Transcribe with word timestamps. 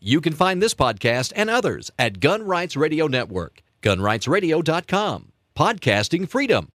You 0.00 0.20
can 0.20 0.32
find 0.32 0.62
this 0.62 0.74
podcast 0.74 1.32
and 1.34 1.50
others 1.50 1.90
at 1.98 2.20
Gun 2.20 2.44
Rights 2.44 2.76
Radio 2.76 3.08
Network, 3.08 3.62
gunrightsradio.com. 3.82 5.32
Podcasting 5.56 6.28
freedom. 6.28 6.68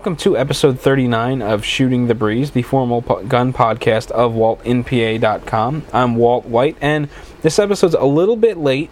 Welcome 0.00 0.16
to 0.16 0.34
episode 0.34 0.80
39 0.80 1.42
of 1.42 1.62
Shooting 1.62 2.06
the 2.06 2.14
Breeze, 2.14 2.52
the 2.52 2.62
formal 2.62 3.02
po- 3.02 3.22
gun 3.22 3.52
podcast 3.52 4.10
of 4.12 4.32
WaltNPA.com. 4.32 5.84
I'm 5.92 6.16
Walt 6.16 6.46
White, 6.46 6.78
and 6.80 7.10
this 7.42 7.58
episode's 7.58 7.92
a 7.92 8.06
little 8.06 8.36
bit 8.36 8.56
late. 8.56 8.88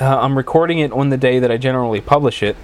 Uh, 0.00 0.18
I'm 0.18 0.34
recording 0.34 0.78
it 0.78 0.90
on 0.90 1.10
the 1.10 1.18
day 1.18 1.38
that 1.40 1.50
I 1.50 1.58
generally 1.58 2.00
publish 2.00 2.42
it, 2.42 2.56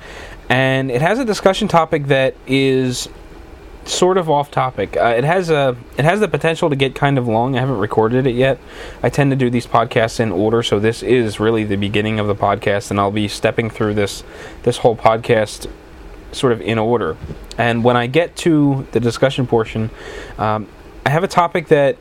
and 0.49 0.91
it 0.91 1.03
has 1.03 1.19
a 1.19 1.27
discussion 1.27 1.69
topic 1.69 2.07
that 2.07 2.35
is 2.47 3.11
sort 3.85 4.17
of 4.17 4.31
off 4.31 4.51
topic. 4.51 4.97
Uh, 4.97 5.13
it 5.15 5.25
has 5.25 5.51
a 5.51 5.77
it 5.99 6.07
has 6.07 6.21
the 6.21 6.29
potential 6.29 6.71
to 6.71 6.77
get 6.77 6.95
kind 6.95 7.19
of 7.19 7.29
long. 7.29 7.55
I 7.55 7.61
haven't 7.61 7.81
recorded 7.81 8.27
it 8.27 8.35
yet. 8.35 8.59
I 9.03 9.11
tend 9.11 9.31
to 9.31 9.37
do 9.37 9.51
these 9.51 9.67
podcasts 9.67 10.21
in 10.21 10.33
order, 10.33 10.63
so 10.63 10.81
this 10.81 11.03
is 11.03 11.39
really 11.39 11.65
the 11.65 11.77
beginning 11.77 12.19
of 12.19 12.29
the 12.29 12.35
podcast, 12.35 12.91
and 12.91 12.99
I'll 12.99 13.11
be 13.11 13.29
stepping 13.29 13.69
through 13.69 13.93
this 13.93 14.25
this 14.63 14.79
whole 14.79 14.97
podcast 14.97 15.69
sort 16.33 16.53
of 16.53 16.61
in 16.61 16.79
order. 16.79 17.17
And 17.59 17.85
when 17.85 17.97
I 17.97 18.07
get 18.07 18.37
to 18.37 18.87
the 18.93 19.01
discussion 19.01 19.47
portion, 19.47 19.91
um, 20.39 20.69
I 21.07 21.11
have 21.11 21.25
a 21.25 21.29
topic 21.29 21.69
that 21.69 21.97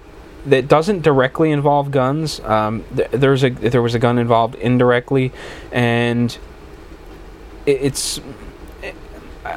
that 0.46 0.68
doesn't 0.68 1.02
directly 1.02 1.52
involve 1.52 1.92
guns. 1.92 2.40
Um, 2.40 2.84
th- 2.96 3.12
there's 3.12 3.44
a 3.44 3.50
there 3.50 3.82
was 3.82 3.94
a 3.94 4.00
gun 4.00 4.18
involved 4.18 4.56
indirectly, 4.56 5.32
and 5.72 6.36
it, 7.66 7.80
it's. 7.82 8.20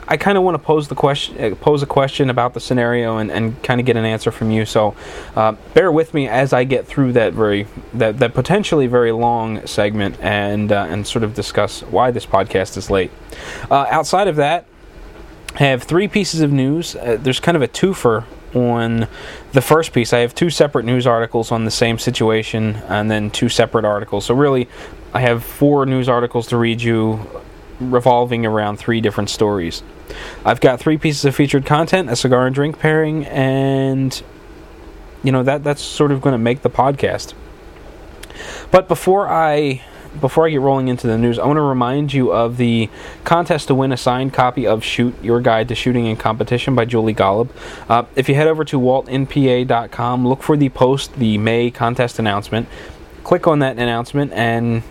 I 0.09 0.17
kind 0.17 0.39
of 0.39 0.45
want 0.45 0.55
to 0.55 0.59
pose 0.59 0.89
the 0.89 0.95
question, 0.95 1.53
uh, 1.53 1.55
pose 1.57 1.83
a 1.83 1.87
question 1.87 2.31
about 2.31 2.55
the 2.55 2.61
scenario, 2.61 3.19
and, 3.19 3.31
and 3.31 3.63
kind 3.63 3.81
of 3.81 3.87
get 3.87 3.97
an 3.97 4.05
answer 4.05 4.31
from 4.31 4.51
you. 4.51 4.65
So, 4.65 4.95
uh, 5.37 5.53
bear 5.75 5.91
with 5.93 6.15
me 6.15 6.29
as 6.29 6.53
I 6.53 6.65
get 6.65 6.87
through 6.87 7.13
that 7.13 7.33
very 7.33 7.67
that, 7.95 8.19
that 8.19 8.35
potentially 8.35 8.87
very 8.87 9.13
long 9.13 9.67
segment, 9.67 10.19
and 10.21 10.73
uh, 10.73 10.87
and 10.89 11.07
sort 11.07 11.25
of 11.25 11.35
discuss 11.35 11.83
why 11.83 12.11
this 12.11 12.27
podcast 12.27 12.77
is 12.77 12.91
late. 12.91 13.11
Uh, 13.71 13.87
outside 13.91 14.29
of 14.29 14.37
that, 14.37 14.67
I 15.55 15.65
have 15.65 15.83
three 15.83 16.09
pieces 16.09 16.41
of 16.41 16.53
news. 16.53 16.97
Uh, 16.97 17.17
there's 17.21 17.41
kind 17.41 17.57
of 17.57 17.63
a 17.63 17.69
twofer 17.69 18.25
on 18.55 19.09
the 19.53 19.61
first 19.61 19.93
piece. 19.93 20.13
I 20.13 20.21
have 20.21 20.35
two 20.35 20.51
separate 20.51 20.85
news 20.85 21.07
articles 21.07 21.51
on 21.53 21.65
the 21.65 21.71
same 21.71 21.99
situation, 21.99 22.77
and 22.89 23.11
then 23.11 23.31
two 23.31 23.49
separate 23.49 23.85
articles. 23.85 24.27
So 24.27 24.35
really, 24.35 24.69
I 25.13 25.21
have 25.21 25.45
four 25.45 25.87
news 25.87 26.09
articles 26.09 26.49
to 26.49 26.57
read 26.57 26.83
you, 26.83 27.21
revolving 27.81 28.47
around 28.47 28.77
three 28.77 29.01
different 29.01 29.31
stories. 29.31 29.83
I've 30.45 30.61
got 30.61 30.81
three 30.81 30.99
pieces 30.99 31.25
of 31.25 31.35
featured 31.35 31.67
content: 31.67 32.11
a 32.11 32.17
cigar 32.17 32.47
and 32.47 32.55
drink 32.55 32.79
pairing, 32.79 33.27
and 33.27 34.23
you 35.23 35.33
know 35.33 35.43
that 35.43 35.65
that's 35.65 35.83
sort 35.83 36.13
of 36.13 36.21
going 36.21 36.35
to 36.35 36.39
make 36.39 36.63
the 36.63 36.71
podcast. 36.71 37.35
But 38.71 38.89
before 38.89 39.29
I 39.29 39.83
before 40.21 40.47
I 40.47 40.51
get 40.51 40.61
rolling 40.61 40.89
into 40.89 41.07
the 41.07 41.19
news, 41.19 41.39
I 41.39 41.47
want 41.47 41.57
to 41.57 41.63
remind 41.63 42.13
you 42.13 42.33
of 42.33 42.57
the 42.57 42.89
contest 43.25 43.69
to 43.69 43.75
win 43.75 43.93
a 43.93 43.97
signed 43.97 44.33
copy 44.33 44.67
of 44.67 44.85
Shoot 44.85 45.15
Your 45.23 45.41
Guide 45.41 45.69
to 45.69 45.75
Shooting 45.75 46.07
in 46.07 46.17
Competition 46.17 46.75
by 46.75 46.85
Julie 46.85 47.15
Golob. 47.15 47.49
Uh, 47.89 48.05
if 48.15 48.29
you 48.29 48.35
head 48.35 48.47
over 48.47 48.65
to 48.65 48.79
waltnpa.com, 48.79 50.27
look 50.27 50.43
for 50.43 50.57
the 50.57 50.69
post, 50.71 51.15
the 51.15 51.39
May 51.39 51.71
contest 51.71 52.19
announcement, 52.19 52.69
click 53.25 53.47
on 53.47 53.59
that 53.61 53.79
announcement, 53.79 54.33
and 54.33 54.83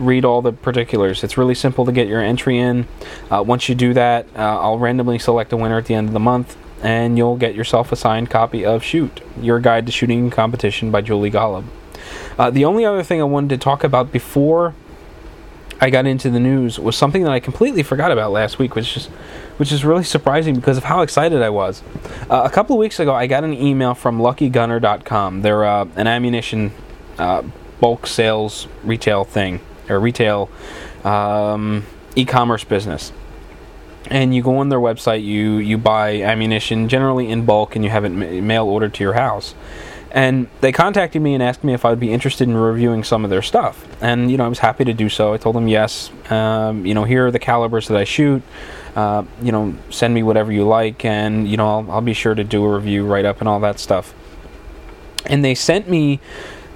read 0.00 0.24
all 0.24 0.42
the 0.42 0.52
particulars. 0.52 1.22
It's 1.22 1.36
really 1.36 1.54
simple 1.54 1.84
to 1.84 1.92
get 1.92 2.08
your 2.08 2.20
entry 2.20 2.58
in. 2.58 2.88
Uh, 3.30 3.42
once 3.46 3.68
you 3.68 3.74
do 3.74 3.94
that, 3.94 4.26
uh, 4.34 4.38
I'll 4.38 4.78
randomly 4.78 5.18
select 5.18 5.52
a 5.52 5.56
winner 5.56 5.78
at 5.78 5.86
the 5.86 5.94
end 5.94 6.08
of 6.08 6.12
the 6.14 6.20
month. 6.20 6.56
And 6.82 7.18
you'll 7.18 7.36
get 7.36 7.54
yourself 7.54 7.92
a 7.92 7.96
signed 7.96 8.30
copy 8.30 8.64
of 8.64 8.82
Shoot, 8.82 9.20
Your 9.40 9.60
Guide 9.60 9.84
to 9.86 9.92
Shooting 9.92 10.30
Competition 10.30 10.90
by 10.90 11.02
Julie 11.02 11.30
Golob. 11.30 11.64
Uh, 12.38 12.50
the 12.50 12.64
only 12.64 12.86
other 12.86 13.02
thing 13.02 13.20
I 13.20 13.24
wanted 13.24 13.50
to 13.50 13.58
talk 13.58 13.84
about 13.84 14.10
before 14.10 14.74
I 15.78 15.90
got 15.90 16.06
into 16.06 16.30
the 16.30 16.40
news 16.40 16.78
was 16.78 16.96
something 16.96 17.22
that 17.24 17.32
I 17.32 17.40
completely 17.40 17.82
forgot 17.82 18.12
about 18.12 18.32
last 18.32 18.58
week, 18.58 18.74
which 18.74 18.96
is 18.96 19.06
which 19.58 19.72
is 19.72 19.84
really 19.84 20.04
surprising 20.04 20.54
because 20.54 20.78
of 20.78 20.84
how 20.84 21.02
excited 21.02 21.42
I 21.42 21.50
was. 21.50 21.82
Uh, 22.30 22.42
a 22.44 22.50
couple 22.50 22.76
of 22.76 22.80
weeks 22.80 22.98
ago, 22.98 23.14
I 23.14 23.26
got 23.26 23.44
an 23.44 23.52
email 23.52 23.94
from 23.94 24.18
LuckyGunner.com. 24.18 25.42
They're 25.42 25.64
uh, 25.64 25.86
an 25.96 26.06
ammunition 26.06 26.72
uh, 27.18 27.42
bulk 27.78 28.06
sales 28.06 28.68
retail 28.84 29.24
thing 29.24 29.60
or 29.90 30.00
retail 30.00 30.48
um, 31.04 31.84
e-commerce 32.16 32.64
business. 32.64 33.12
And 34.10 34.34
you 34.34 34.42
go 34.42 34.58
on 34.58 34.70
their 34.70 34.78
website, 34.78 35.22
you 35.22 35.58
you 35.58 35.76
buy 35.76 36.22
ammunition 36.22 36.88
generally 36.88 37.30
in 37.30 37.44
bulk, 37.44 37.76
and 37.76 37.84
you 37.84 37.90
have 37.90 38.04
it 38.04 38.10
ma- 38.10 38.40
mail 38.40 38.66
ordered 38.66 38.94
to 38.94 39.04
your 39.04 39.12
house. 39.12 39.54
And 40.12 40.48
they 40.60 40.72
contacted 40.72 41.22
me 41.22 41.34
and 41.34 41.42
asked 41.42 41.62
me 41.62 41.72
if 41.72 41.84
I 41.84 41.90
would 41.90 42.00
be 42.00 42.12
interested 42.12 42.48
in 42.48 42.56
reviewing 42.56 43.04
some 43.04 43.22
of 43.22 43.30
their 43.30 43.42
stuff. 43.42 43.86
And, 44.02 44.28
you 44.28 44.36
know, 44.36 44.44
I 44.44 44.48
was 44.48 44.58
happy 44.58 44.84
to 44.84 44.92
do 44.92 45.08
so. 45.08 45.32
I 45.32 45.36
told 45.36 45.54
them 45.54 45.68
yes. 45.68 46.10
Um, 46.30 46.84
you 46.84 46.94
know, 46.94 47.04
here 47.04 47.28
are 47.28 47.30
the 47.30 47.38
calibers 47.38 47.86
that 47.86 47.96
I 47.96 48.02
shoot. 48.02 48.42
Uh, 48.96 49.22
you 49.40 49.52
know, 49.52 49.76
send 49.88 50.12
me 50.12 50.24
whatever 50.24 50.50
you 50.50 50.66
like, 50.66 51.04
and, 51.04 51.48
you 51.48 51.56
know, 51.56 51.68
I'll, 51.68 51.92
I'll 51.92 52.00
be 52.00 52.12
sure 52.12 52.34
to 52.34 52.42
do 52.42 52.64
a 52.64 52.74
review 52.74 53.06
write 53.06 53.24
up 53.24 53.38
and 53.38 53.48
all 53.48 53.60
that 53.60 53.78
stuff. 53.78 54.12
And 55.26 55.44
they 55.44 55.54
sent 55.54 55.88
me 55.88 56.18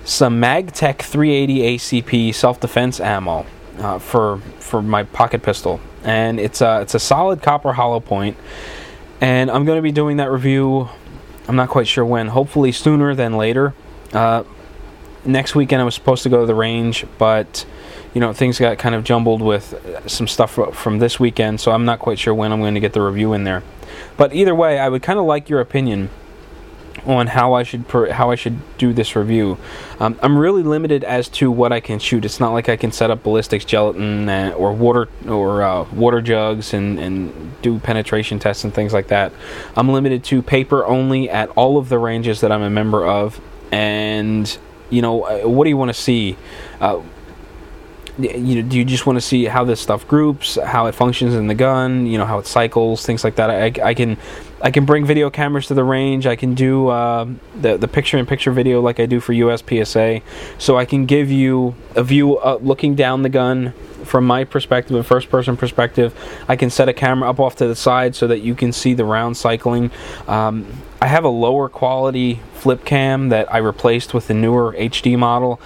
some 0.05 0.41
MagTech 0.41 1.01
380 1.01 1.77
ACP 1.77 2.35
self 2.35 2.61
defense 2.61 3.01
ammo 3.01 3.47
uh, 3.79 3.99
for 3.99 4.39
for 4.59 4.83
my 4.83 5.03
pocket 5.05 5.43
pistol. 5.43 5.81
And 6.03 6.39
it's 6.39 6.61
a, 6.61 6.83
it's 6.83 6.95
a 6.95 7.01
solid 7.01 7.41
copper 7.41 7.73
hollow 7.73 8.01
point. 8.01 8.37
And 9.21 9.51
I'm 9.51 9.65
going 9.65 9.79
to 9.79 9.83
be 9.83 9.93
doing 9.93 10.19
that 10.19 10.31
review 10.31 10.91
I'm 11.47 11.57
not 11.57 11.69
quite 11.69 11.87
sure 11.87 12.05
when. 12.05 12.29
Hopefully 12.29 12.73
sooner 12.73 13.15
than 13.15 13.37
later. 13.37 13.75
Uh, 14.13 14.45
next 15.25 15.55
weekend 15.55 15.83
I 15.83 15.85
was 15.85 15.95
supposed 15.95 16.23
to 16.23 16.29
go 16.29 16.41
to 16.41 16.47
the 16.47 16.55
range, 16.55 17.07
but 17.19 17.67
you 18.15 18.21
know 18.21 18.33
things 18.33 18.59
got 18.59 18.79
kind 18.79 18.95
of 18.95 19.05
jumbled 19.05 19.43
with 19.43 19.75
some 20.07 20.29
stuff 20.29 20.59
from 20.75 20.99
this 20.99 21.19
weekend, 21.21 21.61
so 21.61 21.73
I'm 21.73 21.85
not 21.85 21.99
quite 21.99 22.19
sure 22.19 22.35
when 22.35 22.53
I'm 22.53 22.61
going 22.61 22.75
to 22.75 22.81
get 22.81 22.93
the 22.93 23.03
review 23.03 23.33
in 23.33 23.45
there. 23.45 23.63
But 24.17 24.35
either 24.35 24.55
way, 24.55 24.79
I 24.79 24.89
would 24.89 25.03
kind 25.03 25.19
of 25.19 25.25
like 25.27 25.49
your 25.49 25.61
opinion 25.61 26.11
on 27.07 27.27
how 27.27 27.53
I 27.55 27.63
should 27.63 27.87
per, 27.89 28.11
how 28.11 28.31
I 28.31 28.35
should 28.35 28.59
do 28.79 28.93
this 28.93 29.17
review. 29.17 29.59
Um, 30.01 30.19
I'm 30.23 30.39
really 30.39 30.63
limited 30.63 31.05
as 31.05 31.29
to 31.31 31.51
what 31.51 31.73
I 31.73 31.81
can 31.81 31.99
shoot. 31.99 32.25
It's 32.25 32.41
not 32.41 32.53
like 32.53 32.69
I 32.69 32.77
can 32.77 32.93
set 32.93 33.11
up 33.11 33.23
ballistics 33.23 33.65
gelatin 33.65 34.29
uh, 34.29 34.55
or 34.57 34.73
water 34.73 35.09
or 35.29 35.63
uh, 35.63 35.85
water 35.93 36.21
jugs 36.21 36.73
and, 36.73 36.99
and 36.99 37.61
do 37.63 37.79
penetration 37.79 38.39
tests 38.39 38.65
and 38.65 38.73
things 38.73 38.93
like 38.93 39.09
that. 39.09 39.33
I'm 39.77 39.89
limited 39.89 40.25
to 40.25 40.43
paper 40.43 40.85
only 40.87 41.29
at 41.29 41.49
all 41.51 41.79
of 41.79 41.89
the 41.89 41.99
ranges 41.99 42.41
that 42.41 42.51
I'm 42.53 42.63
a 42.63 42.71
member 42.71 43.07
of. 43.07 43.41
And 43.73 44.57
you 44.91 45.03
know, 45.03 45.23
uh, 45.23 45.49
what 45.49 45.65
do 45.65 45.71
you 45.71 45.77
want 45.77 45.89
to 45.89 46.01
see? 46.01 46.37
Uh, 46.81 47.03
you 48.19 48.63
know, 48.63 48.69
do 48.69 48.79
you 48.79 48.85
just 48.85 49.07
want 49.07 49.17
to 49.17 49.21
see 49.21 49.45
how 49.45 49.65
this 49.65 49.81
stuff 49.81 50.07
groups, 50.07 50.57
how 50.65 50.87
it 50.87 50.95
functions 50.95 51.35
in 51.35 51.49
the 51.49 51.55
gun, 51.55 52.07
you 52.07 52.17
know, 52.17 52.25
how 52.25 52.39
it 52.39 52.47
cycles, 52.47 53.05
things 53.05 53.25
like 53.25 53.37
that? 53.37 53.51
I, 53.51 53.89
I 53.89 53.95
can, 53.95 54.17
I 54.63 54.71
can 54.71 54.85
bring 54.85 55.05
video 55.05 55.31
cameras 55.31 55.67
to 55.67 55.75
the 55.75 55.83
range. 55.83 56.27
I 56.27 56.37
can 56.37 56.55
do 56.55 56.89
uh, 56.89 57.27
the 57.61 57.77
the 57.77 57.89
picture-in-picture 57.89 58.53
video 58.53 58.81
like 58.81 59.01
I 59.01 59.07
do 59.07 59.21
for 59.21 59.33
USPSA, 59.33 60.23
so 60.59 60.79
I 60.79 60.85
can 60.85 61.07
give 61.07 61.31
you 61.31 61.75
a 61.97 62.05
view 62.05 62.39
uh, 62.39 62.59
looking 62.63 62.95
down 62.95 63.23
the 63.23 63.29
gun 63.29 63.73
from 64.05 64.27
my 64.27 64.45
perspective, 64.45 64.97
a 64.97 65.03
first 65.03 65.29
person 65.29 65.57
perspective. 65.57 66.15
I 66.49 66.57
can 66.57 66.71
set 66.71 66.89
a 66.89 66.93
camera 66.93 67.29
up 67.29 67.41
off 67.41 67.57
to 67.57 67.67
the 67.67 67.77
side 67.77 68.15
so 68.15 68.27
that 68.29 68.41
you 68.41 68.55
can 68.55 68.73
see 68.73 68.95
the 68.95 69.05
round 69.05 69.37
cycling. 69.37 69.91
Um, 70.29 70.67
I 71.01 71.09
have 71.09 71.25
a 71.25 71.29
lower 71.29 71.69
quality 71.69 72.41
flip 72.55 72.85
cam 72.85 73.29
that 73.31 73.53
I 73.53 73.59
replaced 73.59 74.15
with 74.15 74.29
the 74.29 74.35
newer 74.35 74.73
HD 74.79 75.19
model 75.19 75.61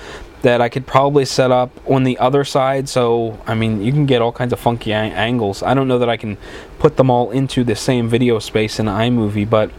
that 0.48 0.62
I 0.62 0.70
could 0.70 0.86
probably 0.86 1.26
set 1.26 1.50
up 1.50 1.70
on 1.86 2.04
the 2.04 2.16
other 2.16 2.42
side. 2.42 2.88
So, 2.88 3.38
I 3.46 3.54
mean, 3.54 3.82
you 3.82 3.92
can 3.92 4.06
get 4.06 4.22
all 4.22 4.32
kinds 4.32 4.54
of 4.54 4.58
funky 4.58 4.94
ang- 4.94 5.12
angles. 5.12 5.62
I 5.62 5.74
don't 5.74 5.88
know 5.88 5.98
that 5.98 6.08
I 6.08 6.16
can 6.16 6.38
put 6.78 6.96
them 6.96 7.10
all 7.10 7.30
into 7.30 7.64
the 7.64 7.76
same 7.76 8.08
video 8.08 8.38
space 8.38 8.80
in 8.80 8.86
iMovie, 8.86 9.48
but 9.48 9.70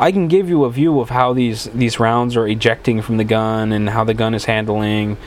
I 0.00 0.10
can 0.12 0.26
give 0.26 0.48
you 0.48 0.64
a 0.64 0.70
view 0.70 0.98
of 0.98 1.10
how 1.10 1.34
these 1.34 1.64
these 1.74 2.00
rounds 2.00 2.36
are 2.38 2.48
ejecting 2.48 3.02
from 3.02 3.18
the 3.18 3.24
gun 3.24 3.70
and 3.70 3.90
how 3.90 4.02
the 4.02 4.14
gun 4.14 4.32
is 4.32 4.46
handling, 4.46 5.18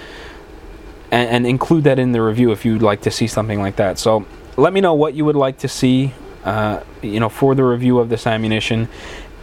and, 1.11 1.29
and 1.29 1.45
include 1.45 1.83
that 1.83 1.99
in 1.99 2.11
the 2.11 2.21
review 2.23 2.51
if 2.51 2.65
you'd 2.65 2.81
like 2.81 3.01
to 3.01 3.11
see 3.11 3.27
something 3.27 3.61
like 3.61 3.75
that. 3.75 3.99
So, 3.99 4.25
let 4.55 4.73
me 4.73 4.81
know 4.81 4.95
what 4.95 5.13
you 5.13 5.25
would 5.25 5.35
like 5.35 5.59
to 5.59 5.67
see, 5.67 6.11
uh, 6.44 6.81
you 7.03 7.19
know, 7.19 7.29
for 7.29 7.53
the 7.53 7.63
review 7.63 7.99
of 7.99 8.09
this 8.09 8.25
ammunition. 8.25 8.89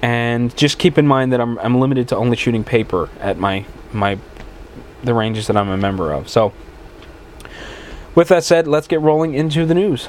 And 0.03 0.55
just 0.57 0.79
keep 0.79 0.99
in 0.99 1.07
mind 1.07 1.33
that 1.33 1.41
I'm, 1.41 1.61
I'm 1.61 1.79
limited 1.79 2.09
to 2.09 2.17
only 2.17 2.37
shooting 2.37 2.65
paper 2.65 3.09
at 3.21 3.39
my 3.39 3.65
my 3.93 4.19
the 5.05 5.15
ranges 5.15 5.47
that 5.47 5.57
I'm 5.57 5.69
a 5.69 5.77
member 5.77 6.13
of. 6.13 6.29
So, 6.29 6.53
with 8.15 8.29
that 8.29 8.45
said, 8.45 8.67
let's 8.67 8.87
get 8.87 9.01
rolling 9.01 9.35
into 9.35 9.67
the 9.67 9.75
news. 9.75 10.09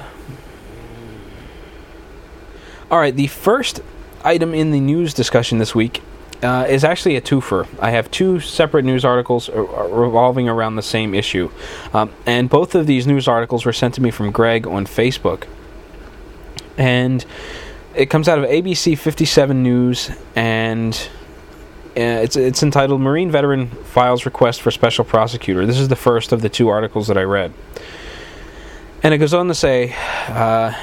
All 2.92 3.00
right, 3.00 3.16
the 3.16 3.28
first 3.28 3.82
item 4.24 4.54
in 4.54 4.72
the 4.72 4.80
news 4.80 5.14
discussion 5.14 5.58
this 5.58 5.74
week 5.74 6.02
uh, 6.44 6.66
is 6.70 6.84
actually 6.84 7.16
a 7.16 7.22
twofer. 7.22 7.68
I 7.80 7.92
have 7.92 8.12
two 8.12 8.40
separate 8.40 8.86
news 8.86 9.04
articles 9.04 9.50
revolving 9.50 10.48
around 10.48 10.76
the 10.76 10.84
same 10.84 11.14
issue. 11.14 11.50
Um, 11.94 12.14
and 12.26 12.50
both 12.50 12.76
of 12.76 12.86
these 12.86 13.08
news 13.08 13.28
articles 13.28 13.66
were 13.66 13.74
sent 13.74 13.96
to 13.96 14.02
me 14.02 14.12
from 14.12 14.32
Greg 14.32 14.68
on 14.68 14.86
Facebook. 14.86 15.48
And 16.78 17.26
it 17.96 18.10
comes 18.10 18.28
out 18.28 18.38
of 18.38 18.46
ABC 18.46 18.98
57 18.98 19.64
News, 19.64 20.12
and 20.36 21.10
uh, 21.98 22.22
it's 22.24 22.36
it's 22.36 22.62
entitled 22.62 23.00
Marine 23.00 23.32
Veteran 23.32 23.68
Files 23.68 24.26
Request 24.26 24.62
for 24.62 24.72
Special 24.72 25.06
Prosecutor. 25.06 25.66
This 25.66 25.80
is 25.80 25.88
the 25.88 25.96
first 25.96 26.32
of 26.32 26.42
the 26.42 26.50
two 26.50 26.68
articles 26.68 27.08
that 27.08 27.18
I 27.18 27.24
read. 27.24 27.54
And 29.02 29.14
it 29.14 29.20
goes 29.20 29.34
on 29.34 29.48
to 29.48 29.56
say 29.56 29.96
uh, 30.28 30.74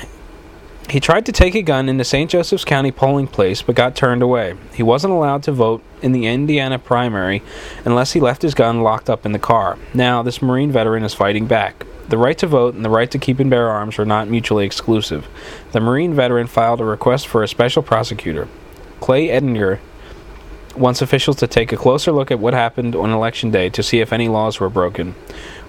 he 0.89 1.01
tried 1.01 1.27
to 1.27 1.33
take 1.33 1.55
a 1.55 1.63
gun 1.63 1.89
into 1.89 2.05
St. 2.05 2.31
Joseph's 2.31 2.65
County 2.65 2.91
polling 2.91 3.27
place 3.27 3.63
but 3.63 3.75
got 3.75 3.95
turned 3.95 4.23
away. 4.23 4.55
He 4.75 4.83
wasn't 4.83 5.13
allowed 5.13 5.43
to 5.45 5.53
vote 5.53 5.83
in 6.01 6.13
the 6.13 6.27
Indiana 6.27 6.79
primary 6.79 7.43
unless 7.85 8.13
he 8.13 8.21
left 8.21 8.43
his 8.43 8.55
gun 8.55 8.83
locked 8.83 9.11
up 9.11 9.27
in 9.27 9.33
the 9.33 9.39
car. 9.39 9.79
Now, 9.93 10.23
this 10.23 10.41
Marine 10.41 10.73
veteran 10.73 11.05
is 11.05 11.15
fighting 11.15 11.47
back. 11.47 11.87
The 12.09 12.19
right 12.19 12.37
to 12.39 12.47
vote 12.47 12.75
and 12.75 12.85
the 12.85 12.91
right 12.91 13.11
to 13.11 13.19
keep 13.19 13.39
and 13.39 13.51
bear 13.51 13.69
arms 13.69 13.99
are 13.99 14.05
not 14.05 14.29
mutually 14.29 14.67
exclusive. 14.67 15.27
The 15.73 15.81
Marine 15.81 16.15
veteran 16.15 16.47
filed 16.47 16.81
a 16.81 16.85
request 16.85 17.27
for 17.27 17.43
a 17.43 17.49
special 17.49 17.83
prosecutor. 17.83 18.49
Clay 19.01 19.29
Edinger 19.29 19.79
wants 20.77 21.03
officials 21.03 21.37
to 21.37 21.47
take 21.47 21.73
a 21.73 21.77
closer 21.77 22.13
look 22.13 22.31
at 22.31 22.39
what 22.39 22.55
happened 22.55 22.95
on 22.95 23.11
election 23.11 23.51
day 23.51 23.69
to 23.71 23.83
see 23.83 24.01
if 24.01 24.13
any 24.13 24.29
laws 24.29 24.61
were 24.61 24.71
broken. 24.71 25.15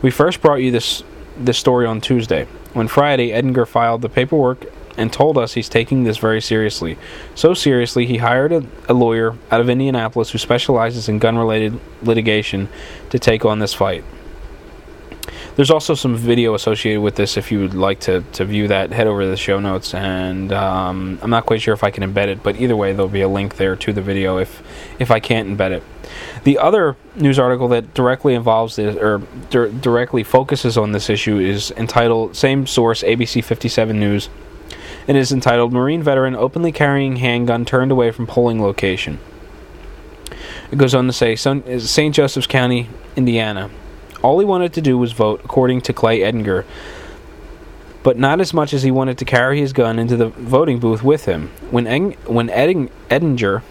We 0.01 0.11
first 0.11 0.41
brought 0.41 0.61
you 0.61 0.71
this 0.71 1.03
this 1.38 1.57
story 1.57 1.85
on 1.85 2.00
Tuesday. 2.00 2.47
On 2.75 2.88
Friday, 2.88 3.29
Edinger 3.29 3.67
filed 3.67 4.01
the 4.01 4.09
paperwork 4.09 4.65
and 4.97 5.11
told 5.11 5.38
us 5.38 5.53
he's 5.53 5.69
taking 5.69 6.03
this 6.03 6.17
very 6.17 6.41
seriously. 6.41 6.97
So 7.33 7.53
seriously, 7.53 8.05
he 8.05 8.17
hired 8.17 8.51
a, 8.51 8.63
a 8.88 8.94
lawyer 8.94 9.35
out 9.50 9.59
of 9.59 9.69
Indianapolis 9.69 10.29
who 10.31 10.38
specializes 10.38 11.09
in 11.09 11.19
gun 11.19 11.38
related 11.38 11.79
litigation 12.03 12.69
to 13.09 13.17
take 13.17 13.45
on 13.45 13.59
this 13.59 13.73
fight. 13.73 14.03
There's 15.55 15.69
also 15.69 15.94
some 15.94 16.15
video 16.15 16.55
associated 16.55 17.01
with 17.01 17.15
this. 17.15 17.38
If 17.38 17.51
you 17.51 17.59
would 17.59 17.75
like 17.75 18.00
to, 18.01 18.21
to 18.33 18.45
view 18.45 18.67
that, 18.69 18.91
head 18.91 19.05
over 19.05 19.21
to 19.21 19.27
the 19.27 19.38
show 19.38 19.59
notes. 19.59 19.94
And 19.94 20.51
um, 20.51 21.19
I'm 21.21 21.29
not 21.29 21.45
quite 21.45 21.61
sure 21.61 21.75
if 21.75 21.83
I 21.83 21.91
can 21.91 22.03
embed 22.03 22.27
it, 22.27 22.41
but 22.41 22.59
either 22.59 22.75
way, 22.75 22.91
there'll 22.91 23.07
be 23.07 23.21
a 23.21 23.27
link 23.27 23.57
there 23.57 23.75
to 23.75 23.94
the 23.94 24.01
video 24.01 24.38
if 24.38 24.63
if 25.00 25.11
I 25.11 25.19
can't 25.19 25.47
embed 25.47 25.71
it. 25.71 25.83
The 26.44 26.57
other 26.57 26.95
news 27.15 27.38
article 27.38 27.67
that 27.69 27.94
directly 27.94 28.33
involves 28.33 28.77
this 28.77 28.95
or 28.95 29.21
di- 29.51 29.71
directly 29.79 30.23
focuses 30.23 30.75
on 30.75 30.91
this 30.91 31.09
issue 31.09 31.38
is 31.38 31.71
entitled 31.77 32.35
same 32.35 32.65
source 32.65 33.03
ABC 33.03 33.44
57 33.44 34.00
News. 34.00 34.29
It 35.05 35.15
is 35.15 35.31
entitled 35.31 35.71
Marine 35.71 36.01
Veteran 36.01 36.35
Openly 36.35 36.71
Carrying 36.71 37.17
Handgun 37.17 37.65
Turned 37.65 37.91
Away 37.91 38.09
from 38.11 38.25
Polling 38.25 38.61
Location. 38.61 39.19
It 40.71 40.77
goes 40.77 40.95
on 40.95 41.05
to 41.05 41.13
say 41.13 41.35
St. 41.35 42.15
Joseph's 42.15 42.47
County, 42.47 42.89
Indiana. 43.15 43.69
All 44.23 44.39
he 44.39 44.45
wanted 44.45 44.73
to 44.73 44.81
do 44.81 44.97
was 44.97 45.11
vote, 45.11 45.41
according 45.43 45.81
to 45.81 45.93
Clay 45.93 46.21
Edinger, 46.21 46.65
but 48.01 48.17
not 48.17 48.39
as 48.41 48.53
much 48.53 48.73
as 48.73 48.81
he 48.81 48.89
wanted 48.89 49.17
to 49.19 49.25
carry 49.25 49.59
his 49.59 49.73
gun 49.73 49.99
into 49.99 50.17
the 50.17 50.29
voting 50.29 50.79
booth 50.79 51.03
with 51.03 51.25
him. 51.25 51.49
When, 51.69 51.85
Eng- 51.85 52.13
when 52.25 52.47
Edinger 52.47 53.61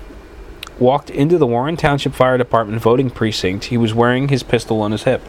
walked 0.79 1.11
into 1.11 1.39
the 1.39 1.47
Warren 1.47 1.77
Township 1.77 2.13
Fire 2.13 2.39
Department 2.39 2.81
voting 2.83 3.11
precinct, 3.11 3.65
he 3.65 3.79
was 3.79 3.95
wearing 3.95 4.29
his 4.29 4.43
pistol 4.43 4.81
on 4.83 4.93
his 4.93 5.05
hip. 5.05 5.23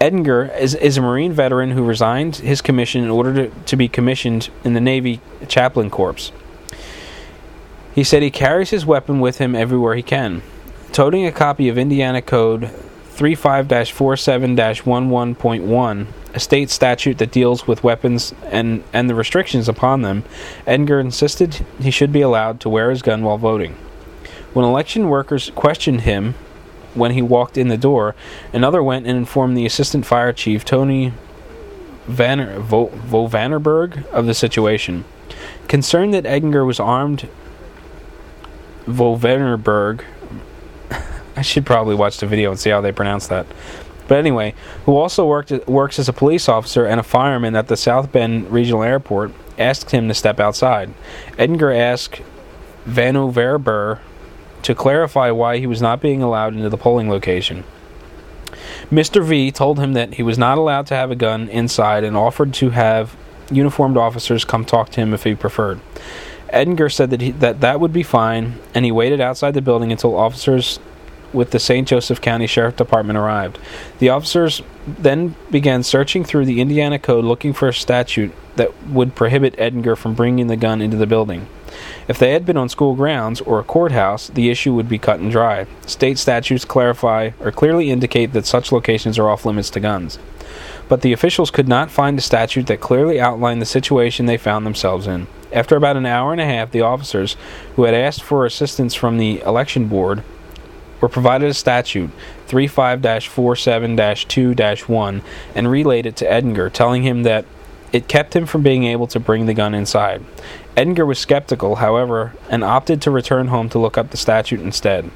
Edinger 0.00 0.56
is, 0.58 0.76
is 0.76 0.96
a 0.96 1.02
Marine 1.02 1.32
veteran 1.32 1.72
who 1.72 1.82
resigned 1.82 2.36
his 2.36 2.62
commission 2.62 3.02
in 3.02 3.10
order 3.10 3.48
to, 3.48 3.50
to 3.64 3.76
be 3.76 3.88
commissioned 3.88 4.48
in 4.62 4.74
the 4.74 4.80
Navy 4.80 5.20
Chaplain 5.48 5.90
Corps. 5.90 6.30
He 7.96 8.04
said 8.04 8.22
he 8.22 8.30
carries 8.30 8.70
his 8.70 8.86
weapon 8.86 9.18
with 9.18 9.38
him 9.38 9.56
everywhere 9.56 9.96
he 9.96 10.02
can. 10.02 10.42
Toting 10.92 11.26
a 11.26 11.32
copy 11.32 11.68
of 11.68 11.76
Indiana 11.76 12.22
Code 12.22 12.70
35-47-11.1, 13.18 16.06
a 16.34 16.40
state 16.40 16.70
statute 16.70 17.18
that 17.18 17.32
deals 17.32 17.66
with 17.66 17.82
weapons 17.82 18.32
and, 18.44 18.84
and 18.92 19.10
the 19.10 19.14
restrictions 19.14 19.68
upon 19.68 20.02
them, 20.02 20.22
Edgar 20.66 21.00
insisted 21.00 21.66
he 21.80 21.90
should 21.90 22.12
be 22.12 22.20
allowed 22.20 22.60
to 22.60 22.68
wear 22.68 22.90
his 22.90 23.02
gun 23.02 23.24
while 23.24 23.36
voting. 23.36 23.72
When 24.52 24.64
election 24.64 25.08
workers 25.08 25.50
questioned 25.56 26.02
him 26.02 26.34
when 26.94 27.10
he 27.10 27.20
walked 27.20 27.58
in 27.58 27.66
the 27.66 27.76
door, 27.76 28.14
another 28.52 28.80
went 28.82 29.06
and 29.06 29.18
informed 29.18 29.56
the 29.56 29.66
assistant 29.66 30.06
fire 30.06 30.32
chief, 30.32 30.64
Tony 30.64 31.12
Vanner, 32.06 32.60
Vo, 32.60 32.86
Vo 32.86 33.28
Vannerberg, 33.28 34.06
of 34.06 34.26
the 34.26 34.34
situation. 34.34 35.04
Concerned 35.66 36.14
that 36.14 36.24
Edinger 36.24 36.64
was 36.64 36.78
armed, 36.78 37.28
Vo 38.86 39.16
Vannerberg 39.16 40.04
I 41.38 41.42
should 41.42 41.64
probably 41.64 41.94
watch 41.94 42.18
the 42.18 42.26
video 42.26 42.50
and 42.50 42.58
see 42.58 42.70
how 42.70 42.80
they 42.80 42.90
pronounce 42.90 43.28
that. 43.28 43.46
But 44.08 44.18
anyway, 44.18 44.54
who 44.86 44.96
also 44.96 45.24
worked 45.24 45.52
works 45.68 46.00
as 46.00 46.08
a 46.08 46.12
police 46.12 46.48
officer 46.48 46.84
and 46.84 46.98
a 46.98 47.04
fireman 47.04 47.54
at 47.54 47.68
the 47.68 47.76
South 47.76 48.10
Bend 48.10 48.50
Regional 48.50 48.82
Airport, 48.82 49.30
asked 49.56 49.92
him 49.92 50.08
to 50.08 50.14
step 50.14 50.40
outside. 50.40 50.92
Edgar 51.38 51.70
asked 51.70 52.22
Vanu 52.86 53.32
Verber 53.32 54.00
to 54.62 54.74
clarify 54.74 55.30
why 55.30 55.58
he 55.58 55.66
was 55.68 55.80
not 55.80 56.00
being 56.00 56.22
allowed 56.22 56.54
into 56.54 56.68
the 56.68 56.76
polling 56.76 57.08
location. 57.08 57.62
Mr. 58.90 59.24
V 59.24 59.52
told 59.52 59.78
him 59.78 59.92
that 59.92 60.14
he 60.14 60.24
was 60.24 60.38
not 60.38 60.58
allowed 60.58 60.88
to 60.88 60.96
have 60.96 61.12
a 61.12 61.16
gun 61.16 61.48
inside 61.50 62.02
and 62.02 62.16
offered 62.16 62.52
to 62.54 62.70
have 62.70 63.16
uniformed 63.48 63.96
officers 63.96 64.44
come 64.44 64.64
talk 64.64 64.88
to 64.90 65.00
him 65.00 65.14
if 65.14 65.22
he 65.22 65.36
preferred. 65.36 65.78
Edinger 66.52 66.92
said 66.92 67.10
that 67.10 67.20
he, 67.20 67.30
that 67.30 67.60
that 67.60 67.78
would 67.78 67.92
be 67.92 68.02
fine, 68.02 68.54
and 68.74 68.84
he 68.84 68.90
waited 68.90 69.20
outside 69.20 69.54
the 69.54 69.62
building 69.62 69.92
until 69.92 70.16
officers 70.16 70.80
with 71.32 71.50
the 71.50 71.58
St. 71.58 71.86
Joseph 71.86 72.20
County 72.20 72.46
Sheriff 72.46 72.76
Department 72.76 73.18
arrived. 73.18 73.58
The 73.98 74.08
officers 74.08 74.62
then 74.86 75.34
began 75.50 75.82
searching 75.82 76.24
through 76.24 76.46
the 76.46 76.60
Indiana 76.60 76.98
Code 76.98 77.24
looking 77.24 77.52
for 77.52 77.68
a 77.68 77.74
statute 77.74 78.32
that 78.56 78.86
would 78.86 79.14
prohibit 79.14 79.56
Edinger 79.56 79.96
from 79.96 80.14
bringing 80.14 80.46
the 80.46 80.56
gun 80.56 80.80
into 80.80 80.96
the 80.96 81.06
building. 81.06 81.46
If 82.08 82.18
they 82.18 82.32
had 82.32 82.46
been 82.46 82.56
on 82.56 82.68
school 82.68 82.94
grounds 82.94 83.40
or 83.40 83.58
a 83.58 83.64
courthouse, 83.64 84.28
the 84.28 84.50
issue 84.50 84.74
would 84.74 84.88
be 84.88 84.98
cut 84.98 85.20
and 85.20 85.30
dry. 85.30 85.66
State 85.86 86.18
statutes 86.18 86.64
clarify 86.64 87.30
or 87.40 87.52
clearly 87.52 87.90
indicate 87.90 88.32
that 88.32 88.46
such 88.46 88.72
locations 88.72 89.18
are 89.18 89.28
off 89.28 89.44
limits 89.44 89.70
to 89.70 89.80
guns. 89.80 90.18
But 90.88 91.02
the 91.02 91.12
officials 91.12 91.50
could 91.50 91.68
not 91.68 91.90
find 91.90 92.18
a 92.18 92.22
statute 92.22 92.66
that 92.66 92.80
clearly 92.80 93.20
outlined 93.20 93.60
the 93.60 93.66
situation 93.66 94.26
they 94.26 94.38
found 94.38 94.64
themselves 94.64 95.06
in. 95.06 95.26
After 95.52 95.76
about 95.76 95.96
an 95.96 96.06
hour 96.06 96.32
and 96.32 96.40
a 96.40 96.46
half, 96.46 96.70
the 96.70 96.80
officers, 96.80 97.36
who 97.76 97.84
had 97.84 97.94
asked 97.94 98.22
for 98.22 98.44
assistance 98.44 98.94
from 98.94 99.18
the 99.18 99.40
election 99.40 99.86
board, 99.86 100.22
were 101.00 101.08
provided 101.08 101.48
a 101.48 101.54
statute 101.54 102.10
35-47-2-1 102.48 105.22
and 105.54 105.70
relayed 105.70 106.06
it 106.06 106.16
to 106.16 106.24
Edinger, 106.24 106.72
telling 106.72 107.02
him 107.02 107.24
that 107.24 107.44
it 107.92 108.08
kept 108.08 108.34
him 108.36 108.46
from 108.46 108.62
being 108.62 108.84
able 108.84 109.06
to 109.06 109.20
bring 109.20 109.46
the 109.46 109.54
gun 109.54 109.74
inside. 109.74 110.22
Edinger 110.76 111.06
was 111.06 111.18
skeptical, 111.18 111.76
however, 111.76 112.34
and 112.50 112.62
opted 112.62 113.00
to 113.02 113.10
return 113.10 113.48
home 113.48 113.68
to 113.70 113.78
look 113.78 113.98
up 113.98 114.10
the 114.10 114.16
statute 114.16 114.60
instead. 114.60 115.10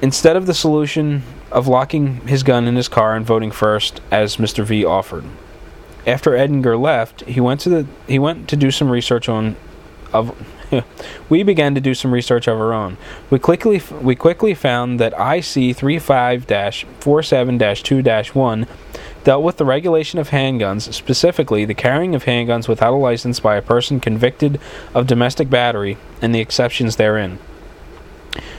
Instead 0.00 0.36
of 0.36 0.46
the 0.46 0.54
solution 0.54 1.22
of 1.50 1.68
locking 1.68 2.26
his 2.26 2.42
gun 2.42 2.66
in 2.66 2.76
his 2.76 2.88
car 2.88 3.14
and 3.14 3.26
voting 3.26 3.50
first, 3.50 4.00
as 4.10 4.36
Mr. 4.36 4.64
V 4.64 4.84
offered. 4.84 5.24
After 6.06 6.32
Edinger 6.32 6.80
left, 6.80 7.22
he 7.22 7.40
went 7.40 7.60
to 7.60 7.68
the 7.68 7.86
he 8.08 8.18
went 8.18 8.48
to 8.48 8.56
do 8.56 8.70
some 8.70 8.90
research 8.90 9.28
on 9.28 9.56
of 10.12 10.34
we 11.28 11.42
began 11.42 11.74
to 11.74 11.80
do 11.80 11.94
some 11.94 12.12
research 12.12 12.46
of 12.48 12.58
our 12.58 12.72
own. 12.72 12.96
We 13.30 13.38
quickly 13.38 13.82
we 14.00 14.14
quickly 14.14 14.54
found 14.54 14.98
that 15.00 15.12
IC 15.12 15.76
35-47-2-1 15.76 18.66
dealt 19.24 19.44
with 19.44 19.56
the 19.56 19.64
regulation 19.64 20.18
of 20.18 20.30
handguns, 20.30 20.92
specifically 20.92 21.64
the 21.64 21.74
carrying 21.74 22.14
of 22.14 22.24
handguns 22.24 22.68
without 22.68 22.92
a 22.92 22.96
license 22.96 23.40
by 23.40 23.56
a 23.56 23.62
person 23.62 24.00
convicted 24.00 24.60
of 24.94 25.06
domestic 25.06 25.48
battery 25.48 25.96
and 26.20 26.34
the 26.34 26.40
exceptions 26.40 26.96
therein. 26.96 27.38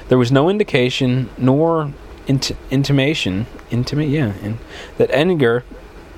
There 0.07 0.17
was 0.17 0.31
no 0.31 0.49
indication 0.49 1.29
nor 1.37 1.93
int- 2.27 2.55
intimation, 2.69 3.47
intimate, 3.71 4.09
yeah, 4.09 4.33
in, 4.41 4.59
that 4.97 5.09
Edgar 5.11 5.63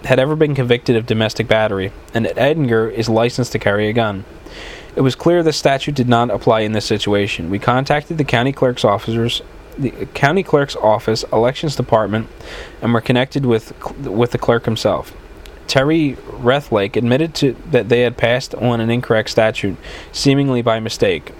had 0.03 0.19
ever 0.19 0.35
been 0.35 0.53
convicted 0.53 0.95
of 0.95 1.05
domestic 1.05 1.47
battery, 1.47 1.91
and 2.13 2.25
that 2.25 2.37
Edgar 2.37 2.89
is 2.89 3.09
licensed 3.09 3.51
to 3.53 3.59
carry 3.59 3.89
a 3.89 3.93
gun. 3.93 4.25
It 4.95 5.01
was 5.01 5.15
clear 5.15 5.43
the 5.43 5.53
statute 5.53 5.95
did 5.95 6.07
not 6.07 6.31
apply 6.31 6.61
in 6.61 6.71
this 6.71 6.85
situation. 6.85 7.49
We 7.49 7.59
contacted 7.59 8.17
the 8.17 8.23
county 8.23 8.53
clerk's 8.53 8.85
officers, 8.85 9.41
the 9.77 9.91
county 10.13 10.41
clerk's 10.41 10.75
office, 10.77 11.23
elections 11.33 11.75
department, 11.75 12.29
and 12.81 12.93
were 12.93 13.01
connected 13.01 13.45
with 13.45 13.73
with 14.05 14.31
the 14.31 14.37
clerk 14.37 14.65
himself. 14.65 15.13
Terri 15.67 16.15
Rethlake 16.15 16.95
admitted 16.95 17.33
to 17.35 17.55
that 17.71 17.89
they 17.89 18.01
had 18.01 18.17
passed 18.17 18.55
on 18.55 18.79
an 18.79 18.89
incorrect 18.89 19.29
statute, 19.29 19.77
seemingly 20.11 20.61
by 20.61 20.79
mistake. 20.79 21.31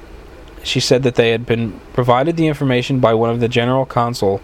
She 0.63 0.79
said 0.79 1.03
that 1.03 1.15
they 1.15 1.29
had 1.29 1.45
been 1.45 1.79
provided 1.93 2.35
the 2.35 2.47
information 2.47 3.00
by 3.00 3.13
one 3.13 3.29
of 3.29 3.39
the 3.39 3.47
general 3.47 3.85
counsel 3.85 4.41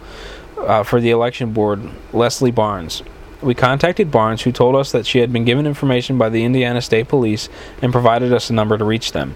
uh, 0.59 0.83
for 0.83 1.01
the 1.01 1.09
election 1.09 1.51
board, 1.51 1.81
Leslie 2.13 2.51
Barnes. 2.51 3.01
We 3.41 3.55
contacted 3.55 4.12
Barnes, 4.12 4.43
who 4.43 4.51
told 4.51 4.75
us 4.75 4.91
that 4.91 5.05
she 5.05 5.19
had 5.19 5.33
been 5.33 5.45
given 5.45 5.65
information 5.65 6.17
by 6.17 6.29
the 6.29 6.43
Indiana 6.43 6.81
State 6.81 7.07
Police 7.07 7.50
and 7.81 7.91
provided 7.91 8.31
us 8.31 8.50
a 8.50 8.53
number 8.53 8.77
to 8.77 8.86
reach 8.86 9.13
them. 9.13 9.36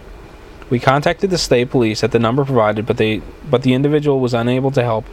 We 0.70 0.80
contacted 0.80 1.30
the 1.30 1.38
state 1.38 1.70
police 1.70 2.04
at 2.04 2.12
the 2.12 2.20
number 2.20 2.44
provided, 2.44 2.86
but 2.86 2.98
they 2.98 3.22
but 3.50 3.62
the 3.62 3.74
individual 3.74 4.20
was 4.20 4.34
unable 4.34 4.72
to 4.72 4.84
help 4.84 5.06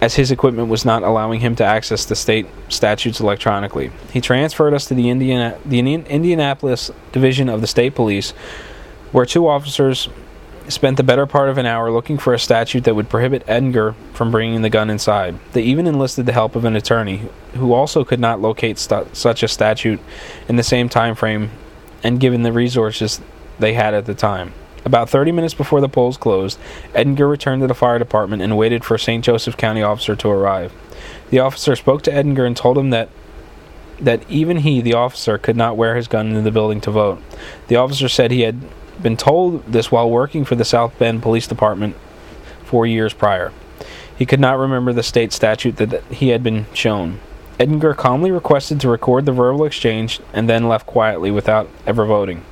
as 0.00 0.16
his 0.16 0.30
equipment 0.30 0.68
was 0.68 0.84
not 0.84 1.02
allowing 1.02 1.40
him 1.40 1.56
to 1.56 1.64
access 1.64 2.04
the 2.04 2.14
state 2.14 2.46
statutes 2.68 3.18
electronically. 3.18 3.90
He 4.12 4.20
transferred 4.20 4.74
us 4.74 4.84
to 4.86 4.94
the 4.94 5.08
Indiana 5.08 5.58
the 5.64 5.78
Indianapolis 5.78 6.90
division 7.12 7.48
of 7.48 7.62
the 7.62 7.66
state 7.66 7.94
police, 7.94 8.32
where 9.12 9.24
two 9.24 9.48
officers 9.48 10.08
spent 10.68 10.96
the 10.96 11.02
better 11.02 11.26
part 11.26 11.48
of 11.48 11.58
an 11.58 11.66
hour 11.66 11.90
looking 11.90 12.18
for 12.18 12.34
a 12.34 12.38
statute 12.38 12.84
that 12.84 12.94
would 12.94 13.08
prohibit 13.08 13.44
Edgar 13.46 13.94
from 14.12 14.30
bringing 14.30 14.62
the 14.62 14.70
gun 14.70 14.90
inside. 14.90 15.38
They 15.52 15.62
even 15.62 15.86
enlisted 15.86 16.26
the 16.26 16.32
help 16.32 16.56
of 16.56 16.64
an 16.64 16.76
attorney 16.76 17.28
who 17.54 17.72
also 17.72 18.04
could 18.04 18.20
not 18.20 18.40
locate 18.40 18.78
st- 18.78 19.16
such 19.16 19.42
a 19.42 19.48
statute 19.48 20.00
in 20.48 20.56
the 20.56 20.62
same 20.62 20.88
time 20.88 21.14
frame 21.14 21.50
and 22.02 22.20
given 22.20 22.42
the 22.42 22.52
resources 22.52 23.20
they 23.58 23.74
had 23.74 23.94
at 23.94 24.06
the 24.06 24.14
time. 24.14 24.52
About 24.84 25.10
30 25.10 25.32
minutes 25.32 25.54
before 25.54 25.80
the 25.80 25.88
polls 25.88 26.16
closed, 26.16 26.58
Edgar 26.94 27.26
returned 27.26 27.62
to 27.62 27.66
the 27.66 27.74
fire 27.74 27.98
department 27.98 28.42
and 28.42 28.56
waited 28.56 28.84
for 28.84 28.94
a 28.94 28.98
St. 28.98 29.24
Joseph 29.24 29.56
County 29.56 29.82
officer 29.82 30.14
to 30.14 30.28
arrive. 30.28 30.72
The 31.30 31.40
officer 31.40 31.74
spoke 31.74 32.02
to 32.02 32.14
Edgar 32.14 32.46
and 32.46 32.56
told 32.56 32.78
him 32.78 32.90
that 32.90 33.08
that 33.98 34.22
even 34.28 34.58
he, 34.58 34.82
the 34.82 34.92
officer, 34.92 35.38
could 35.38 35.56
not 35.56 35.76
wear 35.76 35.96
his 35.96 36.06
gun 36.06 36.28
into 36.28 36.42
the 36.42 36.50
building 36.50 36.82
to 36.82 36.90
vote. 36.90 37.20
The 37.68 37.76
officer 37.76 38.08
said 38.08 38.30
he 38.30 38.42
had 38.42 38.60
been 39.02 39.16
told 39.16 39.64
this 39.66 39.90
while 39.90 40.10
working 40.10 40.44
for 40.44 40.54
the 40.54 40.64
South 40.64 40.98
Bend 40.98 41.22
Police 41.22 41.46
Department 41.46 41.96
four 42.64 42.86
years 42.86 43.12
prior. 43.12 43.52
He 44.16 44.26
could 44.26 44.40
not 44.40 44.58
remember 44.58 44.92
the 44.92 45.02
state 45.02 45.32
statute 45.32 45.76
that 45.76 46.02
he 46.04 46.28
had 46.28 46.42
been 46.42 46.66
shown. 46.72 47.20
Edinger 47.58 47.96
calmly 47.96 48.30
requested 48.30 48.80
to 48.80 48.88
record 48.88 49.24
the 49.24 49.32
verbal 49.32 49.64
exchange 49.64 50.20
and 50.32 50.48
then 50.48 50.68
left 50.68 50.86
quietly 50.86 51.30
without 51.30 51.68
ever 51.86 52.04
voting. 52.04 52.44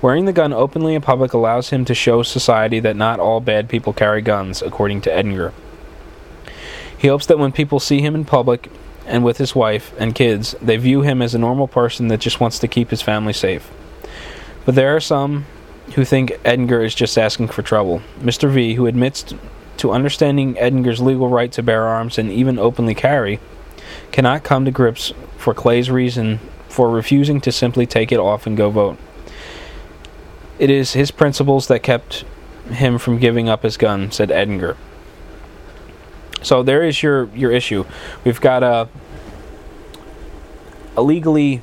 Wearing 0.00 0.26
the 0.26 0.32
gun 0.32 0.52
openly 0.52 0.94
in 0.94 1.02
public 1.02 1.32
allows 1.32 1.70
him 1.70 1.84
to 1.84 1.94
show 1.94 2.22
society 2.22 2.78
that 2.80 2.96
not 2.96 3.18
all 3.18 3.40
bad 3.40 3.68
people 3.68 3.92
carry 3.92 4.22
guns, 4.22 4.62
according 4.62 5.00
to 5.02 5.10
Edinger. 5.10 5.52
He 6.96 7.08
hopes 7.08 7.26
that 7.26 7.38
when 7.38 7.52
people 7.52 7.80
see 7.80 8.00
him 8.00 8.14
in 8.14 8.24
public 8.24 8.70
and 9.06 9.24
with 9.24 9.38
his 9.38 9.54
wife 9.54 9.92
and 9.98 10.14
kids, 10.14 10.54
they 10.62 10.76
view 10.76 11.02
him 11.02 11.20
as 11.20 11.34
a 11.34 11.38
normal 11.38 11.66
person 11.66 12.08
that 12.08 12.20
just 12.20 12.40
wants 12.40 12.58
to 12.60 12.68
keep 12.68 12.90
his 12.90 13.02
family 13.02 13.32
safe. 13.32 13.70
But 14.64 14.74
there 14.74 14.94
are 14.94 15.00
some 15.00 15.46
who 15.94 16.04
think 16.04 16.38
Edgar 16.44 16.82
is 16.82 16.94
just 16.94 17.18
asking 17.18 17.48
for 17.48 17.62
trouble. 17.62 18.02
Mr. 18.20 18.50
V, 18.50 18.74
who 18.74 18.86
admits 18.86 19.34
to 19.78 19.90
understanding 19.90 20.58
Edgar's 20.58 21.00
legal 21.00 21.28
right 21.28 21.50
to 21.52 21.62
bear 21.62 21.86
arms 21.86 22.18
and 22.18 22.30
even 22.30 22.58
openly 22.58 22.94
carry, 22.94 23.40
cannot 24.12 24.44
come 24.44 24.64
to 24.64 24.70
grips 24.70 25.12
for 25.36 25.54
Clay's 25.54 25.90
reason 25.90 26.40
for 26.68 26.90
refusing 26.90 27.40
to 27.40 27.52
simply 27.52 27.86
take 27.86 28.12
it 28.12 28.18
off 28.18 28.46
and 28.46 28.56
go 28.56 28.70
vote. 28.70 28.98
It 30.58 30.70
is 30.70 30.92
his 30.92 31.10
principles 31.10 31.68
that 31.68 31.82
kept 31.82 32.24
him 32.70 32.98
from 32.98 33.18
giving 33.18 33.48
up 33.48 33.62
his 33.62 33.76
gun, 33.76 34.10
said 34.10 34.30
Edgar. 34.30 34.76
So 36.42 36.62
there 36.62 36.82
is 36.82 37.02
your, 37.02 37.26
your 37.34 37.50
issue. 37.50 37.84
We've 38.24 38.40
got 38.40 38.62
a, 38.62 38.88
a 40.96 41.02
legally 41.02 41.62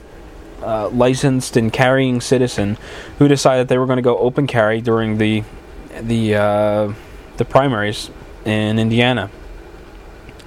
uh, 0.62 0.90
licensed 0.90 1.58
and 1.58 1.72
carrying 1.72 2.22
citizen 2.22 2.78
who 3.20 3.28
decided 3.28 3.68
they 3.68 3.78
were 3.78 3.86
going 3.86 3.98
to 3.98 4.04
go 4.04 4.18
open 4.18 4.48
carry 4.48 4.82
during 4.82 5.18
the 5.18 5.44
the 6.02 6.36
uh, 6.36 6.94
the 7.38 7.46
primaries 7.46 8.10
in 8.46 8.80
Indiana. 8.80 9.30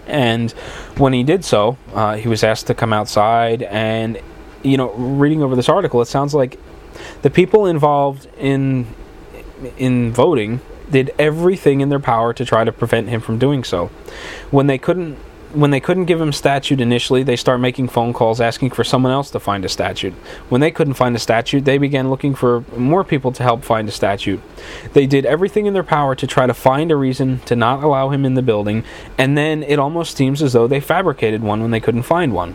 And 0.06 0.50
when 0.96 1.12
he 1.12 1.22
did 1.22 1.44
so, 1.44 1.76
uh, 1.92 2.16
he 2.16 2.28
was 2.28 2.42
asked 2.42 2.66
to 2.68 2.74
come 2.74 2.92
outside. 2.92 3.62
And 3.62 4.20
you 4.62 4.76
know, 4.76 4.92
reading 4.92 5.42
over 5.42 5.54
this 5.54 5.68
article, 5.68 6.00
it 6.00 6.06
sounds 6.06 6.34
like 6.34 6.58
the 7.22 7.30
people 7.30 7.66
involved 7.66 8.26
in 8.38 8.86
in 9.76 10.12
voting 10.12 10.60
did 10.90 11.14
everything 11.18 11.80
in 11.80 11.90
their 11.90 12.00
power 12.00 12.32
to 12.32 12.44
try 12.44 12.64
to 12.64 12.72
prevent 12.72 13.08
him 13.08 13.20
from 13.20 13.38
doing 13.38 13.62
so. 13.62 13.86
When 14.50 14.66
they 14.66 14.78
couldn't 14.78 15.18
when 15.52 15.70
they 15.70 15.80
couldn't 15.80 16.04
give 16.04 16.20
him 16.20 16.32
statute 16.32 16.80
initially, 16.80 17.22
they 17.22 17.36
start 17.36 17.60
making 17.60 17.88
phone 17.88 18.12
calls 18.12 18.40
asking 18.40 18.70
for 18.70 18.84
someone 18.84 19.12
else 19.12 19.30
to 19.30 19.40
find 19.40 19.64
a 19.64 19.68
statute. 19.68 20.12
When 20.48 20.60
they 20.60 20.70
couldn't 20.70 20.94
find 20.94 21.16
a 21.16 21.18
statute, 21.18 21.64
they 21.64 21.78
began 21.78 22.10
looking 22.10 22.34
for 22.34 22.64
more 22.76 23.04
people 23.04 23.32
to 23.32 23.42
help 23.42 23.64
find 23.64 23.88
a 23.88 23.92
statute. 23.92 24.40
They 24.92 25.06
did 25.06 25.24
everything 25.24 25.66
in 25.66 25.74
their 25.74 25.82
power 25.82 26.14
to 26.14 26.26
try 26.26 26.46
to 26.46 26.54
find 26.54 26.90
a 26.90 26.96
reason 26.96 27.40
to 27.40 27.56
not 27.56 27.82
allow 27.82 28.10
him 28.10 28.24
in 28.24 28.34
the 28.34 28.42
building, 28.42 28.84
and 29.16 29.38
then 29.38 29.62
it 29.62 29.78
almost 29.78 30.16
seems 30.16 30.42
as 30.42 30.52
though 30.52 30.66
they 30.66 30.80
fabricated 30.80 31.42
one 31.42 31.62
when 31.62 31.70
they 31.70 31.80
couldn't 31.80 32.02
find 32.02 32.34
one. 32.34 32.54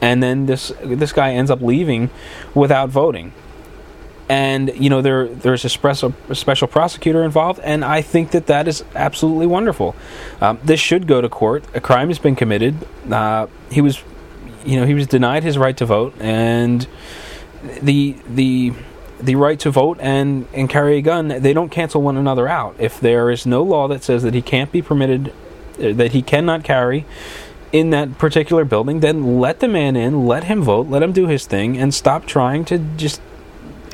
And 0.00 0.22
then 0.22 0.46
this 0.46 0.72
this 0.82 1.12
guy 1.12 1.32
ends 1.32 1.50
up 1.50 1.60
leaving 1.60 2.10
without 2.54 2.88
voting 2.88 3.32
and 4.32 4.74
you 4.74 4.88
know 4.88 5.02
there 5.02 5.28
there's 5.28 5.66
a 5.66 5.68
special, 5.68 6.14
a 6.30 6.34
special 6.34 6.66
prosecutor 6.66 7.22
involved, 7.22 7.60
and 7.60 7.84
I 7.84 8.00
think 8.00 8.30
that 8.30 8.46
that 8.46 8.66
is 8.66 8.82
absolutely 8.94 9.46
wonderful. 9.46 9.94
Um, 10.40 10.58
this 10.64 10.80
should 10.80 11.06
go 11.06 11.20
to 11.20 11.28
court. 11.28 11.64
A 11.74 11.82
crime 11.82 12.08
has 12.08 12.18
been 12.18 12.34
committed. 12.34 12.74
Uh, 13.10 13.48
he 13.70 13.82
was, 13.82 14.02
you 14.64 14.80
know, 14.80 14.86
he 14.86 14.94
was 14.94 15.06
denied 15.06 15.42
his 15.42 15.58
right 15.58 15.76
to 15.76 15.84
vote, 15.84 16.14
and 16.18 16.86
the 17.82 18.16
the 18.26 18.72
the 19.20 19.34
right 19.34 19.60
to 19.60 19.70
vote 19.70 19.98
and 20.00 20.46
and 20.54 20.68
carry 20.70 20.96
a 20.96 21.02
gun 21.02 21.28
they 21.28 21.52
don't 21.52 21.68
cancel 21.68 22.00
one 22.00 22.16
another 22.16 22.48
out. 22.48 22.74
If 22.78 23.00
there 23.00 23.30
is 23.30 23.44
no 23.44 23.62
law 23.62 23.86
that 23.88 24.02
says 24.02 24.22
that 24.22 24.32
he 24.32 24.40
can't 24.40 24.72
be 24.72 24.80
permitted, 24.80 25.28
uh, 25.78 25.92
that 25.92 26.12
he 26.12 26.22
cannot 26.22 26.64
carry 26.64 27.04
in 27.70 27.90
that 27.90 28.16
particular 28.16 28.64
building, 28.64 29.00
then 29.00 29.38
let 29.38 29.60
the 29.60 29.68
man 29.68 29.94
in, 29.94 30.26
let 30.26 30.44
him 30.44 30.62
vote, 30.62 30.88
let 30.88 31.02
him 31.02 31.12
do 31.12 31.26
his 31.26 31.44
thing, 31.44 31.76
and 31.76 31.92
stop 31.92 32.24
trying 32.24 32.64
to 32.64 32.78
just 32.96 33.20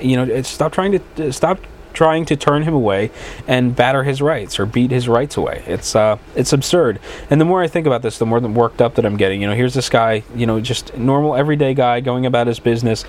you 0.00 0.16
know, 0.16 0.42
stop 0.42 0.72
trying 0.72 1.00
to 1.16 1.32
stop 1.32 1.60
trying 1.94 2.24
to 2.24 2.36
turn 2.36 2.62
him 2.62 2.74
away 2.74 3.10
and 3.48 3.74
batter 3.74 4.04
his 4.04 4.22
rights 4.22 4.60
or 4.60 4.66
beat 4.66 4.90
his 4.90 5.08
rights 5.08 5.36
away. 5.36 5.64
It's 5.66 5.96
uh, 5.96 6.18
it's 6.36 6.52
absurd. 6.52 7.00
And 7.30 7.40
the 7.40 7.44
more 7.44 7.62
I 7.62 7.68
think 7.68 7.86
about 7.86 8.02
this, 8.02 8.18
the 8.18 8.26
more 8.26 8.40
worked 8.40 8.80
up 8.80 8.94
that 8.96 9.04
I'm 9.04 9.16
getting. 9.16 9.40
You 9.40 9.48
know, 9.48 9.54
here's 9.54 9.74
this 9.74 9.88
guy, 9.88 10.22
you 10.34 10.46
know, 10.46 10.60
just 10.60 10.96
normal 10.96 11.34
everyday 11.34 11.74
guy 11.74 12.00
going 12.00 12.26
about 12.26 12.46
his 12.46 12.60
business. 12.60 13.04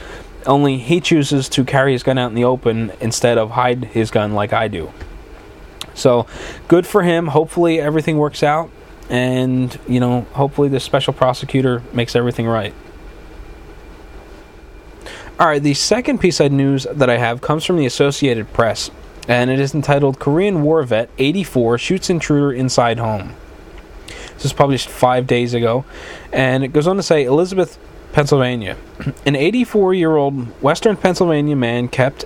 Only 0.45 0.77
he 0.77 1.01
chooses 1.01 1.49
to 1.49 1.63
carry 1.63 1.91
his 1.91 2.01
gun 2.01 2.17
out 2.17 2.29
in 2.29 2.35
the 2.35 2.45
open 2.45 2.91
instead 2.99 3.37
of 3.37 3.51
hide 3.51 3.85
his 3.85 4.09
gun 4.09 4.33
like 4.33 4.53
I 4.53 4.67
do. 4.67 4.91
So, 5.93 6.25
good 6.67 6.87
for 6.87 7.03
him. 7.03 7.27
Hopefully 7.27 7.81
everything 7.81 8.17
works 8.17 8.41
out 8.41 8.71
and, 9.09 9.77
you 9.87 9.99
know, 9.99 10.21
hopefully 10.33 10.69
the 10.69 10.79
special 10.79 11.13
prosecutor 11.13 11.83
makes 11.93 12.15
everything 12.15 12.47
right. 12.47 12.73
All 15.39 15.47
right, 15.47 15.63
the 15.63 15.73
second 15.73 16.17
piece 16.17 16.41
of 16.41 16.51
news 16.51 16.85
that 16.91 17.09
I 17.09 17.17
have 17.17 17.39
comes 17.39 17.63
from 17.63 17.77
the 17.77 17.85
Associated 17.85 18.51
Press, 18.51 18.91
and 19.25 19.49
it 19.49 19.57
is 19.57 19.73
entitled 19.73 20.19
Korean 20.19 20.63
War 20.63 20.83
Vet 20.83 21.09
84 21.17 21.77
Shoots 21.77 22.09
Intruder 22.09 22.51
Inside 22.51 22.99
Home. 22.99 23.35
This 24.33 24.43
was 24.43 24.51
published 24.51 24.89
five 24.89 25.27
days 25.27 25.53
ago, 25.53 25.85
and 26.33 26.65
it 26.65 26.73
goes 26.73 26.87
on 26.87 26.97
to 26.97 27.03
say 27.03 27.23
Elizabeth, 27.23 27.79
Pennsylvania. 28.11 28.75
An 29.25 29.37
84 29.37 29.93
year 29.93 30.17
old 30.17 30.61
Western 30.61 30.97
Pennsylvania 30.97 31.55
man 31.55 31.87
kept. 31.87 32.25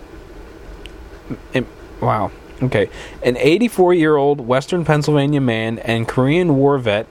Wow. 2.02 2.32
Okay. 2.64 2.90
An 3.22 3.38
84 3.38 3.94
year 3.94 4.16
old 4.16 4.42
Western 4.42 4.86
Pennsylvania 4.86 5.40
man 5.40 5.78
and 5.78 6.08
Korean 6.08 6.56
War 6.56 6.80
vet 6.80 7.06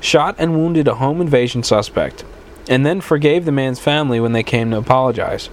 shot 0.00 0.34
and 0.38 0.56
wounded 0.56 0.88
a 0.88 0.96
home 0.96 1.20
invasion 1.20 1.62
suspect 1.62 2.24
and 2.68 2.84
then 2.84 3.00
forgave 3.00 3.44
the 3.44 3.52
man's 3.52 3.80
family 3.80 4.20
when 4.20 4.32
they 4.32 4.42
came 4.42 4.70
to 4.70 4.78
apologize. 4.78 5.48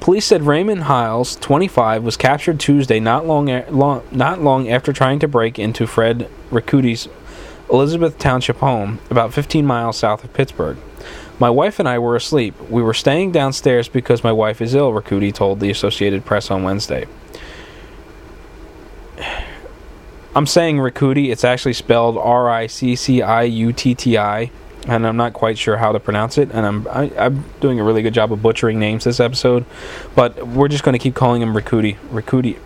Police 0.00 0.24
said 0.24 0.42
Raymond 0.42 0.84
Hiles, 0.84 1.36
25, 1.36 2.02
was 2.02 2.16
captured 2.16 2.58
Tuesday, 2.58 3.00
not 3.00 3.26
long, 3.26 3.46
long, 3.68 4.02
not 4.10 4.40
long 4.40 4.68
after 4.68 4.92
trying 4.92 5.18
to 5.18 5.28
break 5.28 5.58
into 5.58 5.86
Fred 5.86 6.28
Ricciuti's 6.50 7.08
Elizabeth 7.70 8.18
Township 8.18 8.56
home, 8.56 8.98
about 9.10 9.34
15 9.34 9.66
miles 9.66 9.98
south 9.98 10.24
of 10.24 10.32
Pittsburgh. 10.32 10.78
My 11.38 11.50
wife 11.50 11.78
and 11.78 11.88
I 11.88 11.98
were 11.98 12.16
asleep. 12.16 12.58
We 12.68 12.82
were 12.82 12.94
staying 12.94 13.32
downstairs 13.32 13.88
because 13.88 14.24
my 14.24 14.32
wife 14.32 14.60
is 14.60 14.74
ill, 14.74 14.92
Ricciuti 14.92 15.32
told 15.32 15.60
the 15.60 15.70
Associated 15.70 16.24
Press 16.24 16.50
on 16.50 16.62
Wednesday. 16.62 17.06
I'm 20.34 20.46
saying 20.46 20.76
Ricciuti, 20.76 21.30
it's 21.30 21.44
actually 21.44 21.72
spelled 21.72 22.16
R 22.16 22.48
I 22.48 22.66
C 22.66 22.94
C 22.94 23.20
I 23.20 23.42
U 23.42 23.72
T 23.72 23.94
T 23.94 24.16
I, 24.16 24.50
and 24.88 25.06
I'm 25.06 25.16
not 25.16 25.32
quite 25.32 25.58
sure 25.58 25.76
how 25.76 25.92
to 25.92 26.00
pronounce 26.00 26.38
it, 26.38 26.50
and 26.52 26.66
I'm 26.66 26.88
I, 26.88 27.04
am 27.04 27.12
i 27.18 27.24
am 27.26 27.44
doing 27.60 27.80
a 27.80 27.84
really 27.84 28.02
good 28.02 28.14
job 28.14 28.32
of 28.32 28.42
butchering 28.42 28.78
names 28.78 29.04
this 29.04 29.20
episode, 29.20 29.64
but 30.14 30.46
we're 30.46 30.68
just 30.68 30.84
going 30.84 30.94
to 30.94 30.98
keep 30.98 31.14
calling 31.14 31.42
him 31.42 31.54
Ricciuti, 31.54 31.96
Ricciuti, 32.10 32.58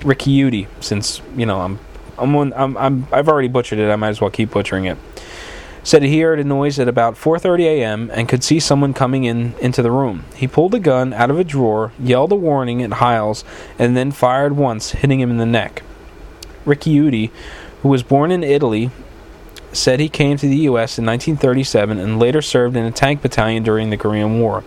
Ricciuti, 0.00 0.66
since 0.80 1.20
you 1.36 1.46
know 1.46 1.60
I'm 1.60 1.78
I'm, 2.18 2.34
I'm 2.54 2.76
I'm 2.76 3.06
I've 3.12 3.28
already 3.28 3.48
butchered 3.48 3.78
it. 3.78 3.90
I 3.90 3.96
might 3.96 4.10
as 4.10 4.20
well 4.20 4.30
keep 4.30 4.50
butchering 4.50 4.86
it. 4.86 4.98
Said 5.84 6.04
he 6.04 6.20
heard 6.20 6.38
a 6.38 6.44
noise 6.44 6.78
at 6.78 6.86
about 6.86 7.14
4:30 7.14 7.60
a.m. 7.64 8.10
and 8.14 8.28
could 8.28 8.44
see 8.44 8.60
someone 8.60 8.94
coming 8.94 9.24
in 9.24 9.54
into 9.60 9.82
the 9.82 9.90
room. 9.90 10.24
He 10.36 10.46
pulled 10.46 10.74
a 10.74 10.78
gun 10.78 11.12
out 11.12 11.30
of 11.30 11.38
a 11.38 11.44
drawer, 11.44 11.92
yelled 11.98 12.32
a 12.32 12.36
warning 12.36 12.82
at 12.82 12.94
Hiles, 12.94 13.44
and 13.78 13.96
then 13.96 14.12
fired 14.12 14.56
once, 14.56 14.92
hitting 14.92 15.20
him 15.20 15.30
in 15.30 15.38
the 15.38 15.46
neck. 15.46 15.82
Ricciuti, 16.64 17.30
who 17.82 17.88
was 17.88 18.04
born 18.04 18.30
in 18.30 18.44
Italy, 18.44 18.90
said 19.72 20.00
he 20.00 20.08
came 20.08 20.36
to 20.36 20.46
the 20.46 20.56
U.S. 20.56 20.98
in 20.98 21.06
1937 21.06 21.98
and 21.98 22.18
later 22.18 22.42
served 22.42 22.76
in 22.76 22.84
a 22.84 22.90
tank 22.90 23.22
battalion 23.22 23.62
during 23.62 23.90
the 23.90 23.96
Korean 23.96 24.40
War. 24.40 24.64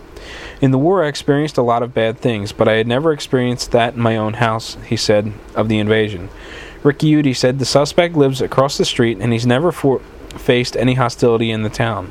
In 0.60 0.70
the 0.70 0.78
war, 0.78 1.04
I 1.04 1.08
experienced 1.08 1.56
a 1.56 1.62
lot 1.62 1.82
of 1.82 1.94
bad 1.94 2.18
things, 2.18 2.52
but 2.52 2.68
I 2.68 2.74
had 2.74 2.86
never 2.86 3.12
experienced 3.12 3.70
that 3.72 3.94
in 3.94 4.00
my 4.00 4.16
own 4.16 4.34
house, 4.34 4.76
he 4.86 4.96
said, 4.96 5.32
of 5.54 5.68
the 5.68 5.78
invasion. 5.78 6.30
Ricciuti 6.82 7.34
said 7.36 7.58
the 7.58 7.64
suspect 7.64 8.16
lives 8.16 8.40
across 8.40 8.76
the 8.78 8.84
street 8.84 9.18
and 9.20 9.32
he's 9.32 9.46
never 9.46 9.72
for- 9.72 10.00
faced 10.36 10.76
any 10.76 10.94
hostility 10.94 11.50
in 11.50 11.62
the 11.62 11.68
town. 11.68 12.10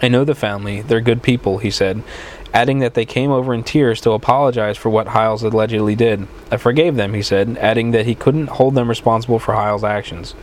I 0.00 0.08
know 0.08 0.24
the 0.24 0.34
family, 0.34 0.82
they're 0.82 1.00
good 1.00 1.22
people, 1.22 1.58
he 1.58 1.70
said, 1.70 2.02
adding 2.52 2.80
that 2.80 2.94
they 2.94 3.04
came 3.04 3.30
over 3.30 3.54
in 3.54 3.62
tears 3.62 4.00
to 4.02 4.12
apologize 4.12 4.76
for 4.76 4.90
what 4.90 5.08
Hiles 5.08 5.42
allegedly 5.42 5.94
did. 5.94 6.26
I 6.50 6.56
forgave 6.56 6.96
them, 6.96 7.14
he 7.14 7.22
said, 7.22 7.56
adding 7.58 7.92
that 7.92 8.06
he 8.06 8.14
couldn't 8.14 8.48
hold 8.48 8.74
them 8.74 8.88
responsible 8.88 9.38
for 9.38 9.54
Hiles' 9.54 9.84
actions. 9.84 10.34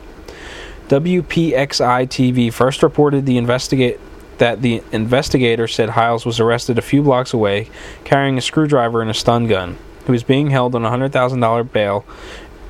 WPXI 0.90 2.08
TV 2.08 2.52
first 2.52 2.82
reported 2.82 3.26
the 3.26 3.38
investigate 3.38 4.00
that 4.40 4.62
the 4.62 4.82
investigator 4.92 5.68
said 5.68 5.90
Hiles 5.90 6.26
was 6.26 6.40
arrested 6.40 6.78
a 6.80 6.82
few 6.82 7.04
blocks 7.04 7.32
away 7.32 7.70
carrying 8.06 8.38
a 8.38 8.42
screwdriver 8.42 9.02
and 9.02 9.12
a 9.12 9.14
stun 9.14 9.48
gun. 9.48 9.78
He 10.06 10.12
was 10.12 10.24
being 10.24 10.50
held 10.50 10.74
on 10.74 10.84
a 10.84 10.90
$100,000 10.90 11.72
bail 11.72 12.06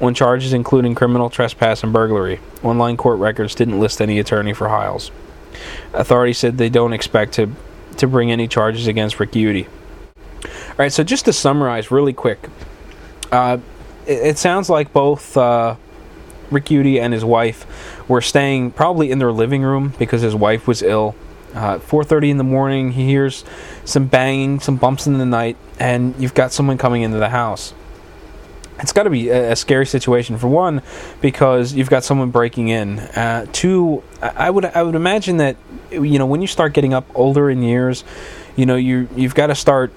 on 0.01 0.13
charges 0.13 0.51
including 0.51 0.95
criminal 0.95 1.29
trespass 1.29 1.81
and 1.81 1.93
burglary. 1.93 2.41
Online 2.61 2.97
court 2.97 3.19
records 3.19 3.55
didn't 3.55 3.79
list 3.79 4.01
any 4.01 4.19
attorney 4.19 4.53
for 4.53 4.67
Hiles. 4.67 5.11
Authorities 5.93 6.38
said 6.38 6.57
they 6.57 6.69
don't 6.69 6.93
expect 6.93 7.33
to 7.33 7.51
to 7.97 8.07
bring 8.07 8.31
any 8.31 8.47
charges 8.47 8.88
against 8.88 9.17
Ricciuti. 9.17 9.67
All 10.45 10.75
right, 10.77 10.91
so 10.91 11.03
just 11.03 11.25
to 11.25 11.33
summarize 11.33 11.91
really 11.91 12.13
quick, 12.13 12.49
uh, 13.31 13.57
it, 14.05 14.19
it, 14.27 14.38
sounds 14.38 14.69
like 14.69 14.93
both 14.93 15.35
uh, 15.35 15.75
Ricciuti 16.49 16.99
and 16.99 17.13
his 17.13 17.25
wife 17.25 17.65
were 18.07 18.21
staying 18.21 18.71
probably 18.71 19.11
in 19.11 19.19
their 19.19 19.31
living 19.31 19.61
room 19.61 19.93
because 19.97 20.21
his 20.21 20.35
wife 20.35 20.67
was 20.67 20.81
ill. 20.81 21.15
Uh, 21.53 21.79
4:30 21.79 22.29
in 22.29 22.37
the 22.37 22.43
morning, 22.43 22.91
he 22.91 23.05
hears 23.05 23.43
some 23.83 24.05
banging, 24.05 24.59
some 24.59 24.77
bumps 24.77 25.07
in 25.07 25.17
the 25.17 25.25
night, 25.25 25.57
and 25.79 26.13
you've 26.19 26.35
got 26.35 26.51
someone 26.51 26.77
coming 26.77 27.01
into 27.01 27.17
the 27.17 27.29
house 27.29 27.73
it's 28.79 28.93
got 28.93 29.03
to 29.03 29.09
be 29.09 29.29
a, 29.29 29.51
a, 29.51 29.55
scary 29.55 29.85
situation 29.85 30.37
for 30.37 30.47
one 30.47 30.81
because 31.21 31.73
you've 31.73 31.89
got 31.89 32.03
someone 32.03 32.31
breaking 32.31 32.69
in. 32.69 32.99
Uh, 32.99 33.45
two, 33.51 34.03
I 34.21 34.49
would 34.49 34.65
I 34.65 34.83
would 34.83 34.95
imagine 34.95 35.37
that 35.37 35.57
you 35.91 36.17
know 36.17 36.25
when 36.25 36.41
you 36.41 36.47
start 36.47 36.73
getting 36.73 36.93
up 36.93 37.05
older 37.13 37.49
in 37.49 37.61
years, 37.61 38.03
you 38.55 38.65
know 38.65 38.75
you 38.75 39.09
you've 39.15 39.35
got 39.35 39.47
to 39.47 39.55
start 39.55 39.91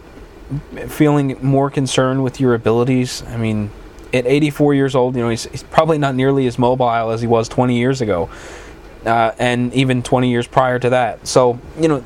feeling 0.89 1.39
more 1.41 1.71
concerned 1.71 2.23
with 2.25 2.41
your 2.41 2.55
abilities. 2.55 3.23
I 3.29 3.37
mean, 3.37 3.71
at 4.13 4.27
84 4.27 4.75
years 4.75 4.95
old, 4.95 5.17
you 5.17 5.23
know 5.23 5.31
he's, 5.31 5.45
he's 5.45 5.63
probably 5.63 5.99
not 5.99 6.15
nearly 6.15 6.47
as 6.47 6.59
mobile 6.59 7.11
as 7.11 7.21
he 7.21 7.27
was 7.27 7.49
20 7.49 7.77
years 7.77 8.01
ago, 8.01 8.29
uh, 9.07 9.33
and 9.39 9.73
even 9.75 10.03
20 10.03 10.31
years 10.31 10.47
prior 10.47 10.79
to 10.79 10.91
that. 10.91 11.27
So 11.27 11.59
you 11.79 11.89
know 11.89 12.05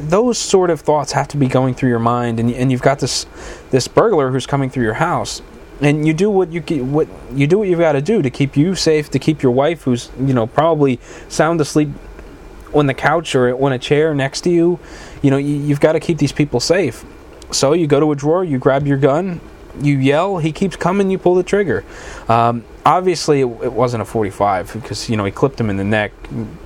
those 0.00 0.38
sort 0.38 0.70
of 0.70 0.80
thoughts 0.80 1.12
have 1.12 1.28
to 1.28 1.36
be 1.36 1.46
going 1.46 1.74
through 1.74 1.90
your 1.90 1.98
mind, 1.98 2.40
and, 2.40 2.50
and 2.50 2.72
you've 2.72 2.82
got 2.82 2.98
this 3.00 3.26
this 3.70 3.88
burglar 3.88 4.30
who's 4.30 4.46
coming 4.46 4.70
through 4.70 4.84
your 4.84 4.94
house 4.94 5.42
and 5.80 6.06
you 6.06 6.12
do 6.12 6.30
what 6.30 6.52
you 6.52 6.60
what 6.84 7.08
you 7.32 7.46
do 7.46 7.58
what 7.58 7.68
you've 7.68 7.78
got 7.78 7.92
to 7.92 8.02
do 8.02 8.22
to 8.22 8.30
keep 8.30 8.56
you 8.56 8.74
safe, 8.74 9.10
to 9.10 9.18
keep 9.18 9.42
your 9.42 9.52
wife, 9.52 9.82
who's 9.84 10.10
you 10.18 10.34
know 10.34 10.46
probably 10.46 11.00
sound 11.28 11.60
asleep 11.60 11.88
on 12.74 12.86
the 12.86 12.94
couch 12.94 13.34
or 13.34 13.56
on 13.62 13.72
a 13.72 13.78
chair 13.78 14.14
next 14.14 14.42
to 14.42 14.50
you. 14.50 14.78
You 15.22 15.30
know 15.30 15.36
you, 15.36 15.68
have 15.68 15.80
got 15.80 15.92
to 15.92 16.00
keep 16.00 16.18
these 16.18 16.32
people 16.32 16.60
safe. 16.60 17.04
So 17.50 17.72
you 17.72 17.86
go 17.86 17.98
to 17.98 18.12
a 18.12 18.16
drawer, 18.16 18.44
you 18.44 18.58
grab 18.58 18.86
your 18.86 18.98
gun, 18.98 19.40
you 19.80 19.98
yell. 19.98 20.38
He 20.38 20.52
keeps 20.52 20.76
coming. 20.76 21.10
You 21.10 21.18
pull 21.18 21.34
the 21.34 21.42
trigger. 21.42 21.84
Um, 22.28 22.64
obviously, 22.84 23.40
it, 23.40 23.46
it, 23.62 23.72
wasn't 23.72 24.02
a 24.02 24.04
45 24.04 24.72
because 24.74 25.08
you 25.08 25.16
know 25.16 25.24
he 25.24 25.30
clipped 25.32 25.60
him 25.60 25.70
in 25.70 25.76
the 25.76 25.84
neck. 25.84 26.12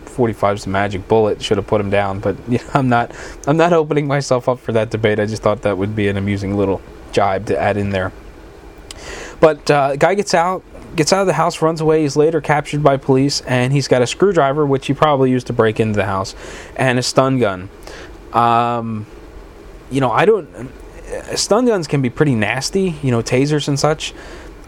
45 0.05 0.57
is 0.57 0.64
the 0.64 0.71
magic 0.71 1.09
bullet. 1.09 1.43
Should 1.43 1.57
have 1.57 1.67
put 1.67 1.81
him 1.81 1.90
down, 1.90 2.21
but 2.21 2.37
you 2.49 2.59
know, 2.59 2.71
I'm 2.75 2.88
not. 2.88 3.14
I'm 3.47 3.57
not 3.57 3.73
opening 3.73 4.07
myself 4.07 4.49
up 4.49 4.59
for 4.59 4.73
that 4.73 4.90
debate. 4.90 5.19
I 5.19 5.27
just 5.27 5.43
thought 5.43 5.62
that 5.62 5.79
would 5.79 5.95
be 5.95 6.09
an 6.09 6.17
amusing 6.17 6.57
little 6.57 6.81
jibe 7.12 7.47
to 7.47 7.59
add 7.59 7.77
in 7.77 7.90
there. 7.90 8.12
But 9.40 9.71
uh, 9.71 9.97
guy 9.97 10.14
gets 10.14 10.33
out, 10.33 10.62
gets 10.97 11.12
out 11.12 11.21
of 11.21 11.27
the 11.27 11.35
house, 11.35 11.61
runs 11.61 11.81
away. 11.81 12.03
He's 12.03 12.17
later 12.17 12.40
captured 12.40 12.83
by 12.83 12.97
police, 12.97 13.40
and 13.43 13.73
he's 13.73 13.88
got 13.88 14.03
a 14.03 14.07
screwdriver, 14.07 14.64
which 14.64 14.87
he 14.87 14.95
probably 14.95 15.31
used 15.31 15.47
to 15.49 15.53
break 15.53 15.81
into 15.81 15.97
the 15.97 16.07
house, 16.07 16.35
and 16.77 16.99
a 16.99 17.03
stun 17.03 17.38
gun. 17.38 17.69
Um, 18.33 19.07
you 19.90 20.01
know, 20.01 20.11
I 20.11 20.25
don't. 20.25 20.49
Uh, 21.07 21.37
stun 21.37 21.67
guns 21.67 21.87
can 21.87 22.03
be 22.03 22.11
pretty 22.11 22.35
nasty. 22.35 22.97
You 23.03 23.11
know, 23.11 23.23
tasers 23.23 23.69
and 23.69 23.79
such. 23.79 24.14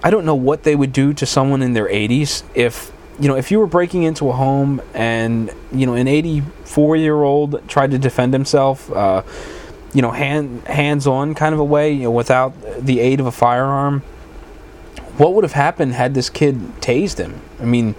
I 0.02 0.10
don't 0.10 0.24
know 0.24 0.34
what 0.34 0.62
they 0.62 0.76
would 0.76 0.92
do 0.92 1.12
to 1.14 1.26
someone 1.26 1.62
in 1.62 1.72
their 1.72 1.88
80s 1.88 2.42
if 2.54 2.92
you 3.18 3.28
know 3.28 3.36
if 3.36 3.50
you 3.50 3.58
were 3.58 3.66
breaking 3.66 4.02
into 4.02 4.28
a 4.28 4.32
home 4.32 4.82
and 4.92 5.50
you 5.72 5.86
know 5.86 5.94
an 5.94 6.06
84 6.06 6.96
year 6.96 7.22
old 7.22 7.66
tried 7.68 7.90
to 7.92 7.98
defend 7.98 8.32
himself. 8.32 8.90
Uh, 8.92 9.22
you 9.94 10.02
know, 10.02 10.10
hand 10.10 10.62
hands 10.66 11.06
on 11.06 11.34
kind 11.34 11.54
of 11.54 11.60
a 11.60 11.64
way, 11.64 11.90
you 11.92 12.02
know, 12.02 12.10
without 12.10 12.52
the 12.78 13.00
aid 13.00 13.18
of 13.18 13.26
a 13.26 13.32
firearm 13.32 14.02
what 15.18 15.34
would 15.34 15.44
have 15.44 15.52
happened 15.52 15.94
had 15.94 16.14
this 16.14 16.28
kid 16.28 16.56
tased 16.80 17.18
him? 17.18 17.40
I 17.60 17.64
mean, 17.64 17.94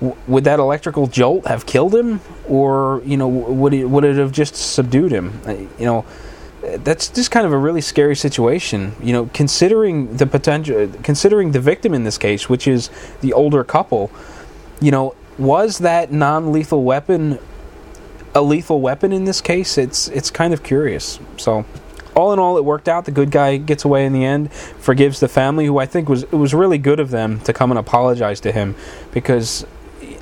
w- 0.00 0.16
would 0.26 0.44
that 0.44 0.58
electrical 0.58 1.06
jolt 1.06 1.46
have 1.46 1.66
killed 1.66 1.94
him, 1.94 2.20
or 2.48 3.02
you 3.04 3.16
know, 3.16 3.28
would 3.28 3.74
it 3.74 3.86
would 3.86 4.04
it 4.04 4.16
have 4.16 4.32
just 4.32 4.54
subdued 4.54 5.12
him? 5.12 5.40
Uh, 5.46 5.52
you 5.52 5.84
know, 5.84 6.04
that's 6.62 7.08
just 7.08 7.30
kind 7.30 7.46
of 7.46 7.52
a 7.52 7.58
really 7.58 7.80
scary 7.80 8.16
situation. 8.16 8.94
You 9.02 9.12
know, 9.12 9.30
considering 9.34 10.16
the 10.16 10.26
potential, 10.26 10.88
considering 11.02 11.52
the 11.52 11.60
victim 11.60 11.94
in 11.94 12.04
this 12.04 12.18
case, 12.18 12.48
which 12.48 12.66
is 12.66 12.90
the 13.20 13.32
older 13.32 13.64
couple. 13.64 14.10
You 14.80 14.90
know, 14.90 15.14
was 15.38 15.78
that 15.78 16.12
non-lethal 16.12 16.82
weapon 16.82 17.38
a 18.34 18.42
lethal 18.42 18.80
weapon 18.80 19.12
in 19.12 19.24
this 19.24 19.40
case? 19.40 19.76
It's 19.78 20.08
it's 20.08 20.30
kind 20.30 20.54
of 20.54 20.62
curious. 20.62 21.18
So 21.36 21.64
all 22.14 22.32
in 22.32 22.38
all, 22.38 22.56
it 22.58 22.64
worked 22.64 22.88
out. 22.88 23.04
The 23.04 23.10
good 23.10 23.30
guy 23.30 23.56
gets 23.56 23.84
away 23.84 24.06
in 24.06 24.12
the 24.12 24.24
end, 24.24 24.52
forgives 24.52 25.20
the 25.20 25.28
family, 25.28 25.66
who 25.66 25.78
I 25.78 25.86
think 25.86 26.08
was 26.08 26.24
it 26.24 26.32
was 26.32 26.54
really 26.54 26.78
good 26.78 27.00
of 27.00 27.10
them 27.10 27.40
to 27.40 27.52
come 27.52 27.70
and 27.70 27.78
apologize 27.78 28.40
to 28.40 28.52
him, 28.52 28.74
because, 29.12 29.66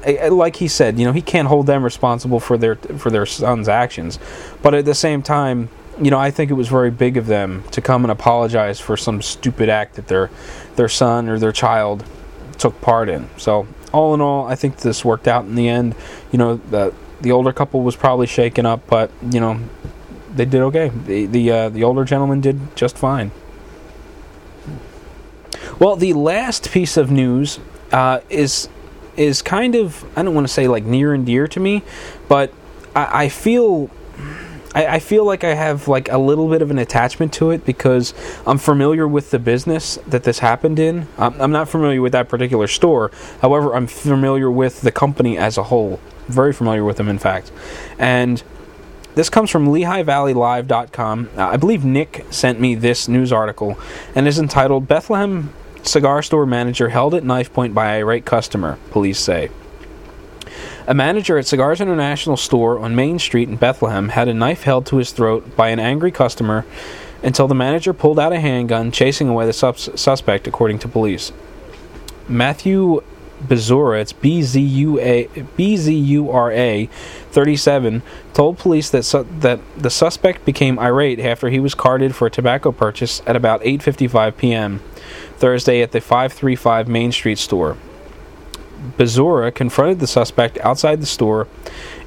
eh, 0.04 0.16
eh, 0.18 0.28
like 0.28 0.56
he 0.56 0.68
said, 0.68 0.98
you 0.98 1.04
know, 1.04 1.12
he 1.12 1.22
can't 1.22 1.48
hold 1.48 1.66
them 1.66 1.82
responsible 1.82 2.40
for 2.40 2.56
their 2.56 2.76
for 2.76 3.10
their 3.10 3.26
son's 3.26 3.68
actions, 3.68 4.18
but 4.62 4.74
at 4.74 4.84
the 4.84 4.94
same 4.94 5.22
time, 5.22 5.68
you 6.00 6.10
know, 6.10 6.18
I 6.18 6.30
think 6.30 6.50
it 6.50 6.54
was 6.54 6.68
very 6.68 6.90
big 6.90 7.16
of 7.16 7.26
them 7.26 7.62
to 7.72 7.80
come 7.80 8.04
and 8.04 8.10
apologize 8.10 8.80
for 8.80 8.96
some 8.96 9.20
stupid 9.20 9.68
act 9.68 9.96
that 9.96 10.08
their 10.08 10.30
their 10.76 10.88
son 10.88 11.28
or 11.28 11.38
their 11.38 11.52
child 11.52 12.04
took 12.58 12.80
part 12.80 13.08
in. 13.08 13.28
So, 13.36 13.66
all 13.92 14.14
in 14.14 14.20
all, 14.20 14.46
I 14.46 14.54
think 14.54 14.78
this 14.78 15.04
worked 15.04 15.28
out 15.28 15.44
in 15.44 15.54
the 15.54 15.68
end. 15.68 15.94
You 16.32 16.38
know, 16.38 16.56
the 16.56 16.94
the 17.20 17.32
older 17.32 17.52
couple 17.52 17.82
was 17.82 17.96
probably 17.96 18.26
shaken 18.26 18.64
up, 18.64 18.86
but 18.86 19.10
you 19.30 19.40
know, 19.40 19.60
they 20.34 20.46
did 20.46 20.62
okay. 20.62 20.88
The 20.88 21.26
the 21.26 21.50
uh, 21.50 21.68
the 21.68 21.84
older 21.84 22.04
gentleman 22.04 22.40
did 22.40 22.74
just 22.76 22.96
fine. 22.96 23.30
Well, 25.78 25.96
the 25.96 26.14
last 26.14 26.70
piece 26.72 26.96
of 26.96 27.10
news 27.10 27.58
uh, 27.92 28.20
is 28.30 28.68
is 29.16 29.42
kind 29.42 29.74
of 29.74 30.04
I 30.16 30.22
don't 30.22 30.34
want 30.34 30.46
to 30.46 30.52
say 30.52 30.66
like 30.66 30.84
near 30.84 31.12
and 31.12 31.26
dear 31.26 31.46
to 31.48 31.60
me, 31.60 31.82
but 32.26 32.54
I, 32.96 33.24
I 33.24 33.28
feel 33.28 33.90
I, 34.74 34.86
I, 34.86 34.98
feel 35.00 35.24
like 35.24 35.42
I 35.42 35.54
have 35.54 35.88
like 35.88 36.08
a 36.10 36.18
little 36.18 36.48
bit 36.48 36.62
of 36.62 36.70
an 36.70 36.78
attachment 36.78 37.32
to 37.34 37.50
it 37.50 37.64
because 37.64 38.14
I'm 38.46 38.58
familiar 38.58 39.06
with 39.08 39.30
the 39.30 39.38
business 39.38 39.98
that 40.06 40.24
this 40.24 40.38
happened 40.38 40.78
in. 40.78 41.08
I'm, 41.18 41.40
I'm 41.40 41.52
not 41.52 41.68
familiar 41.68 42.00
with 42.00 42.12
that 42.12 42.28
particular 42.28 42.68
store, 42.68 43.10
however, 43.42 43.74
I'm 43.74 43.86
familiar 43.86 44.50
with 44.50 44.82
the 44.82 44.92
company 44.92 45.36
as 45.36 45.58
a 45.58 45.64
whole. 45.64 46.00
Very 46.28 46.52
familiar 46.52 46.84
with 46.84 46.96
them, 46.96 47.08
in 47.08 47.18
fact, 47.18 47.50
and 47.98 48.42
this 49.16 49.28
comes 49.28 49.50
from 49.50 49.66
LehighValleyLive.com. 49.66 51.30
I 51.36 51.56
believe 51.56 51.84
Nick 51.84 52.24
sent 52.30 52.60
me 52.60 52.76
this 52.76 53.08
news 53.08 53.32
article 53.32 53.76
and 54.14 54.28
is 54.28 54.38
entitled 54.38 54.86
Bethlehem 54.86 55.52
Cigar 55.82 56.22
Store 56.22 56.46
Manager 56.46 56.90
Held 56.90 57.14
at 57.14 57.24
Knife 57.24 57.52
Point 57.52 57.74
by 57.74 57.96
Irate 57.96 58.24
Customer, 58.24 58.78
police 58.90 59.18
say. 59.18 59.50
A 60.86 60.94
manager 60.94 61.38
at 61.38 61.46
Cigars 61.46 61.80
International 61.80 62.36
store 62.36 62.78
on 62.78 62.94
Main 62.94 63.18
Street 63.18 63.48
in 63.48 63.56
Bethlehem 63.56 64.10
had 64.10 64.28
a 64.28 64.34
knife 64.34 64.62
held 64.62 64.86
to 64.86 64.96
his 64.96 65.12
throat 65.12 65.56
by 65.56 65.68
an 65.68 65.78
angry 65.78 66.10
customer 66.10 66.64
until 67.22 67.48
the 67.48 67.54
manager 67.54 67.92
pulled 67.92 68.18
out 68.18 68.32
a 68.32 68.40
handgun, 68.40 68.90
chasing 68.90 69.28
away 69.28 69.46
the 69.46 69.52
sus- 69.52 69.90
suspect, 69.94 70.46
according 70.46 70.78
to 70.78 70.88
police. 70.88 71.32
Matthew 72.28 73.02
Bizura, 73.46 74.00
it's 74.00 74.12
B-Z-U-A, 74.12 75.28
B-Z-U-R-A, 75.56 76.86
37, 77.30 78.02
told 78.34 78.58
police 78.58 78.90
that 78.90 79.04
su- 79.04 79.26
that 79.40 79.60
the 79.76 79.90
suspect 79.90 80.44
became 80.44 80.78
irate 80.78 81.20
after 81.20 81.48
he 81.48 81.58
was 81.58 81.74
carded 81.74 82.14
for 82.14 82.26
a 82.26 82.30
tobacco 82.30 82.70
purchase 82.70 83.22
at 83.26 83.36
about 83.36 83.62
8:55 83.62 84.36
p.m. 84.36 84.80
Thursday 85.38 85.82
at 85.82 85.92
the 85.92 86.00
535 86.00 86.86
Main 86.88 87.12
Street 87.12 87.38
store. 87.38 87.76
Bizura 88.98 89.54
confronted 89.54 90.00
the 90.00 90.06
suspect 90.06 90.58
outside 90.58 91.00
the 91.00 91.06
store 91.06 91.46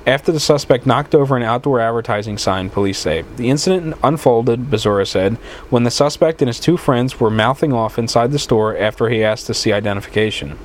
after 0.05 0.31
the 0.31 0.39
suspect 0.39 0.86
knocked 0.86 1.15
over 1.15 1.38
an 1.38 1.43
outdoor 1.43 1.79
advertising 1.79 2.38
sign, 2.38 2.69
police 2.69 2.99
say. 2.99 3.23
The 3.38 3.49
incident 3.49 3.95
unfolded, 4.03 4.69
Bizura 4.69 5.07
said, 5.07 5.36
when 5.69 5.83
the 5.83 5.91
suspect 5.91 6.41
and 6.41 6.49
his 6.49 6.59
two 6.59 6.75
friends 6.77 7.19
were 7.19 7.29
mouthing 7.29 7.71
off 7.71 7.97
inside 7.97 8.31
the 8.31 8.39
store 8.39 8.77
after 8.77 9.09
he 9.09 9.23
asked 9.23 9.47
to 9.47 9.53
see 9.53 9.71
identification. 9.71 10.57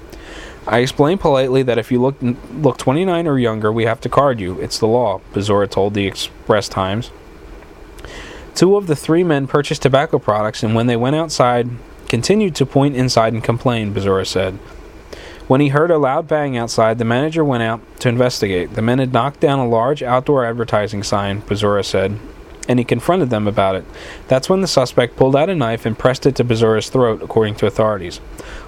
I 0.67 0.81
explained 0.81 1.21
politely 1.21 1.63
that 1.63 1.79
if 1.79 1.91
you 1.91 2.01
look 2.01 2.17
look 2.21 2.77
29 2.77 3.27
or 3.27 3.39
younger, 3.39 3.73
we 3.73 3.85
have 3.85 4.01
to 4.03 4.09
card 4.09 4.39
you. 4.39 4.61
It's 4.61 4.79
the 4.79 4.87
law, 4.87 5.21
Bizura 5.33 5.71
told 5.71 5.95
the 5.95 6.07
Express 6.07 6.69
Times. 6.69 7.11
Two 8.55 8.77
of 8.77 8.87
the 8.87 8.97
three 8.97 9.25
men 9.25 9.47
purchased 9.47 9.83
tobacco 9.83 10.19
products 10.19 10.63
and 10.63 10.75
when 10.75 10.87
they 10.89 10.97
went 10.97 11.17
outside, 11.17 11.71
continued 12.09 12.55
to 12.57 12.67
point 12.67 12.97
inside 12.97 13.33
and 13.33 13.45
complain, 13.45 13.95
Bizura 13.95 14.27
said. 14.27 14.59
When 15.49 15.63
he 15.63 15.69
heard 15.69 15.91
a 15.91 15.97
loud 15.97 16.29
bang 16.29 16.59
outside, 16.59 16.99
the 16.99 17.07
manager 17.07 17.43
went 17.43 17.63
out 17.63 17.81
to 18.01 18.11
investigate. 18.11 18.75
The 18.75 18.83
men 18.83 18.99
had 18.99 19.15
knocked 19.15 19.41
down 19.41 19.59
a 19.59 19.67
large 19.67 20.03
outdoor 20.03 20.45
advertising 20.45 21.03
sign, 21.03 21.41
Bizura 21.41 21.83
said, 21.83 22.19
and 22.69 22.79
he 22.79 22.85
confronted 22.85 23.31
them 23.31 23.49
about 23.49 23.75
it. 23.75 23.87
That's 24.29 24.51
when 24.51 24.61
the 24.61 24.67
suspect 24.67 25.17
pulled 25.17 25.35
out 25.35 25.49
a 25.49 25.55
knife 25.55 25.87
and 25.87 25.99
pressed 25.99 26.27
it 26.27 26.37
to 26.37 26.45
Bizura's 26.45 26.91
throat, 26.91 27.23
according 27.23 27.55
to 27.57 27.67
authorities. 27.67 28.21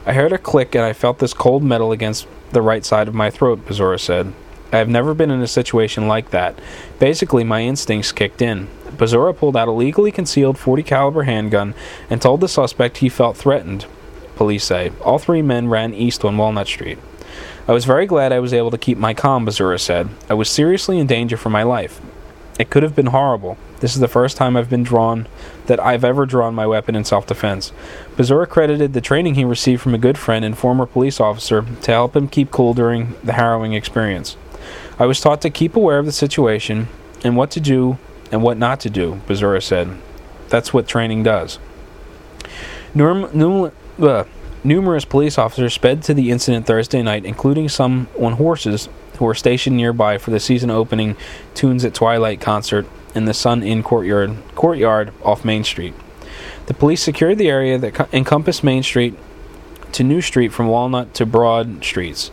I 0.07 0.14
heard 0.14 0.33
a 0.33 0.38
click 0.38 0.75
and 0.75 0.83
I 0.83 0.95
felt 0.95 1.19
this 1.19 1.35
cold 1.35 1.62
metal 1.62 1.93
against 1.93 2.27
the 2.53 2.62
right 2.62 2.83
side 2.83 3.09
of 3.09 3.14
my 3.14 3.29
throat, 3.29 3.66
Bizura 3.66 4.01
said. 4.01 4.33
I 4.73 4.79
have 4.79 4.88
never 4.88 5.12
been 5.12 5.31
in 5.31 5.43
a 5.43 5.47
situation 5.47 6.09
like 6.09 6.31
that. 6.31 6.59
Basically, 6.99 7.45
my 7.45 7.61
instincts 7.61 8.11
kicked 8.11 8.40
in. 8.40 8.69
Bizura 8.87 9.37
pulled 9.37 9.57
out 9.57 9.69
a 9.69 9.73
legally 9.73 10.12
concealed 10.12 10.57
40 10.57 10.83
caliber 10.85 11.25
handgun 11.25 11.75
and 12.09 12.23
told 12.23 12.40
the 12.40 12.49
suspect 12.49 12.99
he 12.99 13.11
felt 13.11 13.37
threatened 13.37 13.85
police 14.40 14.64
say. 14.64 14.90
All 15.05 15.18
three 15.18 15.42
men 15.42 15.68
ran 15.68 15.92
east 15.92 16.24
on 16.24 16.38
Walnut 16.38 16.66
Street. 16.66 16.96
I 17.68 17.72
was 17.72 17.85
very 17.85 18.07
glad 18.07 18.33
I 18.33 18.40
was 18.40 18.55
able 18.55 18.70
to 18.70 18.79
keep 18.79 18.96
my 18.96 19.12
calm, 19.12 19.44
Bizura 19.44 19.79
said. 19.79 20.09
I 20.31 20.33
was 20.33 20.48
seriously 20.48 20.98
in 20.98 21.07
danger 21.07 21.37
for 21.37 21.50
my 21.50 21.62
life. 21.62 22.00
It 22.59 22.70
could 22.70 22.83
have 22.83 22.96
been 22.96 23.09
horrible. 23.09 23.59
This 23.81 23.92
is 23.94 24.00
the 24.00 24.09
first 24.09 24.38
time 24.38 24.57
I've 24.57 24.70
been 24.70 24.83
drawn 24.83 25.29
that 25.66 25.79
I've 25.79 26.05
ever 26.05 26.24
drawn 26.24 26.55
my 26.55 26.66
weapon 26.66 26.96
in 26.96 27.05
self 27.05 27.26
defense. 27.26 27.70
Bizura 28.16 28.48
credited 28.48 28.94
the 28.94 29.03
training 29.03 29.35
he 29.35 29.44
received 29.44 29.83
from 29.83 29.94
a 29.94 29.98
good 29.98 30.16
friend 30.16 30.42
and 30.42 30.57
former 30.57 30.87
police 30.87 31.20
officer 31.20 31.66
to 31.83 31.90
help 31.92 32.16
him 32.16 32.26
keep 32.26 32.50
cool 32.50 32.72
during 32.72 33.16
the 33.22 33.35
harrowing 33.35 33.74
experience. 33.74 34.38
I 34.98 35.05
was 35.05 35.20
taught 35.20 35.42
to 35.42 35.50
keep 35.50 35.76
aware 35.76 35.98
of 35.98 36.07
the 36.07 36.12
situation 36.12 36.88
and 37.22 37.37
what 37.37 37.50
to 37.50 37.61
do 37.61 37.98
and 38.33 38.42
what 38.42 38.57
not 38.57 38.81
to 38.81 38.88
do, 38.88 39.20
Bizura 39.29 39.62
said. 39.62 39.98
That's 40.48 40.72
what 40.72 40.88
training 40.88 41.24
does. 41.24 41.59
Num, 42.94 43.70
uh, 44.02 44.24
numerous 44.64 45.04
police 45.04 45.38
officers 45.38 45.74
sped 45.74 46.02
to 46.04 46.14
the 46.14 46.30
incident 46.30 46.66
Thursday 46.66 47.02
night, 47.02 47.24
including 47.24 47.68
some 47.68 48.08
on 48.18 48.34
horses 48.34 48.88
who 49.18 49.24
were 49.24 49.34
stationed 49.34 49.76
nearby 49.76 50.18
for 50.18 50.30
the 50.30 50.40
season 50.40 50.70
opening 50.70 51.16
Tunes 51.54 51.84
at 51.84 51.94
Twilight 51.94 52.40
concert 52.40 52.86
in 53.14 53.24
the 53.24 53.34
Sun 53.34 53.62
Inn 53.62 53.82
courtyard, 53.82 54.36
courtyard 54.54 55.12
off 55.22 55.44
Main 55.44 55.64
Street. 55.64 55.94
The 56.66 56.74
police 56.74 57.02
secured 57.02 57.38
the 57.38 57.50
area 57.50 57.78
that 57.78 57.94
co- 57.94 58.08
encompassed 58.12 58.62
Main 58.62 58.82
Street 58.82 59.14
to 59.92 60.04
New 60.04 60.20
Street 60.20 60.52
from 60.52 60.68
Walnut 60.68 61.12
to 61.14 61.26
Broad 61.26 61.84
Streets. 61.84 62.30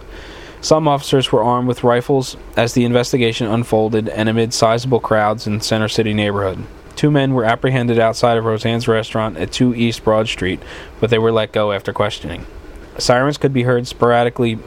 Some 0.61 0.87
officers 0.87 1.31
were 1.31 1.43
armed 1.43 1.67
with 1.67 1.83
rifles 1.83 2.37
as 2.55 2.73
the 2.73 2.85
investigation 2.85 3.47
unfolded 3.47 4.09
and 4.09 4.29
amid 4.29 4.53
sizable 4.53 4.99
crowds 4.99 5.47
in 5.47 5.61
Center 5.61 5.87
City 5.87 6.13
neighborhood. 6.13 6.63
Two 6.97 7.11
men 7.11 7.35
were 7.35 7.45
apprehended 7.45 7.99
outside 7.99 8.37
of 8.37 8.45
Roseanne's 8.45 8.87
restaurant 8.87 9.37
at 9.37 9.51
2 9.51 9.75
East 9.75 10.03
Broad 10.03 10.27
Street, 10.27 10.59
but 10.99 11.11
they 11.11 11.19
were 11.19 11.31
let 11.31 11.51
go 11.51 11.71
after 11.71 11.93
questioning. 11.93 12.47
Sirens 12.97 13.37
could 13.37 13.53
be 13.53 13.63
heard 13.63 13.85
sporadically 13.85 14.57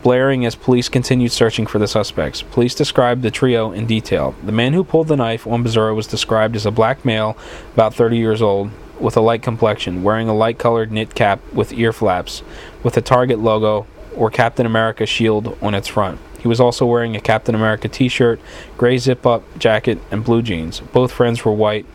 blaring 0.00 0.46
as 0.46 0.54
police 0.54 0.88
continued 0.88 1.32
searching 1.32 1.66
for 1.66 1.80
the 1.80 1.88
suspects. 1.88 2.42
Police 2.42 2.76
described 2.76 3.22
the 3.22 3.30
trio 3.32 3.72
in 3.72 3.86
detail. 3.86 4.36
The 4.44 4.52
man 4.52 4.72
who 4.72 4.84
pulled 4.84 5.08
the 5.08 5.16
knife 5.16 5.44
on 5.44 5.64
Bizarro 5.64 5.96
was 5.96 6.06
described 6.06 6.54
as 6.54 6.64
a 6.64 6.70
black 6.70 7.04
male, 7.04 7.36
about 7.74 7.92
30 7.92 8.16
years 8.16 8.40
old, 8.40 8.70
with 9.00 9.16
a 9.16 9.20
light 9.20 9.42
complexion, 9.42 10.04
wearing 10.04 10.28
a 10.28 10.34
light 10.34 10.60
colored 10.60 10.92
knit 10.92 11.16
cap 11.16 11.40
with 11.52 11.72
ear 11.72 11.92
flaps, 11.92 12.44
with 12.84 12.96
a 12.96 13.02
Target 13.02 13.40
logo 13.40 13.84
or 14.14 14.30
Captain 14.30 14.64
America 14.64 15.06
shield 15.06 15.58
on 15.60 15.74
its 15.74 15.88
front. 15.88 16.20
He 16.42 16.48
was 16.48 16.60
also 16.60 16.84
wearing 16.84 17.14
a 17.14 17.20
Captain 17.20 17.54
America 17.54 17.88
t 17.88 18.08
shirt, 18.08 18.40
gray 18.76 18.98
zip 18.98 19.24
up 19.24 19.44
jacket, 19.58 19.98
and 20.10 20.24
blue 20.24 20.42
jeans. 20.42 20.80
Both 20.80 21.12
friends 21.12 21.44
were 21.44 21.52
white, 21.52 21.86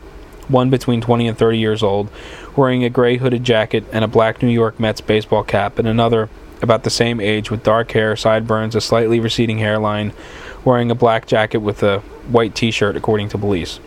one 0.47 0.69
between 0.69 1.01
20 1.01 1.27
and 1.27 1.37
30 1.37 1.57
years 1.57 1.83
old, 1.83 2.09
wearing 2.55 2.83
a 2.85 2.89
gray 2.89 3.17
hooded 3.17 3.43
jacket 3.43 3.83
and 3.91 4.05
a 4.05 4.07
black 4.07 4.41
New 4.41 4.49
York 4.49 4.79
Mets 4.79 5.01
baseball 5.01 5.43
cap, 5.43 5.77
and 5.77 5.87
another 5.87 6.29
about 6.61 6.83
the 6.83 6.89
same 6.89 7.19
age 7.19 7.51
with 7.51 7.61
dark 7.61 7.91
hair, 7.91 8.15
sideburns, 8.15 8.73
a 8.73 8.81
slightly 8.81 9.19
receding 9.19 9.57
hairline, 9.57 10.13
wearing 10.63 10.89
a 10.89 10.95
black 10.95 11.27
jacket 11.27 11.57
with 11.57 11.83
a 11.83 11.99
white 12.29 12.55
t 12.55 12.71
shirt, 12.71 12.95
according 12.95 13.27
to 13.29 13.37
police. 13.37 13.81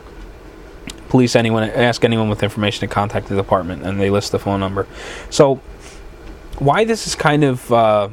Police 1.08 1.34
anyone 1.34 1.64
ask 1.64 2.04
anyone 2.04 2.28
with 2.28 2.42
information 2.42 2.80
to 2.80 2.86
contact 2.86 3.28
the 3.28 3.34
department, 3.34 3.82
and 3.82 3.98
they 3.98 4.10
list 4.10 4.30
the 4.30 4.38
phone 4.38 4.60
number. 4.60 4.86
So, 5.30 5.56
why 6.58 6.84
this 6.84 7.06
is 7.06 7.14
kind 7.14 7.44
of 7.44 7.72
uh, 7.72 8.10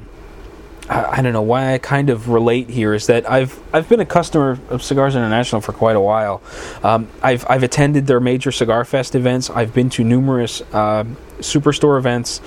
I, 0.90 1.22
don't 1.22 1.34
know 1.34 1.42
why 1.42 1.74
I 1.74 1.78
kind 1.80 2.10
of 2.10 2.30
relate 2.30 2.70
here 2.70 2.94
is 2.94 3.08
that 3.08 3.30
I've 3.30 3.60
I've 3.74 3.90
been 3.90 4.00
a 4.00 4.06
customer 4.06 4.58
of 4.70 4.82
Cigars 4.82 5.16
International 5.16 5.60
for 5.60 5.74
quite 5.74 5.96
a 5.96 6.02
while. 6.02 6.42
Um, 6.84 7.10
I've 7.22 7.46
I've 7.50 7.64
attended 7.64 8.08
their 8.08 8.20
major 8.20 8.52
cigar 8.52 8.86
fest 8.86 9.14
events. 9.14 9.50
I've 9.50 9.74
been 9.74 9.90
to 9.92 10.04
numerous 10.04 10.62
uh, 10.74 11.04
superstore 11.40 11.98
events. 11.98 12.42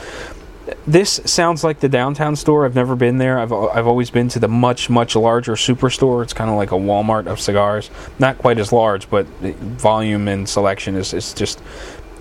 This 0.87 1.21
sounds 1.25 1.65
like 1.65 1.81
the 1.81 1.89
downtown 1.89 2.37
store. 2.37 2.65
I've 2.65 2.75
never 2.75 2.97
been 2.97 3.19
there. 3.19 3.39
I've 3.39 3.53
I've 3.53 3.87
always 3.87 4.11
been 4.11 4.29
to 4.31 4.39
the 4.39 4.49
much 4.49 4.89
much 4.89 5.17
larger 5.17 5.53
superstore. 5.53 6.23
It's 6.23 6.33
kind 6.33 6.49
of 6.49 6.57
like 6.57 6.73
a 6.73 6.77
Walmart 6.77 7.27
of 7.27 7.41
cigars. 7.41 7.91
Not 8.19 8.39
quite 8.39 8.59
as 8.59 8.73
large, 8.73 9.11
but 9.11 9.27
volume 9.27 10.29
and 10.29 10.49
selection 10.49 10.97
is 10.97 11.13
is 11.13 11.35
just 11.35 11.61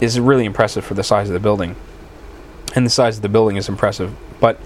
is 0.02 0.20
really 0.20 0.46
impressive 0.46 0.84
for 0.84 0.96
the 0.96 1.04
size 1.04 1.30
of 1.30 1.34
the 1.34 1.40
building. 1.40 1.76
And 2.76 2.86
the 2.86 2.90
size 2.90 3.18
of 3.18 3.22
the 3.22 3.30
building 3.30 3.58
is 3.58 3.68
impressive, 3.68 4.16
but 4.40 4.60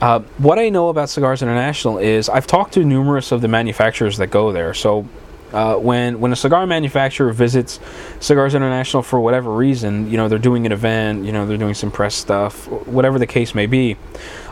uh, 0.00 0.20
what 0.38 0.58
I 0.58 0.68
know 0.68 0.88
about 0.88 1.08
Cigars 1.08 1.42
International 1.42 1.98
is 1.98 2.28
I've 2.28 2.46
talked 2.46 2.74
to 2.74 2.84
numerous 2.84 3.32
of 3.32 3.40
the 3.40 3.48
manufacturers 3.48 4.18
that 4.18 4.28
go 4.28 4.52
there. 4.52 4.74
So 4.74 5.08
uh, 5.52 5.76
when 5.76 6.20
when 6.20 6.32
a 6.32 6.36
cigar 6.36 6.66
manufacturer 6.66 7.32
visits 7.32 7.80
Cigars 8.20 8.54
International 8.54 9.02
for 9.02 9.20
whatever 9.20 9.50
reason, 9.50 10.10
you 10.10 10.16
know 10.16 10.28
they're 10.28 10.38
doing 10.38 10.66
an 10.66 10.72
event, 10.72 11.24
you 11.24 11.32
know 11.32 11.46
they're 11.46 11.56
doing 11.56 11.74
some 11.74 11.90
press 11.90 12.14
stuff, 12.14 12.66
whatever 12.86 13.18
the 13.18 13.26
case 13.26 13.54
may 13.54 13.66
be. 13.66 13.96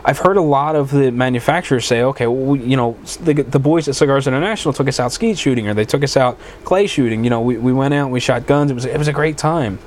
I've 0.03 0.19
heard 0.19 0.37
a 0.37 0.41
lot 0.41 0.75
of 0.75 0.91
the 0.91 1.11
manufacturers 1.11 1.85
say, 1.85 2.01
okay, 2.01 2.27
well, 2.27 2.45
we, 2.45 2.61
you 2.61 2.77
know 2.77 2.97
the, 3.21 3.33
the 3.33 3.59
boys 3.59 3.87
at 3.87 3.95
Cigars 3.95 4.25
International 4.25 4.73
took 4.73 4.87
us 4.87 4.99
out 4.99 5.11
skeet 5.11 5.37
shooting, 5.37 5.67
or 5.67 5.73
they 5.73 5.85
took 5.85 6.03
us 6.03 6.17
out 6.17 6.39
clay 6.63 6.87
shooting. 6.87 7.23
You 7.23 7.29
know, 7.29 7.41
we, 7.41 7.57
we 7.57 7.73
went 7.73 7.93
out, 7.93 8.05
and 8.05 8.11
we 8.11 8.19
shot 8.19 8.47
guns. 8.47 8.71
It 8.71 8.73
was 8.73 8.85
it 8.85 8.97
was 8.97 9.07
a 9.07 9.13
great 9.13 9.37
time. 9.37 9.79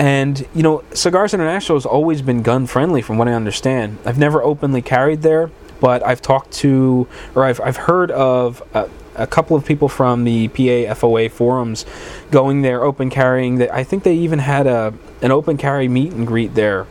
And, 0.00 0.48
you 0.54 0.62
know, 0.62 0.82
Cigars 0.94 1.34
International 1.34 1.76
has 1.76 1.84
always 1.84 2.22
been 2.22 2.40
gun 2.40 2.66
friendly 2.66 3.02
from 3.02 3.18
what 3.18 3.28
I 3.28 3.34
understand. 3.34 3.98
I've 4.06 4.16
never 4.16 4.42
openly 4.42 4.80
carried 4.80 5.20
there, 5.20 5.50
but 5.78 6.02
I've 6.02 6.22
talked 6.22 6.52
to, 6.52 7.06
or 7.34 7.44
I've, 7.44 7.60
I've 7.60 7.76
heard 7.76 8.10
of 8.10 8.62
a, 8.72 8.88
couple 9.26 9.58
of 9.58 9.66
people 9.66 9.90
from 9.90 10.24
the 10.24 10.48
PA 10.48 10.94
FOA 10.94 11.30
forums 11.30 11.84
going 12.30 12.62
there 12.62 12.82
open 12.82 13.10
carrying. 13.10 13.60
I 13.70 13.84
think 13.84 14.02
they 14.02 14.14
even 14.14 14.38
had 14.38 14.66
a 14.66 14.94
an 15.20 15.30
open 15.30 15.58
carry 15.58 15.88
meet 15.88 16.12
and 16.12 16.26
greet 16.26 16.54
there 16.54 16.86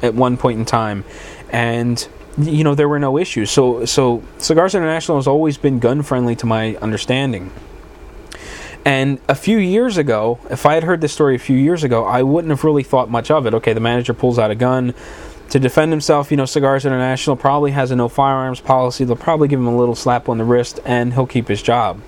at 0.00 0.14
one 0.14 0.36
point 0.36 0.60
in 0.60 0.64
time. 0.64 1.04
And 1.50 2.06
you 2.38 2.62
know 2.62 2.76
there 2.76 2.88
were 2.88 3.00
no 3.00 3.18
issues. 3.18 3.50
So 3.50 3.84
so 3.84 4.22
Cigars 4.38 4.76
International 4.76 5.18
has 5.18 5.26
always 5.26 5.58
been 5.58 5.80
gun 5.80 6.02
friendly 6.02 6.36
to 6.36 6.46
my 6.46 6.76
understanding. 6.76 7.50
And 8.84 9.20
a 9.28 9.34
few 9.34 9.58
years 9.58 9.96
ago, 9.96 10.40
if 10.50 10.66
I 10.66 10.74
had 10.74 10.82
heard 10.82 11.00
this 11.00 11.12
story 11.12 11.36
a 11.36 11.38
few 11.38 11.56
years 11.56 11.84
ago, 11.84 12.04
I 12.04 12.22
wouldn't 12.22 12.50
have 12.50 12.64
really 12.64 12.82
thought 12.82 13.08
much 13.08 13.30
of 13.30 13.46
it. 13.46 13.54
Okay, 13.54 13.72
the 13.72 13.80
manager 13.80 14.12
pulls 14.12 14.38
out 14.38 14.50
a 14.50 14.56
gun 14.56 14.94
to 15.50 15.60
defend 15.60 15.92
himself. 15.92 16.30
You 16.30 16.36
know, 16.36 16.46
Cigars 16.46 16.84
International 16.84 17.36
probably 17.36 17.70
has 17.72 17.90
a 17.90 17.96
no 17.96 18.08
firearms 18.08 18.60
policy. 18.60 19.04
They'll 19.04 19.16
probably 19.16 19.48
give 19.48 19.60
him 19.60 19.68
a 19.68 19.76
little 19.76 19.94
slap 19.94 20.28
on 20.28 20.38
the 20.38 20.44
wrist 20.44 20.80
and 20.84 21.12
he'll 21.12 21.26
keep 21.26 21.46
his 21.46 21.62
job. 21.62 22.00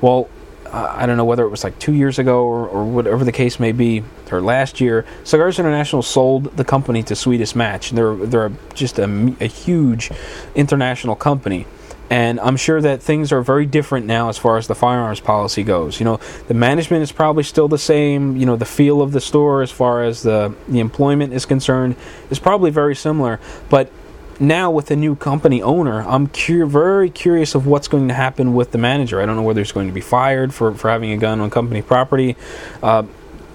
Well, 0.00 0.28
uh, 0.66 0.94
I 0.96 1.06
don't 1.06 1.16
know 1.16 1.24
whether 1.24 1.44
it 1.44 1.48
was 1.48 1.62
like 1.62 1.78
two 1.78 1.94
years 1.94 2.18
ago 2.18 2.42
or, 2.44 2.66
or, 2.66 2.84
whatever 2.84 3.24
the 3.24 3.32
case 3.32 3.60
may 3.60 3.72
be, 3.72 4.02
or 4.32 4.40
last 4.40 4.80
year, 4.80 5.04
Cigars 5.24 5.58
International 5.58 6.02
sold 6.02 6.56
the 6.56 6.64
company 6.64 7.02
to 7.04 7.14
Swedish 7.14 7.54
Match. 7.54 7.90
They're 7.90 8.16
they're 8.16 8.52
just 8.74 8.98
a, 8.98 9.04
a 9.40 9.46
huge 9.46 10.10
international 10.54 11.14
company, 11.14 11.66
And 12.08 12.38
I'm 12.40 12.56
sure 12.56 12.80
that 12.80 13.02
things 13.02 13.32
are 13.32 13.42
very 13.42 13.66
different 13.66 14.06
now 14.06 14.28
as 14.28 14.38
far 14.38 14.58
as 14.58 14.68
the 14.68 14.74
firearms 14.74 15.20
policy 15.20 15.62
goes. 15.62 15.98
You 15.98 16.04
know, 16.04 16.20
the 16.46 16.54
management 16.54 17.02
is 17.02 17.10
probably 17.10 17.42
still 17.42 17.68
the 17.68 17.78
same. 17.78 18.36
You 18.36 18.46
know, 18.46 18.56
the 18.56 18.64
feel 18.64 19.02
of 19.02 19.12
the 19.12 19.20
store 19.20 19.62
as 19.62 19.70
far 19.70 20.04
as 20.04 20.22
the, 20.22 20.54
the 20.68 20.78
employment 20.78 21.32
is 21.32 21.44
concerned 21.44 21.96
is 22.30 22.38
probably 22.38 22.70
very 22.70 22.94
similar. 22.94 23.40
But 23.68 23.90
now 24.38 24.70
with 24.70 24.86
the 24.86 24.96
new 24.96 25.16
company 25.16 25.62
owner, 25.62 26.02
I'm 26.02 26.28
cur- 26.28 26.66
very 26.66 27.10
curious 27.10 27.54
of 27.54 27.66
what's 27.66 27.88
going 27.88 28.08
to 28.08 28.14
happen 28.14 28.54
with 28.54 28.70
the 28.70 28.78
manager. 28.78 29.20
I 29.20 29.26
don't 29.26 29.36
know 29.36 29.42
whether 29.42 29.60
he's 29.60 29.72
going 29.72 29.88
to 29.88 29.94
be 29.94 30.00
fired 30.00 30.54
for, 30.54 30.74
for 30.74 30.90
having 30.90 31.10
a 31.10 31.16
gun 31.16 31.40
on 31.40 31.50
company 31.50 31.82
property. 31.82 32.36
Uh, 32.82 33.04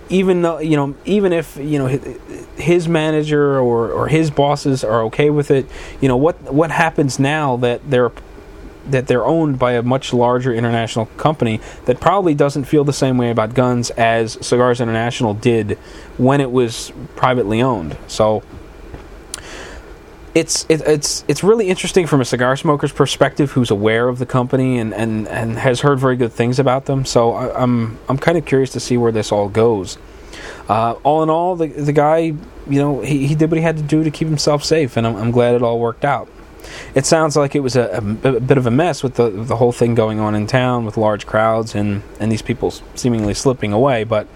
even 0.09 0.41
though 0.41 0.59
you 0.59 0.75
know, 0.75 0.93
even 1.05 1.31
if 1.31 1.55
you 1.55 1.79
know 1.79 1.87
his 2.57 2.87
manager 2.87 3.59
or, 3.59 3.89
or 3.89 4.07
his 4.09 4.29
bosses 4.29 4.83
are 4.83 5.03
okay 5.03 5.29
with 5.29 5.49
it, 5.51 5.65
you 6.01 6.09
know 6.09 6.17
what 6.17 6.53
what 6.53 6.69
happens 6.69 7.17
now 7.17 7.55
that 7.57 7.89
they're 7.89 8.11
that 8.91 9.07
they're 9.07 9.25
owned 9.25 9.57
by 9.57 9.73
a 9.73 9.81
much 9.81 10.13
larger 10.13 10.53
international 10.53 11.07
company 11.17 11.59
that 11.85 11.99
probably 11.99 12.35
doesn't 12.35 12.65
feel 12.65 12.83
the 12.83 12.93
same 12.93 13.17
way 13.17 13.29
about 13.29 13.53
guns 13.53 13.89
as 13.91 14.37
Cigars 14.45 14.79
International 14.81 15.33
did 15.33 15.77
when 16.17 16.41
it 16.41 16.51
was 16.51 16.91
privately 17.15 17.61
owned. 17.61 17.97
So 18.07 18.43
it's 20.33 20.65
it, 20.69 20.81
it's 20.81 21.25
it's 21.27 21.43
really 21.43 21.67
interesting 21.67 22.07
from 22.07 22.21
a 22.21 22.25
cigar 22.25 22.55
smoker's 22.55 22.93
perspective, 22.93 23.51
who's 23.51 23.71
aware 23.71 24.07
of 24.07 24.19
the 24.19 24.25
company 24.25 24.79
and, 24.79 24.93
and, 24.93 25.27
and 25.27 25.57
has 25.57 25.81
heard 25.81 25.99
very 25.99 26.15
good 26.15 26.31
things 26.31 26.59
about 26.59 26.85
them. 26.85 27.05
So 27.05 27.33
I, 27.33 27.63
am 27.63 27.97
I'm, 27.97 27.99
I'm 28.09 28.17
kind 28.17 28.37
of 28.37 28.45
curious 28.45 28.71
to 28.71 28.79
see 28.79 28.97
where 28.97 29.11
this 29.11 29.31
all 29.31 29.49
goes. 29.49 29.97
Uh, 30.69 30.93
all 31.03 31.21
in 31.23 31.29
all, 31.29 31.55
the 31.55 31.67
the 31.67 31.91
guy, 31.91 32.17
you 32.17 32.37
know, 32.67 33.01
he, 33.01 33.27
he 33.27 33.35
did 33.35 33.51
what 33.51 33.57
he 33.57 33.63
had 33.63 33.77
to 33.77 33.83
do 33.83 34.03
to 34.03 34.11
keep 34.11 34.27
himself 34.27 34.63
safe, 34.63 34.95
and 34.95 35.05
I'm, 35.05 35.15
I'm 35.17 35.31
glad 35.31 35.55
it 35.55 35.61
all 35.61 35.79
worked 35.79 36.05
out. 36.05 36.29
It 36.95 37.05
sounds 37.05 37.35
like 37.35 37.55
it 37.55 37.61
was 37.61 37.75
a, 37.75 37.89
a, 38.23 38.35
a, 38.35 38.39
bit 38.39 38.57
of 38.57 38.65
a 38.65 38.71
mess 38.71 39.03
with 39.03 39.15
the 39.15 39.29
the 39.29 39.55
whole 39.55 39.71
thing 39.71 39.95
going 39.95 40.19
on 40.19 40.35
in 40.35 40.47
town 40.47 40.85
with 40.85 40.97
large 40.97 41.25
crowds 41.25 41.75
and, 41.75 42.03
and 42.19 42.31
these 42.31 42.41
people 42.41 42.71
seemingly 42.95 43.33
slipping 43.33 43.73
away. 43.73 44.03
But 44.03 44.27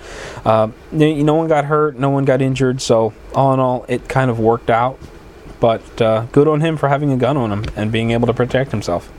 uh, 0.44 0.70
no 0.92 1.34
one 1.34 1.48
got 1.48 1.66
hurt, 1.66 1.98
no 1.98 2.10
one 2.10 2.26
got 2.26 2.42
injured, 2.42 2.82
so 2.82 3.14
all 3.34 3.54
in 3.54 3.60
all, 3.60 3.86
it 3.88 4.08
kind 4.10 4.30
of 4.30 4.40
worked 4.40 4.70
out 4.70 5.00
but 5.60 6.02
uh, 6.02 6.26
good 6.32 6.48
on 6.48 6.62
him 6.62 6.78
for 6.78 6.90
having 6.90 7.12
a 7.12 7.18
gun 7.18 7.38
on 7.38 7.52
him 7.52 7.66
and 7.76 7.92
being 7.92 8.12
able 8.12 8.28
to 8.28 8.34
protect 8.34 8.72
himself. 8.72 9.12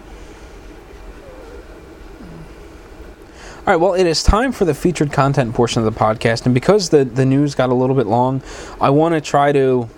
All 3.66 3.72
right, 3.72 3.76
well, 3.76 3.94
it 3.94 4.06
is 4.06 4.22
time 4.22 4.52
for 4.52 4.64
the 4.64 4.74
featured 4.74 5.12
content 5.12 5.54
portion 5.54 5.84
of 5.84 5.92
the 5.92 5.98
podcast, 5.98 6.44
and 6.44 6.54
because 6.54 6.90
the 6.90 7.04
the 7.04 7.26
news 7.26 7.56
got 7.56 7.68
a 7.68 7.74
little 7.74 7.96
bit 7.96 8.06
long, 8.06 8.42
I 8.80 8.90
want 8.90 9.16
to 9.16 9.20
try 9.20 9.50
to, 9.50 9.88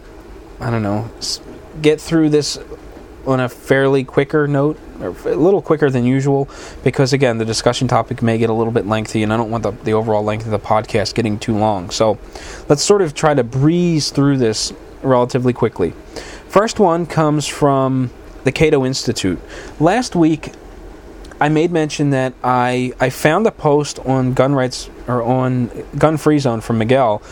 I 0.58 0.70
don't 0.70 0.82
know, 0.82 1.10
get 1.82 2.00
through 2.00 2.30
this 2.30 2.58
on 3.28 3.40
a 3.40 3.48
fairly 3.48 4.04
quicker 4.04 4.48
note, 4.48 4.78
or 5.00 5.08
a 5.08 5.36
little 5.36 5.62
quicker 5.62 5.90
than 5.90 6.04
usual, 6.04 6.48
because 6.82 7.12
again, 7.12 7.38
the 7.38 7.44
discussion 7.44 7.86
topic 7.86 8.22
may 8.22 8.38
get 8.38 8.50
a 8.50 8.52
little 8.52 8.72
bit 8.72 8.86
lengthy, 8.86 9.22
and 9.22 9.32
I 9.32 9.36
don't 9.36 9.50
want 9.50 9.62
the, 9.62 9.72
the 9.72 9.92
overall 9.92 10.24
length 10.24 10.46
of 10.46 10.50
the 10.50 10.58
podcast 10.58 11.14
getting 11.14 11.38
too 11.38 11.56
long. 11.56 11.90
So, 11.90 12.18
let's 12.68 12.82
sort 12.82 13.02
of 13.02 13.14
try 13.14 13.34
to 13.34 13.44
breeze 13.44 14.10
through 14.10 14.38
this 14.38 14.72
relatively 15.02 15.52
quickly. 15.52 15.90
First 16.48 16.80
one 16.80 17.06
comes 17.06 17.46
from 17.46 18.10
the 18.44 18.52
Cato 18.52 18.84
Institute. 18.84 19.38
Last 19.78 20.16
week, 20.16 20.52
I 21.40 21.48
made 21.48 21.70
mention 21.70 22.10
that 22.10 22.34
I 22.42 22.92
I 23.00 23.10
found 23.10 23.46
a 23.46 23.52
post 23.52 23.98
on 24.00 24.34
gun 24.34 24.54
rights 24.54 24.90
or 25.06 25.22
on 25.22 25.70
Gun 25.96 26.16
Free 26.16 26.38
Zone 26.38 26.60
from 26.60 26.78
Miguel, 26.78 27.22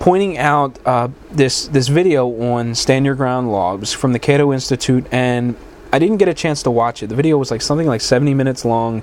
pointing 0.00 0.38
out 0.38 0.78
uh, 0.84 1.08
this 1.30 1.66
this 1.68 1.88
video 1.88 2.28
on 2.52 2.74
stand 2.74 3.06
your 3.06 3.14
ground 3.14 3.50
logs 3.50 3.92
from 3.92 4.12
the 4.12 4.18
Cato 4.18 4.52
Institute, 4.52 5.06
and 5.10 5.56
I 5.92 5.98
didn't 5.98 6.18
get 6.18 6.28
a 6.28 6.34
chance 6.34 6.62
to 6.64 6.70
watch 6.70 7.02
it. 7.02 7.08
The 7.08 7.14
video 7.14 7.38
was 7.38 7.50
like 7.50 7.62
something 7.62 7.86
like 7.86 8.00
70 8.00 8.34
minutes 8.34 8.64
long. 8.64 9.02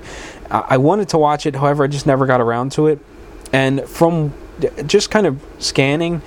I 0.50 0.76
wanted 0.76 1.08
to 1.10 1.18
watch 1.18 1.46
it, 1.46 1.56
however, 1.56 1.84
I 1.84 1.86
just 1.86 2.06
never 2.06 2.26
got 2.26 2.42
around 2.42 2.72
to 2.72 2.88
it. 2.88 2.98
And 3.50 3.82
from 3.88 4.34
just 4.86 5.10
kind 5.10 5.26
of 5.26 5.42
scanning 5.58 6.20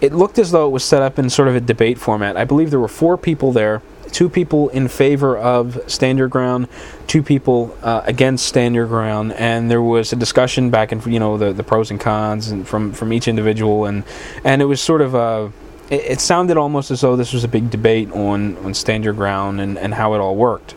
it 0.00 0.12
looked 0.12 0.38
as 0.38 0.52
though 0.52 0.66
it 0.66 0.70
was 0.70 0.84
set 0.84 1.02
up 1.02 1.18
in 1.18 1.28
sort 1.28 1.48
of 1.48 1.56
a 1.56 1.60
debate 1.60 1.98
format. 1.98 2.36
I 2.36 2.44
believe 2.44 2.70
there 2.70 2.80
were 2.80 2.88
four 2.88 3.16
people 3.16 3.52
there 3.52 3.82
two 4.12 4.28
people 4.28 4.68
in 4.70 4.88
favor 4.88 5.36
of 5.36 5.80
stand 5.90 6.18
your 6.18 6.28
ground, 6.28 6.68
two 7.06 7.22
people 7.22 7.76
uh, 7.82 8.02
against 8.04 8.46
stand 8.46 8.74
your 8.74 8.86
ground, 8.86 9.32
and 9.34 9.70
there 9.70 9.82
was 9.82 10.12
a 10.12 10.16
discussion 10.16 10.70
back 10.70 10.92
and 10.92 11.04
you 11.06 11.18
know 11.18 11.36
the, 11.36 11.52
the 11.52 11.62
pros 11.62 11.90
and 11.90 12.00
cons 12.00 12.48
and 12.48 12.66
from 12.66 12.92
from 12.92 13.12
each 13.12 13.28
individual, 13.28 13.84
and 13.84 14.04
and 14.44 14.62
it 14.62 14.66
was 14.66 14.80
sort 14.80 15.00
of 15.00 15.14
a. 15.14 15.52
It, 15.90 16.12
it 16.12 16.20
sounded 16.20 16.56
almost 16.56 16.90
as 16.90 17.00
though 17.00 17.16
this 17.16 17.32
was 17.32 17.44
a 17.44 17.48
big 17.48 17.70
debate 17.70 18.10
on 18.12 18.56
on 18.58 18.74
stand 18.74 19.04
your 19.04 19.14
ground 19.14 19.60
and 19.60 19.78
and 19.78 19.94
how 19.94 20.14
it 20.14 20.18
all 20.18 20.36
worked. 20.36 20.74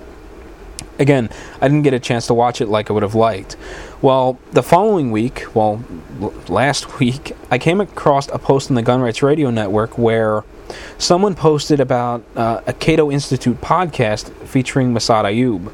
Again, 1.00 1.30
I 1.60 1.68
didn't 1.68 1.82
get 1.82 1.96
a 1.96 2.00
chance 2.00 2.28
to 2.28 2.36
watch 2.36 2.62
it 2.62 2.68
like 2.68 2.92
I 2.92 2.94
would 2.94 3.02
have 3.02 3.16
liked. 3.16 3.58
Well, 4.04 4.38
the 4.52 4.62
following 4.62 5.12
week, 5.12 5.56
well, 5.56 5.84
last 6.48 7.00
week, 7.00 7.36
I 7.50 7.58
came 7.58 7.82
across 7.82 8.28
a 8.30 8.38
post 8.38 8.70
on 8.70 8.76
the 8.76 8.84
Gun 8.84 9.02
Rights 9.02 9.24
Radio 9.24 9.50
Network 9.50 9.98
where 9.98 10.44
someone 10.98 11.36
posted 11.36 11.80
about 11.80 12.24
uh, 12.36 12.62
a 12.68 12.74
Cato 12.74 13.12
Institute 13.12 13.60
podcast 13.62 14.32
featuring 14.48 14.94
Massad 14.94 15.26
Ayoob. 15.26 15.72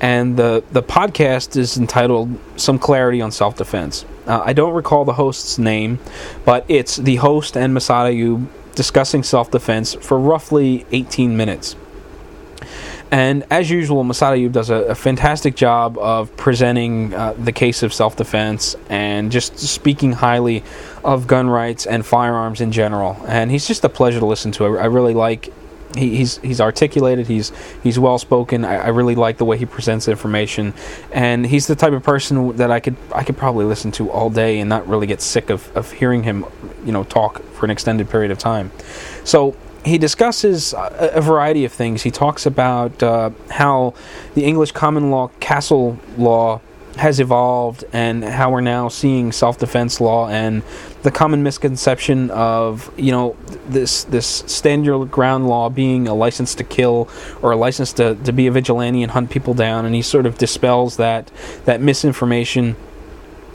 And 0.00 0.36
the, 0.36 0.62
the 0.70 0.82
podcast 0.82 1.56
is 1.56 1.76
entitled 1.76 2.38
Some 2.56 2.78
Clarity 2.78 3.20
on 3.20 3.32
Self 3.32 3.56
Defense. 3.56 4.04
Uh, 4.26 4.42
I 4.44 4.52
don't 4.52 4.74
recall 4.74 5.04
the 5.04 5.14
host's 5.14 5.58
name, 5.58 5.98
but 6.44 6.64
it's 6.68 6.96
the 6.96 7.16
host 7.16 7.56
and 7.56 7.76
Massad 7.76 8.12
Ayoob 8.12 8.46
discussing 8.74 9.24
self 9.24 9.50
defense 9.50 9.94
for 9.94 10.18
roughly 10.20 10.86
18 10.92 11.36
minutes. 11.36 11.74
And 13.10 13.44
as 13.50 13.70
usual, 13.70 14.04
Massad 14.04 14.36
Ayoob 14.36 14.52
does 14.52 14.68
a, 14.68 14.76
a, 14.76 14.94
fantastic 14.94 15.56
job 15.56 15.96
of 15.96 16.36
presenting 16.36 17.14
uh, 17.14 17.32
the 17.32 17.52
case 17.52 17.82
of 17.82 17.94
self 17.94 18.16
defense 18.16 18.76
and 18.90 19.32
just 19.32 19.58
speaking 19.58 20.12
highly 20.12 20.62
of 21.04 21.26
gun 21.26 21.48
rights 21.48 21.86
and 21.86 22.04
firearms 22.04 22.60
in 22.60 22.70
general. 22.70 23.16
And 23.26 23.50
he's 23.50 23.66
just 23.66 23.82
a 23.84 23.88
pleasure 23.88 24.20
to 24.20 24.26
listen 24.26 24.52
to. 24.52 24.66
I, 24.66 24.82
I 24.82 24.84
really 24.86 25.14
like. 25.14 25.52
He, 25.96 26.16
he's 26.16 26.36
he's 26.38 26.60
articulated. 26.60 27.28
He's 27.28 27.50
he's 27.82 27.98
well 27.98 28.18
spoken. 28.18 28.66
I, 28.66 28.76
I, 28.76 28.88
really 28.88 29.14
like 29.14 29.38
the 29.38 29.46
way 29.46 29.56
he 29.56 29.64
presents 29.64 30.06
information, 30.06 30.74
and 31.10 31.46
he's 31.46 31.66
the 31.66 31.74
type 31.74 31.94
of 31.94 32.02
person 32.02 32.58
that 32.58 32.70
I 32.70 32.78
could 32.78 32.96
I 33.14 33.24
could 33.24 33.38
probably 33.38 33.64
listen 33.64 33.90
to 33.92 34.10
all 34.10 34.28
day 34.28 34.60
and 34.60 34.68
not 34.68 34.86
really 34.86 35.06
get 35.06 35.22
sick 35.22 35.48
of, 35.48 35.74
of 35.74 35.90
hearing 35.92 36.24
him, 36.24 36.44
you 36.84 36.92
know, 36.92 37.04
talk 37.04 37.42
for 37.54 37.64
an 37.64 37.70
extended 37.70 38.10
period 38.10 38.30
of 38.30 38.36
time. 38.36 38.70
So 39.24 39.56
he 39.84 39.98
discusses 39.98 40.72
a, 40.72 41.12
a, 41.14 41.20
variety 41.20 41.64
of 41.64 41.72
things. 41.72 42.02
He 42.02 42.10
talks 42.10 42.46
about 42.46 43.02
uh, 43.02 43.30
how 43.50 43.94
the 44.34 44.44
English 44.44 44.72
common 44.72 45.10
law 45.10 45.30
castle 45.40 45.98
law 46.16 46.60
has 46.96 47.20
evolved 47.20 47.84
and 47.92 48.24
how 48.24 48.50
we're 48.50 48.60
now 48.60 48.88
seeing 48.88 49.30
self-defense 49.30 50.00
law 50.00 50.28
and 50.28 50.64
the 51.02 51.12
common 51.12 51.44
misconception 51.44 52.28
of 52.30 52.92
you 52.98 53.12
know 53.12 53.36
this 53.68 54.02
this 54.04 54.26
stand 54.26 54.84
your 54.84 55.06
ground 55.06 55.46
law 55.46 55.70
being 55.70 56.08
a 56.08 56.14
license 56.14 56.56
to 56.56 56.64
kill 56.64 57.08
or 57.40 57.52
a 57.52 57.56
license 57.56 57.92
to, 57.92 58.16
to 58.16 58.32
be 58.32 58.48
a 58.48 58.50
vigilante 58.50 59.02
and 59.02 59.12
hunt 59.12 59.30
people 59.30 59.54
down 59.54 59.84
and 59.84 59.94
he 59.94 60.02
sort 60.02 60.26
of 60.26 60.38
dispels 60.38 60.96
that 60.96 61.30
that 61.66 61.80
misinformation 61.80 62.74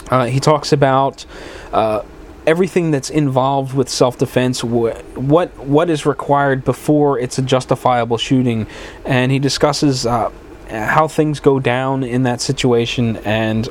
uh, 0.10 0.26
he 0.26 0.40
talks 0.40 0.72
about 0.72 1.26
uh, 1.74 2.02
everything 2.46 2.92
that's 2.92 3.10
involved 3.10 3.74
with 3.74 3.90
self-defense 3.90 4.64
what 4.64 5.58
what 5.58 5.90
is 5.90 6.06
required 6.06 6.64
before 6.64 7.18
it's 7.20 7.38
a 7.38 7.42
justifiable 7.42 8.18
shooting. 8.18 8.68
And 9.06 9.32
he 9.32 9.40
discusses 9.40 10.06
uh, 10.06 10.32
how 10.70 11.08
things 11.08 11.40
go 11.40 11.60
down 11.60 12.04
in 12.04 12.24
that 12.24 12.42
situation 12.42 13.18
and 13.18 13.70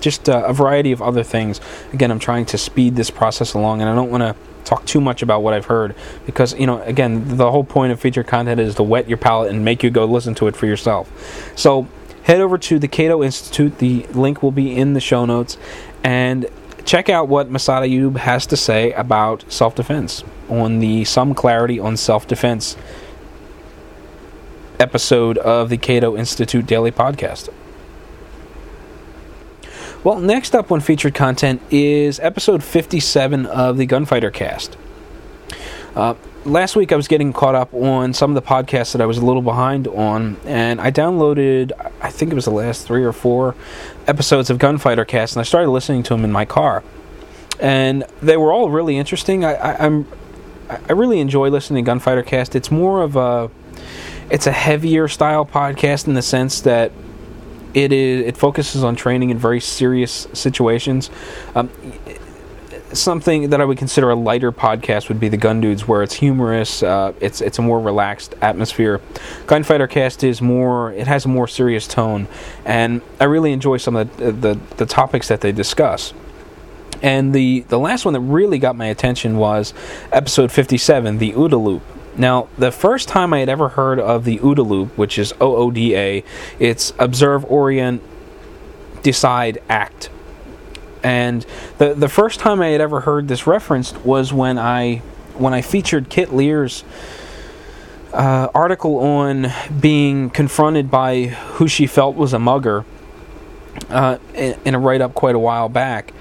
just 0.00 0.28
uh, 0.28 0.44
a 0.46 0.52
variety 0.52 0.92
of 0.92 1.00
other 1.00 1.22
things. 1.22 1.60
Again 1.92 2.10
i'm 2.10 2.18
trying 2.18 2.46
to 2.46 2.58
speed 2.58 2.96
this 2.96 3.10
process 3.10 3.54
along 3.54 3.80
and 3.80 3.90
i 3.90 3.94
don't 3.94 4.10
want 4.10 4.22
to 4.22 4.36
talk 4.64 4.86
too 4.86 5.00
much 5.00 5.22
about 5.22 5.42
what 5.42 5.52
i've 5.52 5.66
heard 5.66 5.92
because 6.24 6.54
you 6.54 6.66
know 6.66 6.80
again 6.82 7.36
the 7.36 7.50
whole 7.50 7.64
point 7.64 7.90
of 7.90 7.98
feature 7.98 8.22
content 8.22 8.60
is 8.60 8.76
to 8.76 8.82
whet 8.82 9.08
your 9.08 9.18
palate 9.18 9.50
and 9.50 9.64
make 9.64 9.82
you 9.82 9.90
go 9.90 10.04
listen 10.04 10.34
to 10.36 10.46
it 10.46 10.56
for 10.56 10.66
yourself. 10.66 11.10
So 11.56 11.88
head 12.24 12.40
over 12.40 12.58
to 12.58 12.78
the 12.78 12.88
cato 12.88 13.22
institute. 13.22 13.78
The 13.78 14.06
link 14.12 14.42
will 14.42 14.52
be 14.52 14.76
in 14.76 14.94
the 14.94 15.00
show 15.00 15.24
notes. 15.24 15.58
And 16.04 16.46
check 16.84 17.08
out 17.08 17.28
what 17.28 17.50
Massad 17.50 17.88
Ayoob 17.88 18.16
has 18.16 18.46
to 18.46 18.56
say 18.56 18.92
about 18.92 19.50
self 19.50 19.74
defense 19.74 20.24
on 20.48 20.78
the 20.78 21.04
Some 21.04 21.34
Clarity 21.34 21.78
on 21.78 21.96
Self 21.96 22.26
Defense 22.26 22.76
episode 24.78 25.38
of 25.38 25.68
the 25.68 25.76
Cato 25.76 26.16
Institute 26.16 26.66
Daily 26.66 26.90
Podcast. 26.90 27.48
Well, 30.04 30.18
next 30.18 30.54
up 30.56 30.72
on 30.72 30.80
featured 30.80 31.14
content 31.14 31.62
is 31.70 32.18
episode 32.18 32.64
57 32.64 33.46
of 33.46 33.76
the 33.76 33.86
Gunfighter 33.86 34.32
Cast. 34.32 34.76
Uh, 35.94 36.14
last 36.44 36.76
week 36.76 36.92
I 36.92 36.96
was 36.96 37.08
getting 37.08 37.32
caught 37.32 37.54
up 37.54 37.72
on 37.74 38.14
some 38.14 38.34
of 38.34 38.42
the 38.42 38.48
podcasts 38.48 38.92
that 38.92 39.00
I 39.00 39.06
was 39.06 39.18
a 39.18 39.24
little 39.24 39.42
behind 39.42 39.86
on, 39.88 40.36
and 40.44 40.80
I 40.80 40.90
downloaded, 40.90 41.72
I 42.00 42.10
think 42.10 42.32
it 42.32 42.34
was 42.34 42.44
the 42.44 42.50
last 42.50 42.86
three 42.86 43.04
or 43.04 43.12
four 43.12 43.54
episodes 44.06 44.50
of 44.50 44.58
Gunfighter 44.58 45.04
Cast, 45.04 45.34
and 45.36 45.40
I 45.40 45.44
started 45.44 45.70
listening 45.70 46.02
to 46.04 46.14
them 46.14 46.24
in 46.24 46.32
my 46.32 46.44
car. 46.44 46.82
And 47.60 48.04
they 48.20 48.36
were 48.36 48.52
all 48.52 48.70
really 48.70 48.96
interesting. 48.96 49.44
I, 49.44 49.54
I, 49.54 49.84
I'm, 49.84 50.06
I 50.68 50.92
really 50.92 51.20
enjoy 51.20 51.48
listening 51.48 51.84
to 51.84 51.86
Gunfighter 51.86 52.22
Cast. 52.22 52.56
It's 52.56 52.70
more 52.70 53.02
of 53.02 53.16
a 53.16 53.50
it's 54.30 54.46
a 54.46 54.52
heavier 54.52 55.08
style 55.08 55.44
podcast 55.44 56.06
in 56.06 56.14
the 56.14 56.22
sense 56.22 56.62
that 56.62 56.90
it 57.74 57.92
is 57.92 58.26
it 58.26 58.36
focuses 58.36 58.82
on 58.82 58.96
training 58.96 59.30
in 59.30 59.38
very 59.38 59.60
serious 59.60 60.26
situations. 60.32 61.10
Um, 61.54 61.70
something 62.92 63.50
that 63.50 63.60
I 63.60 63.64
would 63.64 63.78
consider 63.78 64.10
a 64.10 64.14
lighter 64.14 64.52
podcast 64.52 65.08
would 65.08 65.20
be 65.20 65.28
the 65.28 65.36
Gun 65.36 65.60
Dudes, 65.60 65.86
where 65.88 66.02
it's 66.02 66.14
humorous. 66.14 66.82
Uh, 66.82 67.12
it's 67.20 67.40
it's 67.40 67.58
a 67.58 67.62
more 67.62 67.80
relaxed 67.80 68.34
atmosphere. 68.40 69.00
Gunfighter 69.46 69.86
Cast 69.86 70.24
is 70.24 70.40
more. 70.40 70.92
It 70.92 71.06
has 71.06 71.24
a 71.24 71.28
more 71.28 71.48
serious 71.48 71.86
tone, 71.86 72.28
and 72.64 73.02
I 73.20 73.24
really 73.24 73.52
enjoy 73.52 73.78
some 73.78 73.96
of 73.96 74.16
the 74.16 74.32
the, 74.32 74.60
the 74.76 74.86
topics 74.86 75.28
that 75.28 75.40
they 75.40 75.52
discuss. 75.52 76.12
And 77.02 77.34
the 77.34 77.60
the 77.68 77.78
last 77.78 78.04
one 78.04 78.14
that 78.14 78.20
really 78.20 78.58
got 78.58 78.76
my 78.76 78.86
attention 78.86 79.36
was 79.36 79.74
episode 80.12 80.52
fifty 80.52 80.78
seven, 80.78 81.18
the 81.18 81.32
OODA 81.32 81.62
loop. 81.62 81.82
Now, 82.16 82.48
the 82.58 82.70
first 82.70 83.08
time 83.08 83.32
I 83.32 83.38
had 83.38 83.48
ever 83.48 83.70
heard 83.70 83.98
of 83.98 84.24
the 84.24 84.38
OODA 84.38 84.66
loop, 84.66 84.98
which 84.98 85.18
is 85.18 85.32
O 85.40 85.56
O 85.56 85.70
D 85.70 85.96
A, 85.96 86.24
it's 86.58 86.92
observe, 86.98 87.44
orient, 87.50 88.02
decide, 89.02 89.62
act 89.68 90.10
and 91.02 91.44
the 91.78 91.94
the 91.94 92.08
first 92.08 92.40
time 92.40 92.60
I 92.60 92.68
had 92.68 92.80
ever 92.80 93.00
heard 93.00 93.28
this 93.28 93.46
referenced 93.46 93.98
was 94.04 94.32
when 94.32 94.58
I 94.58 94.96
when 95.34 95.54
I 95.54 95.62
featured 95.62 96.08
Kit 96.08 96.32
Lear's 96.32 96.84
uh, 98.12 98.48
article 98.54 98.98
on 98.98 99.50
being 99.80 100.30
confronted 100.30 100.90
by 100.90 101.24
who 101.26 101.66
she 101.66 101.86
felt 101.86 102.14
was 102.14 102.32
a 102.32 102.38
mugger 102.38 102.84
uh, 103.88 104.18
in, 104.34 104.74
a 104.74 104.78
write 104.78 105.00
up 105.00 105.14
quite 105.14 105.34
a 105.34 105.38
while 105.38 105.68
back. 105.68 106.12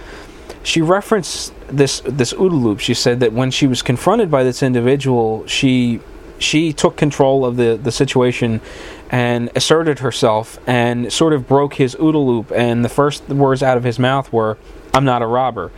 She 0.63 0.81
referenced 0.81 1.53
this 1.67 2.01
this 2.01 2.33
OODA 2.33 2.61
loop. 2.61 2.79
She 2.79 2.93
said 2.93 3.19
that 3.19 3.33
when 3.33 3.51
she 3.51 3.67
was 3.67 3.81
confronted 3.81 4.29
by 4.29 4.43
this 4.43 4.63
individual, 4.63 5.45
she 5.47 5.99
she 6.43 6.73
took 6.73 6.97
control 6.97 7.45
of 7.45 7.57
the, 7.57 7.79
the 7.81 7.91
situation 7.91 8.61
and 9.09 9.49
asserted 9.55 9.99
herself 9.99 10.59
and 10.67 11.11
sort 11.11 11.33
of 11.33 11.47
broke 11.47 11.75
his 11.75 11.95
OODA 11.95 12.25
loop. 12.25 12.51
And 12.51 12.83
the 12.83 12.89
first 12.89 13.27
words 13.29 13.61
out 13.61 13.77
of 13.77 13.83
his 13.83 13.99
mouth 13.99 14.31
were, 14.31 14.57
"I'm 14.93 15.05
not 15.05 15.21
a 15.21 15.27
robber," 15.27 15.71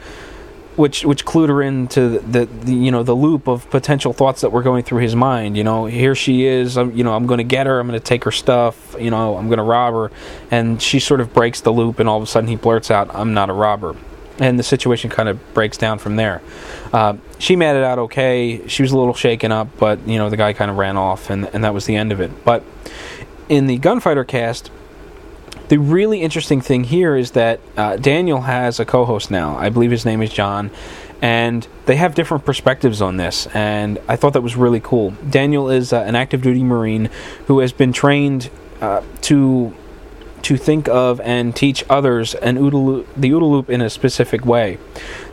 which 0.75 1.03
which 1.03 1.25
clued 1.25 1.49
her 1.49 1.61
into 1.61 2.19
the, 2.19 2.45
the, 2.45 2.73
you 2.73 2.91
know 2.91 3.03
the 3.03 3.15
loop 3.15 3.47
of 3.47 3.69
potential 3.69 4.13
thoughts 4.13 4.41
that 4.41 4.51
were 4.51 4.63
going 4.63 4.83
through 4.83 5.01
his 5.01 5.15
mind. 5.15 5.57
You 5.57 5.63
know, 5.63 5.85
here 5.85 6.15
she 6.15 6.45
is. 6.45 6.77
I'm, 6.77 6.91
you 6.91 7.03
know, 7.03 7.15
I'm 7.15 7.25
going 7.25 7.39
to 7.39 7.43
get 7.43 7.67
her. 7.67 7.79
I'm 7.79 7.87
going 7.87 7.99
to 7.99 8.05
take 8.05 8.23
her 8.23 8.31
stuff. 8.31 8.95
You 8.99 9.09
know, 9.09 9.35
I'm 9.37 9.47
going 9.47 9.57
to 9.57 9.63
rob 9.63 9.93
her. 9.93 10.11
And 10.51 10.81
she 10.81 10.99
sort 10.99 11.21
of 11.21 11.33
breaks 11.33 11.61
the 11.61 11.71
loop, 11.71 11.99
and 11.99 12.07
all 12.07 12.17
of 12.17 12.23
a 12.23 12.27
sudden 12.27 12.49
he 12.49 12.55
blurts 12.55 12.91
out, 12.91 13.09
"I'm 13.13 13.33
not 13.33 13.49
a 13.49 13.53
robber." 13.53 13.95
And 14.39 14.57
the 14.57 14.63
situation 14.63 15.09
kind 15.09 15.29
of 15.29 15.53
breaks 15.53 15.77
down 15.77 15.99
from 15.99 16.15
there. 16.15 16.41
Uh, 16.91 17.17
she 17.39 17.55
made 17.55 17.75
it 17.75 17.83
out 17.83 17.99
okay. 17.99 18.67
She 18.67 18.81
was 18.81 18.91
a 18.91 18.97
little 18.97 19.13
shaken 19.13 19.51
up, 19.51 19.67
but 19.77 20.07
you 20.07 20.17
know 20.17 20.29
the 20.29 20.37
guy 20.37 20.53
kind 20.53 20.71
of 20.71 20.77
ran 20.77 20.97
off, 20.97 21.29
and 21.29 21.49
and 21.53 21.63
that 21.63 21.73
was 21.73 21.85
the 21.85 21.95
end 21.95 22.11
of 22.11 22.19
it. 22.19 22.43
But 22.43 22.63
in 23.49 23.67
the 23.67 23.77
gunfighter 23.77 24.23
cast, 24.23 24.71
the 25.69 25.77
really 25.77 26.21
interesting 26.21 26.61
thing 26.61 26.83
here 26.85 27.15
is 27.15 27.31
that 27.31 27.59
uh, 27.77 27.97
Daniel 27.97 28.41
has 28.41 28.79
a 28.79 28.85
co-host 28.85 29.31
now. 29.31 29.57
I 29.57 29.69
believe 29.69 29.91
his 29.91 30.05
name 30.05 30.21
is 30.21 30.31
John, 30.31 30.71
and 31.21 31.67
they 31.85 31.95
have 31.95 32.15
different 32.15 32.45
perspectives 32.45 33.01
on 33.01 33.17
this. 33.17 33.47
And 33.53 33.99
I 34.07 34.15
thought 34.15 34.33
that 34.33 34.41
was 34.41 34.55
really 34.55 34.79
cool. 34.79 35.11
Daniel 35.29 35.69
is 35.69 35.93
uh, 35.93 36.01
an 36.01 36.15
active 36.15 36.41
duty 36.41 36.63
Marine 36.63 37.09
who 37.47 37.59
has 37.59 37.71
been 37.71 37.93
trained 37.93 38.49
uh, 38.81 39.01
to 39.21 39.73
to 40.43 40.57
think 40.57 40.87
of 40.87 41.19
and 41.21 41.55
teach 41.55 41.83
others 41.89 42.35
an 42.35 42.55
the 42.55 42.61
OODA 42.61 43.49
loop 43.49 43.69
in 43.69 43.81
a 43.81 43.89
specific 43.89 44.45
way. 44.45 44.77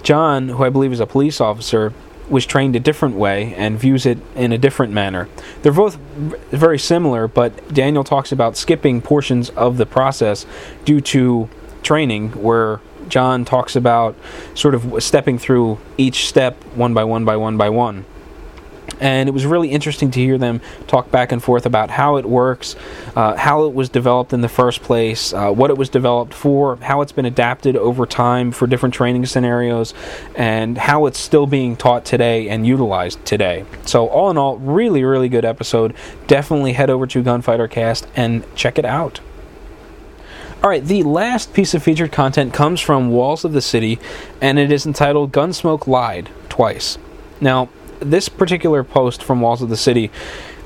John, 0.02 0.50
who 0.50 0.64
I 0.64 0.70
believe 0.70 0.92
is 0.92 1.00
a 1.00 1.06
police 1.06 1.40
officer, 1.40 1.92
was 2.28 2.46
trained 2.46 2.76
a 2.76 2.80
different 2.80 3.16
way 3.16 3.54
and 3.56 3.78
views 3.78 4.06
it 4.06 4.18
in 4.36 4.52
a 4.52 4.58
different 4.58 4.92
manner. 4.92 5.28
They're 5.62 5.72
both 5.72 5.96
very 5.96 6.78
similar, 6.78 7.26
but 7.26 7.74
Daniel 7.74 8.04
talks 8.04 8.30
about 8.30 8.56
skipping 8.56 9.02
portions 9.02 9.50
of 9.50 9.76
the 9.76 9.86
process 9.86 10.46
due 10.84 11.00
to 11.00 11.48
training, 11.82 12.30
where 12.40 12.80
John 13.08 13.44
talks 13.44 13.74
about 13.74 14.14
sort 14.54 14.74
of 14.74 15.02
stepping 15.02 15.38
through 15.38 15.78
each 15.98 16.28
step 16.28 16.62
one 16.76 16.94
by 16.94 17.02
one 17.02 17.24
by 17.24 17.36
one 17.36 17.56
by 17.56 17.68
one 17.68 18.04
and 19.00 19.28
it 19.28 19.32
was 19.32 19.46
really 19.46 19.68
interesting 19.68 20.10
to 20.10 20.20
hear 20.20 20.38
them 20.38 20.60
talk 20.86 21.10
back 21.10 21.32
and 21.32 21.42
forth 21.42 21.66
about 21.66 21.90
how 21.90 22.16
it 22.16 22.24
works, 22.24 22.76
uh, 23.16 23.36
how 23.36 23.64
it 23.64 23.74
was 23.74 23.88
developed 23.88 24.32
in 24.32 24.40
the 24.40 24.48
first 24.48 24.82
place, 24.82 25.32
uh, 25.32 25.50
what 25.50 25.70
it 25.70 25.76
was 25.76 25.88
developed 25.88 26.34
for, 26.34 26.76
how 26.76 27.00
it's 27.00 27.12
been 27.12 27.24
adapted 27.24 27.76
over 27.76 28.06
time 28.06 28.50
for 28.52 28.66
different 28.66 28.94
training 28.94 29.24
scenarios, 29.26 29.94
and 30.34 30.78
how 30.78 31.06
it's 31.06 31.18
still 31.18 31.46
being 31.46 31.76
taught 31.76 32.04
today 32.04 32.48
and 32.48 32.66
utilized 32.66 33.24
today. 33.24 33.64
So, 33.86 34.08
all 34.08 34.30
in 34.30 34.38
all, 34.38 34.58
really, 34.58 35.04
really 35.04 35.28
good 35.28 35.44
episode. 35.44 35.94
Definitely 36.26 36.72
head 36.72 36.90
over 36.90 37.06
to 37.06 37.22
Gunfighter 37.22 37.68
Cast 37.68 38.06
and 38.16 38.44
check 38.54 38.78
it 38.78 38.84
out. 38.84 39.20
All 40.62 40.68
right, 40.68 40.84
the 40.84 41.02
last 41.04 41.54
piece 41.54 41.72
of 41.72 41.82
featured 41.82 42.12
content 42.12 42.52
comes 42.52 42.82
from 42.82 43.08
Walls 43.08 43.46
of 43.46 43.54
the 43.54 43.62
City, 43.62 43.98
and 44.42 44.58
it 44.58 44.70
is 44.70 44.84
entitled 44.84 45.32
Gunsmoke 45.32 45.86
Lied 45.86 46.28
Twice. 46.50 46.98
Now, 47.40 47.70
this 48.00 48.28
particular 48.28 48.82
post 48.84 49.22
from 49.22 49.40
Walls 49.40 49.62
of 49.62 49.68
the 49.68 49.76
City 49.76 50.10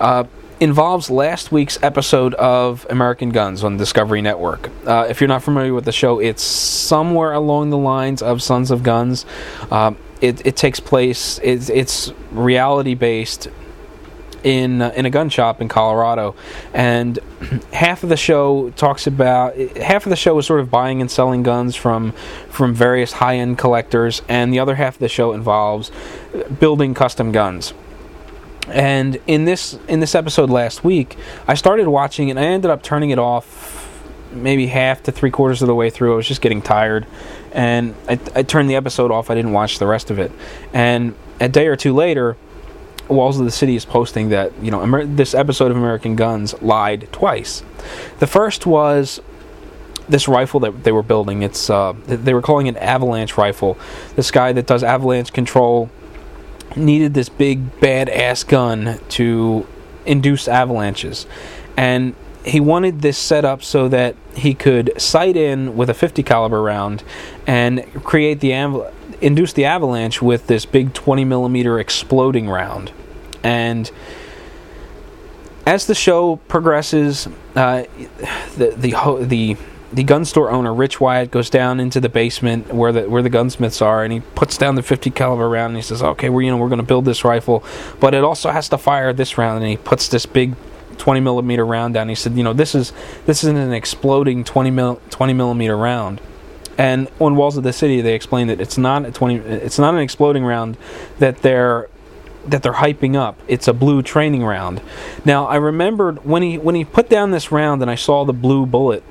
uh, 0.01 0.25
involves 0.61 1.11
last 1.11 1.53
week's 1.53 1.83
episode 1.83 2.35
of 2.35 2.87
American 2.89 3.31
Guns 3.31 3.65
on 3.65 3.77
Discovery 3.77 4.23
Network. 4.23 4.71
Uh, 4.87 5.07
if 5.09 5.21
you're 5.21 5.29
not 5.29 5.43
familiar 5.43 5.75
with 5.75 5.85
the 5.85 5.93
show, 5.93 6.21
it's 6.21 6.43
somewhere 6.43 7.33
along 7.33 7.71
the 7.71 7.79
lines 7.79 8.23
of 8.23 8.43
Sons 8.43 8.71
of 8.71 8.83
Guns. 8.83 9.27
Uh, 9.71 9.93
it, 10.21 10.47
it, 10.47 10.57
takes 10.57 10.81
place. 10.81 11.39
It's, 11.43 11.69
it's 11.69 12.13
reality 12.31 12.95
based 12.95 13.49
in 14.45 14.83
uh, 14.83 14.93
in 14.95 15.07
a 15.07 15.11
gun 15.11 15.29
shop 15.31 15.61
in 15.61 15.69
Colorado, 15.69 16.37
and 16.73 17.19
half 17.73 18.03
of 18.05 18.11
the 18.11 18.17
show 18.17 18.71
talks 18.71 19.07
about 19.07 19.57
half 19.57 20.07
of 20.07 20.11
the 20.11 20.17
show 20.17 20.39
is 20.39 20.47
sort 20.47 20.61
of 20.61 20.71
buying 20.71 21.01
and 21.01 21.11
selling 21.11 21.43
guns 21.43 21.75
from 21.75 22.13
from 22.51 22.73
various 22.75 23.13
high 23.15 23.37
end 23.37 23.59
collectors, 23.59 24.23
and 24.29 24.53
the 24.53 24.61
other 24.61 24.77
half 24.77 24.95
of 24.95 25.01
the 25.01 25.09
show 25.09 25.33
involves 25.33 25.91
building 26.61 26.95
custom 26.95 27.33
guns. 27.33 27.75
And 28.69 29.19
in 29.27 29.45
this 29.45 29.79
in 29.89 30.01
this 30.01 30.15
episode 30.15 30.51
last 30.51 30.85
week, 30.85 31.17
I 31.49 31.55
started 31.55 31.89
watching 31.89 32.31
and 32.31 32.39
I 32.39 32.45
ended 32.45 32.71
up 32.71 32.83
turning 32.83 33.11
it 33.11 33.19
off 33.19 33.81
maybe 34.33 34.67
half 34.67 35.03
to 35.05 35.13
three 35.13 35.31
quarters 35.31 35.63
of 35.63 35.69
the 35.69 35.75
way 35.75 35.91
through. 35.91 36.15
I 36.15 36.17
was 36.17 36.29
just 36.29 36.41
getting 36.41 36.61
tired, 36.63 37.07
and 37.53 37.95
I, 38.09 38.19
I 38.35 38.43
turned 38.43 38.69
the 38.69 38.77
episode 38.77 39.11
off. 39.11 39.31
I 39.31 39.35
didn't 39.35 39.53
watch 39.53 39.79
the 39.79 39.87
rest 39.87 40.11
of 40.11 40.19
it. 40.19 40.33
And 40.73 41.15
a 41.41 41.49
day 41.49 41.67
or 41.67 41.77
two 41.77 41.95
later, 41.95 42.37
Walls 43.09 43.39
of 43.39 43.45
the 43.45 43.51
City 43.51 43.77
is 43.77 43.85
posting 43.85 44.31
that 44.31 44.53
you 44.63 44.71
know 44.71 44.83
Amer- 44.83 45.07
this 45.07 45.35
episode 45.35 45.71
of 45.71 45.77
American 45.77 46.17
Guns 46.17 46.61
lied 46.63 47.09
twice. 47.13 47.63
The 48.19 48.27
first 48.27 48.67
was 48.67 49.21
this 50.09 50.29
rifle 50.29 50.61
that 50.61 50.85
they 50.85 50.93
were 50.93 51.03
building. 51.03 51.43
It's 51.43 51.71
uh, 51.71 51.95
they 52.07 52.35
were 52.35 52.43
calling 52.43 52.67
it 52.67 52.77
avalanche 52.77 53.37
rifle. 53.37 53.79
This 54.17 54.31
guy 54.31 54.53
that 54.53 54.67
does 54.67 54.83
avalanche 54.83 55.33
control 55.33 55.91
needed 56.77 57.15
this 57.15 57.29
big 57.29 57.79
badass 57.81 58.47
gun 58.47 58.99
to 59.11 59.67
induce 60.07 60.49
avalanches, 60.49 61.27
and 61.77 62.15
he 62.45 62.61
wanted 62.61 63.01
this 63.01 63.17
set 63.17 63.45
up 63.45 63.63
so 63.63 63.89
that 63.89 64.15
he 64.35 64.53
could 64.53 64.93
sight 65.01 65.37
in 65.37 65.77
with 65.77 65.89
a 65.89 65.95
50 65.95 66.23
caliber 66.23 66.63
round 66.63 67.03
and 67.47 67.85
create 68.05 68.41
the 68.41 68.55
av- 68.55 68.93
induce 69.25 69.55
the 69.55 69.65
avalanche 69.65 70.21
with 70.21 70.47
this 70.47 70.67
big 70.67 70.93
20 70.93 71.25
millimeter 71.25 71.81
exploding 71.81 72.49
round. 72.49 72.93
And 73.43 73.91
as 75.67 75.87
the 75.87 75.95
show 75.95 76.37
progresses, 76.49 77.27
uh, 77.57 77.85
the 78.57 78.75
the 78.77 79.27
the 79.27 79.57
the 79.93 80.03
gun 80.03 80.25
store 80.25 80.51
owner, 80.51 80.75
Rich 80.75 81.01
Wyatt, 81.01 81.31
goes 81.31 81.49
down 81.49 81.81
into 81.81 82.01
the 82.01 82.09
basement 82.09 82.75
where 82.75 82.93
the 82.93 83.09
where 83.09 83.23
the 83.23 83.31
gunsmiths 83.31 83.81
are, 83.81 84.05
and 84.05 84.13
he 84.13 84.21
puts 84.21 84.59
down 84.59 84.75
the 84.75 84.83
50 84.83 85.11
caliber 85.11 85.49
round, 85.49 85.71
and 85.71 85.77
he 85.77 85.83
says, 85.83 86.03
"Okay, 86.03 86.29
we're 86.29 86.43
you 86.43 86.51
know 86.51 86.59
we're 86.59 86.69
going 86.69 86.81
to 86.81 86.87
build 86.87 87.07
this 87.07 87.25
rifle, 87.25 87.65
but 88.01 88.15
it 88.15 88.25
also 88.25 88.51
has 88.51 88.69
to 88.69 88.79
fire 88.79 89.13
this 89.13 89.39
round." 89.39 89.63
And 89.63 89.71
he 89.71 89.77
puts 89.77 90.09
this 90.09 90.27
big 90.27 90.55
20 90.99 91.21
millimeter 91.21 91.65
round 91.65 91.95
down. 91.95 92.09
He 92.09 92.15
said, 92.15 92.35
"You 92.35 92.45
know, 92.45 92.53
this 92.53 92.75
is 92.75 92.93
this 93.25 93.43
isn't 93.45 93.57
an 93.57 93.73
exploding 93.73 94.45
20 94.45 94.71
mil, 94.71 95.01
20 95.11 95.33
millimeter 95.33 95.77
round." 95.77 96.21
And 96.77 97.09
on 97.21 97.37
Walls 97.37 97.57
of 97.57 97.63
the 97.63 97.73
City, 97.73 98.01
they 98.01 98.15
explain 98.15 98.49
that 98.49 98.61
it's 98.61 98.77
not 98.79 99.05
a 99.05 99.13
20. 99.13 99.37
It's 99.37 99.79
not 99.79 99.95
an 99.95 100.01
exploding 100.01 100.45
round 100.45 100.77
that 101.19 101.43
they're 101.43 101.89
that 102.47 102.63
they're 102.63 102.75
hyping 102.75 103.17
up. 103.17 103.39
It's 103.49 103.69
a 103.69 103.73
blue 103.73 104.03
training 104.03 104.45
round. 104.45 104.81
Now 105.25 105.47
I 105.47 105.57
remembered 105.57 106.25
when 106.25 106.43
he 106.43 106.59
when 106.59 106.75
he 106.75 106.85
put 106.85 107.09
down 107.09 107.31
this 107.31 107.53
round 107.53 107.83
and 107.83 107.91
I 107.91 107.95
saw 107.95 108.25
the 108.25 108.33
blue 108.33 108.67
bullet. 108.67 109.03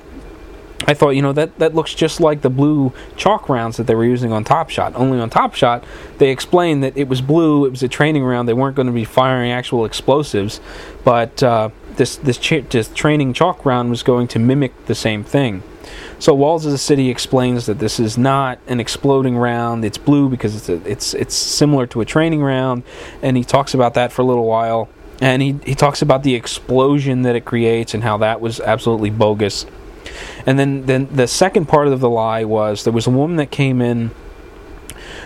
I 0.86 0.94
thought, 0.94 1.12
you 1.12 1.22
know, 1.22 1.32
that, 1.32 1.58
that 1.60 1.74
looks 1.74 1.94
just 1.94 2.20
like 2.20 2.42
the 2.42 2.50
blue 2.50 2.92
chalk 3.16 3.48
rounds 3.48 3.78
that 3.78 3.88
they 3.88 3.96
were 3.96 4.04
using 4.04 4.34
on 4.34 4.44
Top 4.44 4.70
Shot. 4.70 4.94
Only 4.96 5.18
on 5.18 5.30
Top 5.30 5.56
Shot, 5.56 5.84
they 6.18 6.30
explained 6.30 6.84
that 6.84 6.98
it 6.98 7.08
was 7.08 7.22
blue, 7.22 7.66
it 7.66 7.70
was 7.70 7.84
a 7.84 7.88
training 7.88 8.26
round, 8.26 8.50
they 8.50 8.54
weren't 8.54 8.76
going 8.76 8.88
to 8.88 8.94
be 8.94 9.06
firing 9.06 9.50
actual 9.50 9.86
explosives, 9.86 10.60
but 11.06 11.42
uh, 11.42 11.70
this, 11.96 12.18
this, 12.18 12.38
ch- 12.38 12.66
this 12.70 12.90
training 12.90 13.32
chalk 13.32 13.66
round 13.66 13.92
was 13.92 14.04
going 14.04 14.28
to 14.30 14.40
mimic 14.40 14.88
the 14.88 14.96
same 14.96 15.24
thing. 15.24 15.64
So 16.20 16.34
Walls 16.34 16.66
of 16.66 16.72
the 16.72 16.78
City 16.78 17.10
explains 17.10 17.66
that 17.66 17.80
this 17.80 18.00
is 18.00 18.18
not 18.18 18.60
an 18.68 18.80
exploding 18.80 19.38
round. 19.38 19.84
It's 19.84 19.98
blue 19.98 20.30
because 20.30 20.56
it's 20.56 20.70
a, 20.70 20.90
it's 20.90 21.14
it's 21.14 21.36
similar 21.36 21.86
to 21.88 22.02
a 22.02 22.06
training 22.06 22.42
round, 22.44 22.84
and 23.22 23.36
he 23.36 23.44
talks 23.44 23.74
about 23.74 23.94
that 23.96 24.12
for 24.12 24.22
a 24.22 24.26
little 24.26 24.46
while. 24.46 24.90
and 25.22 25.42
he, 25.42 25.60
he 25.66 25.76
talks 25.76 26.02
about 26.02 26.24
the 26.24 26.36
explosion 26.36 27.22
that 27.22 27.36
it 27.36 27.46
creates 27.46 27.94
and 27.94 28.04
how 28.04 28.18
that 28.18 28.42
was 28.42 28.60
absolutely 28.60 29.10
bogus. 29.10 29.66
And 30.46 30.60
then, 30.60 30.86
then 30.86 31.08
the 31.12 31.28
second 31.28 31.68
part 31.68 31.88
of 31.88 32.00
the 32.00 32.10
lie 32.10 32.44
was 32.44 32.84
there 32.84 32.94
was 32.94 33.08
a 33.08 33.12
woman 33.12 33.38
that 33.38 33.52
came 33.52 33.82
in 33.82 34.12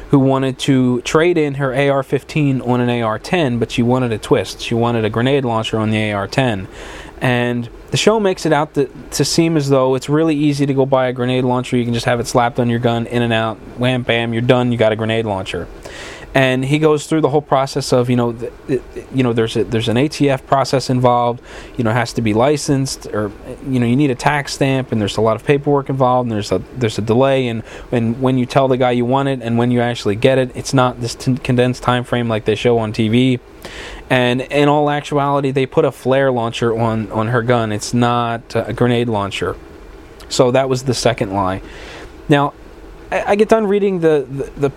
who 0.09 0.19
wanted 0.19 0.57
to 0.57 1.01
trade 1.01 1.37
in 1.37 1.55
her 1.55 1.75
AR 1.75 2.03
15 2.03 2.61
on 2.61 2.79
an 2.79 3.01
AR 3.01 3.19
10, 3.19 3.59
but 3.59 3.71
she 3.71 3.81
wanted 3.81 4.11
a 4.11 4.17
twist. 4.17 4.61
She 4.61 4.73
wanted 4.73 5.03
a 5.03 5.09
grenade 5.09 5.43
launcher 5.43 5.77
on 5.77 5.89
the 5.89 6.11
AR 6.11 6.27
10. 6.27 6.67
And 7.19 7.69
the 7.91 7.97
show 7.97 8.19
makes 8.19 8.45
it 8.45 8.53
out 8.53 8.73
to, 8.75 8.89
to 9.11 9.25
seem 9.25 9.57
as 9.57 9.69
though 9.69 9.95
it's 9.95 10.07
really 10.07 10.35
easy 10.35 10.65
to 10.65 10.73
go 10.73 10.85
buy 10.85 11.07
a 11.07 11.13
grenade 11.13 11.43
launcher. 11.43 11.77
You 11.77 11.85
can 11.85 11.93
just 11.93 12.05
have 12.05 12.19
it 12.19 12.27
slapped 12.27 12.59
on 12.59 12.69
your 12.69 12.79
gun, 12.79 13.07
in 13.07 13.21
and 13.21 13.33
out, 13.33 13.57
wham, 13.77 14.03
bam, 14.03 14.33
you're 14.33 14.41
done, 14.41 14.71
you 14.71 14.77
got 14.77 14.91
a 14.91 14.95
grenade 14.95 15.25
launcher 15.25 15.67
and 16.33 16.65
he 16.65 16.77
goes 16.77 17.07
through 17.07 17.21
the 17.21 17.29
whole 17.29 17.41
process 17.41 17.91
of 17.91 18.09
you 18.09 18.15
know 18.15 18.31
the, 18.31 18.51
you 19.13 19.23
know 19.23 19.33
there's 19.33 19.55
a, 19.55 19.63
there's 19.63 19.87
an 19.87 19.97
ATF 19.97 20.45
process 20.45 20.89
involved. 20.89 21.41
You 21.77 21.83
know 21.83 21.91
has 21.91 22.13
to 22.13 22.21
be 22.21 22.33
licensed 22.33 23.07
or 23.07 23.31
you 23.65 23.79
know 23.79 23.85
you 23.85 23.95
need 23.95 24.11
a 24.11 24.15
tax 24.15 24.53
stamp 24.53 24.91
and 24.91 24.99
there's 25.01 25.17
a 25.17 25.21
lot 25.21 25.35
of 25.35 25.45
paperwork 25.45 25.89
involved 25.89 26.27
and 26.27 26.35
there's 26.35 26.51
a 26.51 26.59
there's 26.75 26.97
a 26.97 27.01
delay. 27.01 27.47
And 27.47 27.63
and 27.91 28.21
when 28.21 28.37
you 28.37 28.45
tell 28.45 28.67
the 28.67 28.77
guy 28.77 28.91
you 28.91 29.05
want 29.05 29.29
it 29.29 29.41
and 29.41 29.57
when 29.57 29.71
you 29.71 29.81
actually 29.81 30.15
get 30.15 30.37
it 30.37 30.55
it's 30.55 30.73
not 30.73 31.01
this 31.01 31.15
t- 31.15 31.37
condensed 31.37 31.83
time 31.83 32.03
frame 32.03 32.27
like 32.27 32.45
they 32.45 32.55
show 32.55 32.77
on 32.77 32.93
TV 32.93 33.39
and 34.09 34.41
in 34.41 34.67
all 34.67 34.89
actuality 34.89 35.51
they 35.51 35.65
put 35.65 35.85
a 35.85 35.91
flare 35.91 36.31
launcher 36.31 36.77
on 36.77 37.11
on 37.11 37.29
her 37.29 37.41
gun. 37.41 37.71
It's 37.71 37.93
not 37.93 38.55
a 38.55 38.73
grenade 38.73 39.09
launcher. 39.09 39.55
So 40.29 40.51
that 40.51 40.67
was 40.67 40.83
the 40.83 40.93
second 40.93 41.33
lie. 41.33 41.61
Now 42.27 42.53
I, 43.09 43.35
get 43.35 43.47
done 43.47 43.67
reading 43.67 44.01
the, 44.01 44.25
the 44.57 44.69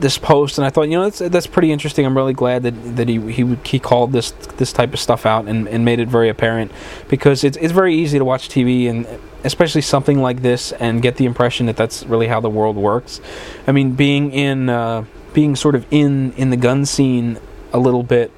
this 0.00 0.18
post, 0.18 0.58
and 0.58 0.64
I 0.64 0.70
thought, 0.70 0.88
you 0.88 0.96
know, 0.96 1.08
that's 1.08 1.18
that's 1.18 1.46
pretty 1.46 1.72
interesting. 1.72 2.06
I'm 2.06 2.16
really 2.16 2.32
glad 2.32 2.62
that, 2.62 2.96
that 2.96 3.08
he 3.08 3.20
he 3.32 3.56
he 3.64 3.78
called 3.78 4.12
this 4.12 4.30
this 4.56 4.72
type 4.72 4.92
of 4.92 5.00
stuff 5.00 5.26
out 5.26 5.46
and, 5.46 5.68
and 5.68 5.84
made 5.84 6.00
it 6.00 6.08
very 6.08 6.28
apparent 6.28 6.72
because 7.08 7.44
it's 7.44 7.56
it's 7.58 7.72
very 7.72 7.94
easy 7.94 8.18
to 8.18 8.24
watch 8.24 8.48
TV 8.48 8.88
and 8.88 9.06
especially 9.44 9.82
something 9.82 10.20
like 10.20 10.42
this 10.42 10.72
and 10.72 11.02
get 11.02 11.16
the 11.16 11.24
impression 11.24 11.66
that 11.66 11.76
that's 11.76 12.04
really 12.06 12.26
how 12.26 12.40
the 12.40 12.50
world 12.50 12.76
works. 12.76 13.20
I 13.66 13.72
mean, 13.72 13.92
being 13.92 14.32
in 14.32 14.68
uh, 14.68 15.04
being 15.32 15.56
sort 15.56 15.74
of 15.74 15.86
in 15.90 16.32
in 16.32 16.50
the 16.50 16.56
gun 16.56 16.86
scene 16.86 17.38
a 17.72 17.78
little 17.78 18.02
bit. 18.02 18.30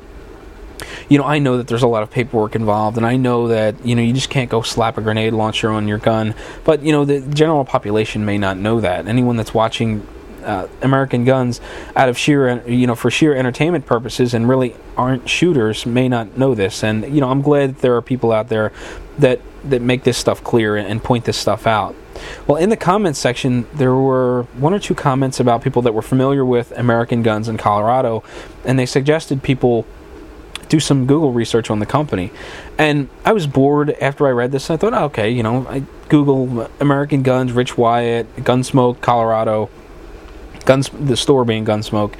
You 1.10 1.18
know, 1.18 1.24
I 1.24 1.40
know 1.40 1.56
that 1.58 1.66
there's 1.66 1.82
a 1.82 1.88
lot 1.88 2.02
of 2.02 2.10
paperwork 2.10 2.54
involved, 2.54 2.96
and 2.96 3.04
I 3.04 3.16
know 3.16 3.48
that 3.48 3.84
you 3.84 3.94
know 3.94 4.02
you 4.02 4.12
just 4.12 4.30
can't 4.30 4.48
go 4.48 4.62
slap 4.62 4.96
a 4.96 5.02
grenade 5.02 5.32
launcher 5.34 5.70
on 5.70 5.88
your 5.88 5.98
gun. 5.98 6.34
But 6.64 6.82
you 6.82 6.92
know, 6.92 7.04
the 7.04 7.20
general 7.20 7.64
population 7.64 8.24
may 8.24 8.38
not 8.38 8.56
know 8.56 8.80
that. 8.80 9.06
Anyone 9.06 9.36
that's 9.36 9.52
watching 9.52 10.06
uh, 10.44 10.68
American 10.82 11.24
guns 11.24 11.60
out 11.96 12.08
of 12.08 12.18
sheer, 12.18 12.66
you 12.68 12.86
know, 12.86 12.94
for 12.94 13.10
sheer 13.10 13.34
entertainment 13.34 13.86
purposes, 13.86 14.34
and 14.34 14.48
really 14.48 14.74
aren't 14.96 15.28
shooters 15.28 15.86
may 15.86 16.08
not 16.08 16.36
know 16.36 16.54
this. 16.54 16.82
And 16.82 17.14
you 17.14 17.20
know, 17.20 17.30
I'm 17.30 17.42
glad 17.42 17.76
there 17.76 17.96
are 17.96 18.02
people 18.02 18.32
out 18.32 18.48
there 18.48 18.72
that 19.18 19.40
that 19.64 19.82
make 19.82 20.04
this 20.04 20.16
stuff 20.16 20.42
clear 20.42 20.76
and 20.76 21.02
point 21.02 21.24
this 21.24 21.36
stuff 21.36 21.66
out. 21.66 21.94
Well, 22.46 22.56
in 22.56 22.70
the 22.70 22.76
comments 22.76 23.18
section, 23.18 23.66
there 23.74 23.94
were 23.94 24.42
one 24.58 24.74
or 24.74 24.78
two 24.78 24.94
comments 24.94 25.40
about 25.40 25.62
people 25.62 25.82
that 25.82 25.92
were 25.92 26.02
familiar 26.02 26.44
with 26.44 26.72
American 26.72 27.22
guns 27.22 27.48
in 27.48 27.56
Colorado, 27.56 28.22
and 28.64 28.78
they 28.78 28.86
suggested 28.86 29.42
people 29.42 29.86
do 30.68 30.80
some 30.80 31.06
Google 31.06 31.32
research 31.32 31.70
on 31.70 31.80
the 31.80 31.86
company. 31.86 32.30
And 32.78 33.08
I 33.24 33.32
was 33.32 33.46
bored 33.46 33.90
after 34.00 34.26
I 34.26 34.30
read 34.30 34.52
this. 34.52 34.70
I 34.70 34.76
thought, 34.76 34.94
oh, 34.94 35.04
okay, 35.04 35.30
you 35.30 35.42
know, 35.42 35.66
I 35.68 35.82
Google 36.08 36.68
American 36.80 37.22
Guns, 37.22 37.52
Rich 37.52 37.76
Wyatt, 37.76 38.34
Gunsmoke, 38.36 39.00
Colorado 39.00 39.70
guns 40.64 40.90
the 40.90 41.16
store 41.16 41.44
being 41.44 41.64
Gunsmoke, 41.64 42.14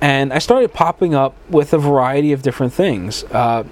and 0.00 0.32
I 0.32 0.38
started 0.38 0.72
popping 0.72 1.14
up 1.14 1.34
with 1.48 1.72
a 1.72 1.78
variety 1.78 2.32
of 2.32 2.42
different 2.42 2.72
things. 2.72 3.24
Uh, 3.24 3.64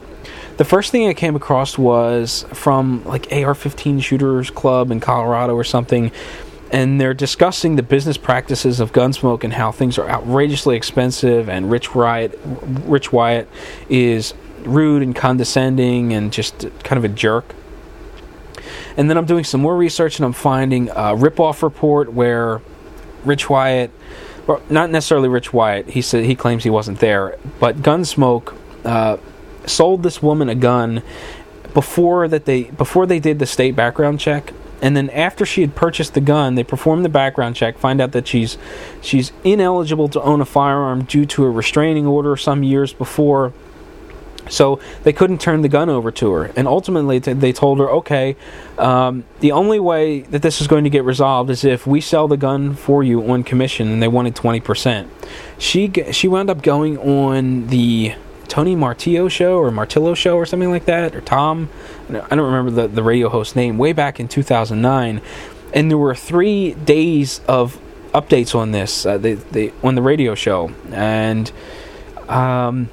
the 0.56 0.64
first 0.64 0.90
thing 0.90 1.08
I 1.08 1.14
came 1.14 1.36
across 1.36 1.76
was 1.76 2.46
from 2.52 3.04
like 3.04 3.26
AR-15 3.30 4.02
Shooters 4.02 4.50
Club 4.50 4.90
in 4.90 5.00
Colorado 5.00 5.54
or 5.54 5.64
something, 5.64 6.10
and 6.72 7.00
they're 7.00 7.14
discussing 7.14 7.76
the 7.76 7.82
business 7.82 8.16
practices 8.16 8.80
of 8.80 8.92
Gunsmoke 8.92 9.44
and 9.44 9.52
how 9.52 9.70
things 9.70 9.98
are 9.98 10.08
outrageously 10.08 10.76
expensive, 10.76 11.48
and 11.48 11.70
Rich 11.70 11.94
Wyatt, 11.94 12.38
Rich 12.42 13.12
Wyatt 13.12 13.48
is 13.88 14.34
rude 14.64 15.02
and 15.02 15.14
condescending 15.14 16.12
and 16.12 16.32
just 16.32 16.66
kind 16.82 16.98
of 16.98 17.04
a 17.04 17.08
jerk. 17.08 17.54
And 18.96 19.10
then 19.10 19.16
I'm 19.16 19.26
doing 19.26 19.44
some 19.44 19.60
more 19.60 19.76
research 19.76 20.18
and 20.18 20.24
I'm 20.24 20.32
finding 20.32 20.88
a 20.88 21.14
ripoff 21.14 21.62
report 21.62 22.12
where 22.12 22.62
Rich 23.26 23.50
Wyatt, 23.50 23.90
well, 24.46 24.62
not 24.70 24.90
necessarily 24.90 25.28
Rich 25.28 25.52
Wyatt. 25.52 25.88
He 25.88 26.02
said 26.02 26.24
he 26.24 26.34
claims 26.34 26.64
he 26.64 26.70
wasn't 26.70 27.00
there, 27.00 27.36
but 27.58 27.78
Gunsmoke 27.78 28.56
uh, 28.84 29.16
sold 29.66 30.02
this 30.02 30.22
woman 30.22 30.48
a 30.48 30.54
gun 30.54 31.02
before 31.74 32.28
that 32.28 32.46
they 32.46 32.64
before 32.64 33.06
they 33.06 33.18
did 33.18 33.38
the 33.38 33.46
state 33.46 33.76
background 33.76 34.20
check. 34.20 34.52
And 34.82 34.94
then 34.96 35.08
after 35.10 35.46
she 35.46 35.62
had 35.62 35.74
purchased 35.74 36.14
the 36.14 36.20
gun, 36.20 36.54
they 36.54 36.62
perform 36.62 37.02
the 37.02 37.08
background 37.08 37.56
check, 37.56 37.78
find 37.78 38.00
out 38.00 38.12
that 38.12 38.28
she's 38.28 38.56
she's 39.00 39.32
ineligible 39.42 40.08
to 40.08 40.22
own 40.22 40.40
a 40.40 40.44
firearm 40.44 41.04
due 41.04 41.26
to 41.26 41.44
a 41.44 41.50
restraining 41.50 42.06
order 42.06 42.36
some 42.36 42.62
years 42.62 42.92
before 42.92 43.52
so 44.48 44.80
they 45.02 45.12
couldn't 45.12 45.40
turn 45.40 45.62
the 45.62 45.68
gun 45.68 45.88
over 45.88 46.10
to 46.12 46.32
her. 46.32 46.44
And 46.56 46.68
ultimately, 46.68 47.18
they 47.18 47.52
told 47.52 47.78
her, 47.78 47.90
okay, 47.90 48.36
um, 48.78 49.24
the 49.40 49.52
only 49.52 49.80
way 49.80 50.20
that 50.20 50.42
this 50.42 50.60
is 50.60 50.66
going 50.66 50.84
to 50.84 50.90
get 50.90 51.04
resolved 51.04 51.50
is 51.50 51.64
if 51.64 51.86
we 51.86 52.00
sell 52.00 52.28
the 52.28 52.36
gun 52.36 52.74
for 52.74 53.02
you 53.02 53.28
on 53.30 53.42
commission, 53.42 53.88
and 53.88 54.02
they 54.02 54.08
wanted 54.08 54.34
20%. 54.34 55.08
She, 55.58 55.90
she 56.12 56.28
wound 56.28 56.50
up 56.50 56.62
going 56.62 56.98
on 56.98 57.68
the 57.68 58.14
Tony 58.48 58.76
Martillo 58.76 59.30
show 59.30 59.58
or 59.58 59.70
Martillo 59.70 60.16
show 60.16 60.36
or 60.36 60.46
something 60.46 60.70
like 60.70 60.84
that, 60.86 61.14
or 61.14 61.20
Tom. 61.20 61.68
I 62.08 62.34
don't 62.34 62.52
remember 62.52 62.70
the, 62.70 62.88
the 62.88 63.02
radio 63.02 63.28
host 63.28 63.56
name, 63.56 63.78
way 63.78 63.92
back 63.92 64.20
in 64.20 64.28
2009. 64.28 65.20
And 65.74 65.90
there 65.90 65.98
were 65.98 66.14
three 66.14 66.74
days 66.74 67.40
of 67.48 67.78
updates 68.14 68.54
on 68.54 68.70
this 68.70 69.04
uh, 69.04 69.18
they, 69.18 69.34
they, 69.34 69.72
on 69.82 69.94
the 69.94 70.02
radio 70.02 70.34
show. 70.34 70.70
And. 70.90 71.50
Um, 72.28 72.88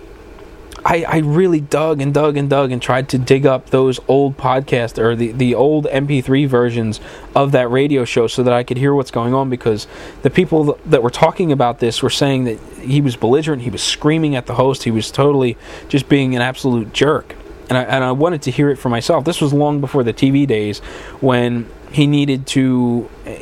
I, 0.85 1.03
I 1.07 1.17
really 1.19 1.61
dug 1.61 2.01
and 2.01 2.13
dug 2.13 2.35
and 2.35 2.49
dug 2.49 2.71
and 2.71 2.81
tried 2.81 3.07
to 3.09 3.17
dig 3.17 3.45
up 3.45 3.69
those 3.69 3.99
old 4.07 4.37
podcasts 4.37 4.97
or 4.97 5.15
the, 5.15 5.31
the 5.31 5.55
old 5.55 5.85
MP3 5.85 6.47
versions 6.47 6.99
of 7.35 7.53
that 7.53 7.69
radio 7.69 8.03
show 8.03 8.27
so 8.27 8.43
that 8.43 8.53
I 8.53 8.63
could 8.63 8.77
hear 8.77 8.93
what's 8.93 9.11
going 9.11 9.33
on 9.33 9.49
because 9.49 9.87
the 10.23 10.29
people 10.29 10.77
that 10.85 11.01
were 11.01 11.09
talking 11.09 11.51
about 11.51 11.79
this 11.79 12.03
were 12.03 12.09
saying 12.09 12.43
that 12.45 12.59
he 12.79 12.99
was 12.99 13.15
belligerent, 13.15 13.61
he 13.61 13.69
was 13.69 13.81
screaming 13.81 14.35
at 14.35 14.45
the 14.45 14.55
host, 14.55 14.83
he 14.83 14.91
was 14.91 15.09
totally 15.09 15.57
just 15.87 16.09
being 16.09 16.35
an 16.35 16.41
absolute 16.41 16.91
jerk. 16.91 17.35
And 17.69 17.77
I, 17.77 17.83
and 17.83 18.03
I 18.03 18.11
wanted 18.11 18.41
to 18.43 18.51
hear 18.51 18.69
it 18.69 18.75
for 18.75 18.89
myself. 18.89 19.23
This 19.23 19.39
was 19.39 19.53
long 19.53 19.79
before 19.79 20.03
the 20.03 20.13
TV 20.13 20.45
days 20.45 20.79
when 21.21 21.69
he 21.93 22.07
needed 22.07 22.45
to 22.47 23.09
eh, 23.25 23.41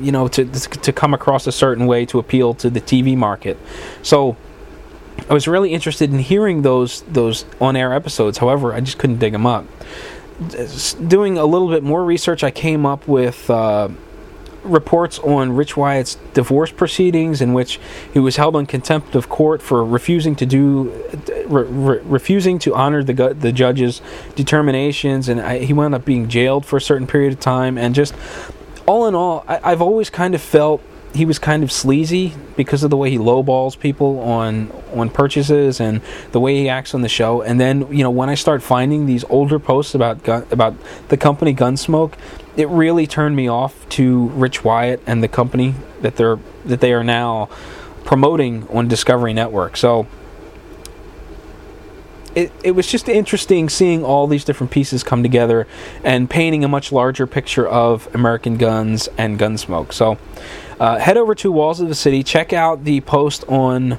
you 0.00 0.12
know 0.12 0.28
to 0.28 0.44
to 0.44 0.92
come 0.92 1.14
across 1.14 1.46
a 1.46 1.52
certain 1.52 1.86
way 1.86 2.04
to 2.04 2.18
appeal 2.18 2.52
to 2.54 2.68
the 2.68 2.80
TV 2.80 3.16
market. 3.16 3.56
So 4.02 4.36
I 5.28 5.34
was 5.34 5.46
really 5.48 5.72
interested 5.72 6.12
in 6.12 6.18
hearing 6.18 6.62
those 6.62 7.02
those 7.02 7.44
on 7.60 7.76
air 7.76 7.92
episodes. 7.92 8.38
However, 8.38 8.74
I 8.74 8.80
just 8.80 8.98
couldn't 8.98 9.18
dig 9.18 9.32
them 9.32 9.46
up. 9.46 9.66
Doing 11.06 11.38
a 11.38 11.44
little 11.44 11.68
bit 11.68 11.82
more 11.82 12.04
research, 12.04 12.42
I 12.42 12.50
came 12.50 12.84
up 12.84 13.06
with 13.06 13.48
uh, 13.48 13.88
reports 14.64 15.18
on 15.20 15.54
Rich 15.54 15.76
Wyatt's 15.76 16.16
divorce 16.34 16.72
proceedings, 16.72 17.40
in 17.40 17.52
which 17.52 17.78
he 18.12 18.18
was 18.18 18.36
held 18.36 18.56
in 18.56 18.66
contempt 18.66 19.14
of 19.14 19.28
court 19.28 19.62
for 19.62 19.84
refusing 19.84 20.34
to 20.36 20.46
do, 20.46 20.92
re- 21.46 21.64
re- 21.64 22.00
refusing 22.04 22.58
to 22.60 22.74
honor 22.74 23.02
the 23.02 23.34
the 23.34 23.52
judge's 23.52 24.00
determinations, 24.34 25.28
and 25.28 25.40
I, 25.40 25.58
he 25.58 25.72
wound 25.72 25.94
up 25.94 26.04
being 26.04 26.28
jailed 26.28 26.66
for 26.66 26.76
a 26.76 26.80
certain 26.80 27.06
period 27.06 27.32
of 27.32 27.40
time. 27.40 27.78
And 27.78 27.94
just 27.94 28.14
all 28.86 29.06
in 29.06 29.14
all, 29.14 29.44
I, 29.46 29.60
I've 29.72 29.82
always 29.82 30.10
kind 30.10 30.34
of 30.34 30.40
felt 30.40 30.82
he 31.14 31.24
was 31.24 31.38
kind 31.38 31.62
of 31.62 31.70
sleazy 31.70 32.34
because 32.56 32.82
of 32.82 32.90
the 32.90 32.96
way 32.96 33.10
he 33.10 33.18
lowballs 33.18 33.78
people 33.78 34.20
on 34.20 34.70
on 34.94 35.10
purchases 35.10 35.80
and 35.80 36.00
the 36.32 36.40
way 36.40 36.56
he 36.56 36.68
acts 36.68 36.94
on 36.94 37.02
the 37.02 37.08
show. 37.08 37.42
And 37.42 37.60
then 37.60 37.92
you 37.94 38.02
know 38.02 38.10
when 38.10 38.28
I 38.28 38.34
start 38.34 38.62
finding 38.62 39.06
these 39.06 39.24
older 39.24 39.58
posts 39.58 39.94
about 39.94 40.22
gun, 40.22 40.46
about 40.50 40.74
the 41.08 41.16
company 41.16 41.54
Gunsmoke, 41.54 42.14
it 42.56 42.68
really 42.68 43.06
turned 43.06 43.36
me 43.36 43.48
off 43.48 43.88
to 43.90 44.28
Rich 44.28 44.64
Wyatt 44.64 45.02
and 45.06 45.22
the 45.22 45.28
company 45.28 45.74
that 46.00 46.16
they're 46.16 46.38
that 46.64 46.80
they 46.80 46.92
are 46.92 47.04
now 47.04 47.48
promoting 48.04 48.66
on 48.68 48.88
Discovery 48.88 49.32
Network. 49.32 49.76
So 49.76 50.06
it, 52.34 52.50
it 52.64 52.70
was 52.72 52.86
just 52.86 53.08
interesting 53.08 53.68
seeing 53.68 54.04
all 54.04 54.26
these 54.26 54.44
different 54.44 54.70
pieces 54.70 55.02
come 55.02 55.22
together 55.22 55.66
and 56.02 56.28
painting 56.28 56.64
a 56.64 56.68
much 56.68 56.90
larger 56.90 57.26
picture 57.26 57.68
of 57.68 58.12
American 58.14 58.56
guns 58.56 59.08
and 59.18 59.38
Gunsmoke. 59.38 59.92
So 59.92 60.18
uh, 60.82 60.98
head 60.98 61.16
over 61.16 61.32
to 61.32 61.52
Walls 61.52 61.80
of 61.80 61.88
the 61.88 61.94
City, 61.94 62.24
check 62.24 62.52
out 62.52 62.82
the 62.82 63.00
post 63.02 63.44
on 63.46 63.92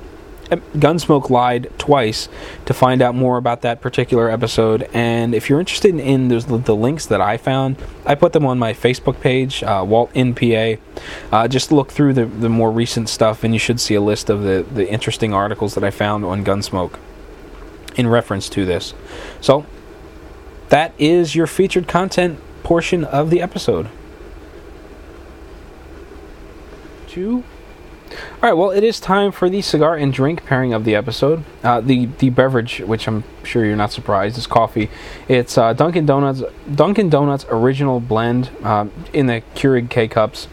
uh, 0.52 0.58
Gunsmoke 0.76 1.30
lied 1.30 1.72
twice 1.78 2.28
to 2.66 2.74
find 2.74 3.02
out 3.02 3.16
more 3.16 3.38
about 3.38 3.62
that 3.62 3.80
particular 3.80 4.30
episode. 4.30 4.90
And 4.94 5.34
if 5.34 5.50
you're 5.50 5.62
interested 5.62 5.98
in, 5.98 6.28
those 6.28 6.48
the, 6.48 6.58
the, 6.58 6.76
links 6.76 7.06
that 7.06 7.22
I 7.22 7.38
found, 7.38 7.78
I 8.06 8.16
put 8.16 8.34
them 8.34 8.46
on 8.46 8.60
my 8.60 8.74
Facebook 8.74 9.22
page, 9.22 9.64
uh, 9.64 9.86
Walt 9.88 10.12
in 10.14 10.36
PA. 10.36 10.76
Uh, 11.32 11.48
just 11.48 11.72
look 11.72 11.90
through 11.90 12.16
the, 12.16 12.26
the 12.26 12.50
more 12.50 12.70
recent 12.70 13.08
stuff, 13.08 13.46
and 13.46 13.54
you 13.54 13.60
should 13.62 13.80
see 13.80 13.96
a 13.96 14.02
list 14.02 14.30
of 14.30 14.44
the, 14.44 14.66
the 14.70 14.92
interesting 14.92 15.34
articles 15.34 15.76
that 15.76 15.86
I 15.86 15.90
found 15.90 16.26
on 16.26 16.44
Gunsmoke. 16.44 17.00
in 17.96 18.08
reference 18.10 18.50
to 18.50 18.66
this. 18.66 18.94
So, 19.40 19.66
that 20.68 20.94
is 20.98 21.34
your 21.34 21.48
featured 21.48 21.88
content 21.88 22.42
portion 22.62 23.06
of 23.06 23.30
the 23.30 23.42
episode. 23.42 23.88
Two. 27.14 27.43
All 28.09 28.18
right, 28.41 28.53
well, 28.53 28.72
it 28.72 28.84
is 28.84 28.99
time 28.99 29.32
for 29.32 29.47
the 29.47 29.61
cigar 29.61 29.95
and 29.95 30.11
drink 30.11 30.45
pairing 30.47 30.74
of 30.74 30.84
the 30.84 30.95
episode. 30.95 31.43
Uh, 31.64 31.80
the 31.80 32.07
the 32.18 32.32
beverage, 32.32 32.80
which 32.80 33.07
I'm 33.07 33.24
sure 33.43 33.64
you're 33.64 33.76
not 33.76 33.91
surprised, 33.91 34.36
is 34.36 34.47
coffee. 34.47 34.89
It's 35.28 35.55
uh, 35.55 35.74
Dunkin' 35.74 36.07
Donuts 36.07 36.41
Dunkin' 36.74 37.11
Donuts 37.11 37.45
original 37.51 37.99
blend 37.99 38.49
uh, 38.64 38.88
in 39.14 39.28
the 39.28 39.43
Keurig 39.53 39.91
K 39.91 40.07
cups, 40.07 40.47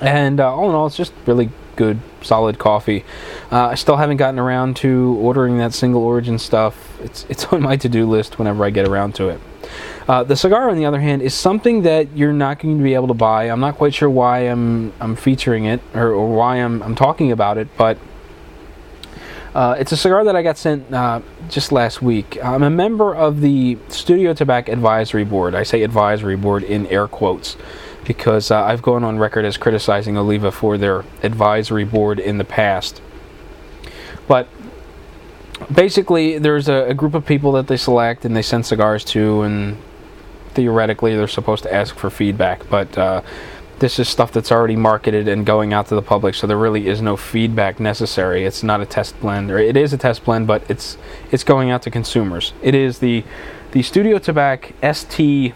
and 0.00 0.40
uh, 0.40 0.54
all 0.54 0.70
in 0.70 0.74
all, 0.74 0.86
it's 0.86 0.96
just 0.96 1.12
really 1.26 1.50
good, 1.76 2.00
solid 2.22 2.58
coffee. 2.58 3.04
Uh, 3.52 3.66
I 3.66 3.74
still 3.74 3.96
haven't 3.96 4.16
gotten 4.16 4.38
around 4.38 4.76
to 4.76 5.18
ordering 5.20 5.58
that 5.58 5.74
single 5.74 6.02
origin 6.02 6.38
stuff. 6.38 6.98
It's 7.02 7.26
it's 7.28 7.44
on 7.52 7.60
my 7.60 7.76
to 7.76 7.90
do 7.90 8.06
list 8.08 8.38
whenever 8.38 8.64
I 8.64 8.70
get 8.70 8.88
around 8.88 9.14
to 9.16 9.28
it. 9.28 9.40
Uh, 10.08 10.24
the 10.24 10.34
cigar, 10.34 10.70
on 10.70 10.76
the 10.76 10.86
other 10.86 11.00
hand, 11.00 11.20
is 11.20 11.34
something 11.34 11.82
that 11.82 12.16
you're 12.16 12.32
not 12.32 12.58
going 12.58 12.78
to 12.78 12.82
be 12.82 12.94
able 12.94 13.08
to 13.08 13.14
buy. 13.14 13.44
I'm 13.44 13.60
not 13.60 13.76
quite 13.76 13.92
sure 13.92 14.08
why 14.08 14.40
I'm 14.40 14.90
I'm 15.00 15.14
featuring 15.14 15.66
it 15.66 15.82
or, 15.94 16.12
or 16.12 16.34
why 16.34 16.56
I'm 16.56 16.82
I'm 16.82 16.94
talking 16.94 17.30
about 17.30 17.58
it, 17.58 17.68
but 17.76 17.98
uh, 19.54 19.76
it's 19.78 19.92
a 19.92 19.96
cigar 19.98 20.24
that 20.24 20.34
I 20.34 20.42
got 20.42 20.56
sent 20.56 20.92
uh, 20.94 21.20
just 21.50 21.72
last 21.72 22.00
week. 22.00 22.42
I'm 22.42 22.62
a 22.62 22.70
member 22.70 23.14
of 23.14 23.42
the 23.42 23.76
Studio 23.88 24.32
Tobac 24.32 24.68
Advisory 24.68 25.24
Board. 25.24 25.54
I 25.54 25.62
say 25.62 25.82
advisory 25.82 26.36
board 26.36 26.62
in 26.62 26.86
air 26.86 27.06
quotes 27.06 27.56
because 28.04 28.50
uh, 28.50 28.62
I've 28.62 28.80
gone 28.80 29.04
on 29.04 29.18
record 29.18 29.44
as 29.44 29.58
criticizing 29.58 30.16
Oliva 30.16 30.50
for 30.50 30.78
their 30.78 31.04
advisory 31.22 31.84
board 31.84 32.18
in 32.18 32.38
the 32.38 32.44
past. 32.44 33.02
But 34.26 34.48
basically, 35.74 36.38
there's 36.38 36.68
a, 36.68 36.88
a 36.88 36.94
group 36.94 37.14
of 37.14 37.26
people 37.26 37.52
that 37.52 37.66
they 37.66 37.76
select 37.76 38.24
and 38.24 38.34
they 38.34 38.42
send 38.42 38.64
cigars 38.64 39.04
to, 39.06 39.42
and 39.42 39.76
theoretically 40.52 41.16
they're 41.16 41.28
supposed 41.28 41.62
to 41.64 41.74
ask 41.74 41.94
for 41.94 42.10
feedback, 42.10 42.68
but 42.68 42.96
uh, 42.98 43.22
this 43.78 43.98
is 43.98 44.08
stuff 44.08 44.32
that's 44.32 44.50
already 44.50 44.76
marketed 44.76 45.28
and 45.28 45.46
going 45.46 45.72
out 45.72 45.86
to 45.88 45.94
the 45.94 46.02
public, 46.02 46.34
so 46.34 46.46
there 46.46 46.56
really 46.56 46.88
is 46.88 47.00
no 47.00 47.16
feedback 47.16 47.78
necessary. 47.78 48.44
It's 48.44 48.62
not 48.62 48.80
a 48.80 48.86
test 48.86 49.18
blend, 49.20 49.50
or 49.50 49.58
it 49.58 49.76
is 49.76 49.92
a 49.92 49.98
test 49.98 50.24
blend, 50.24 50.46
but 50.46 50.68
it's 50.68 50.98
it's 51.30 51.44
going 51.44 51.70
out 51.70 51.82
to 51.82 51.90
consumers. 51.90 52.52
It 52.62 52.74
is 52.74 52.98
the 52.98 53.24
the 53.72 53.82
Studio 53.82 54.18
Tobac 54.18 54.72
ST 54.82 55.54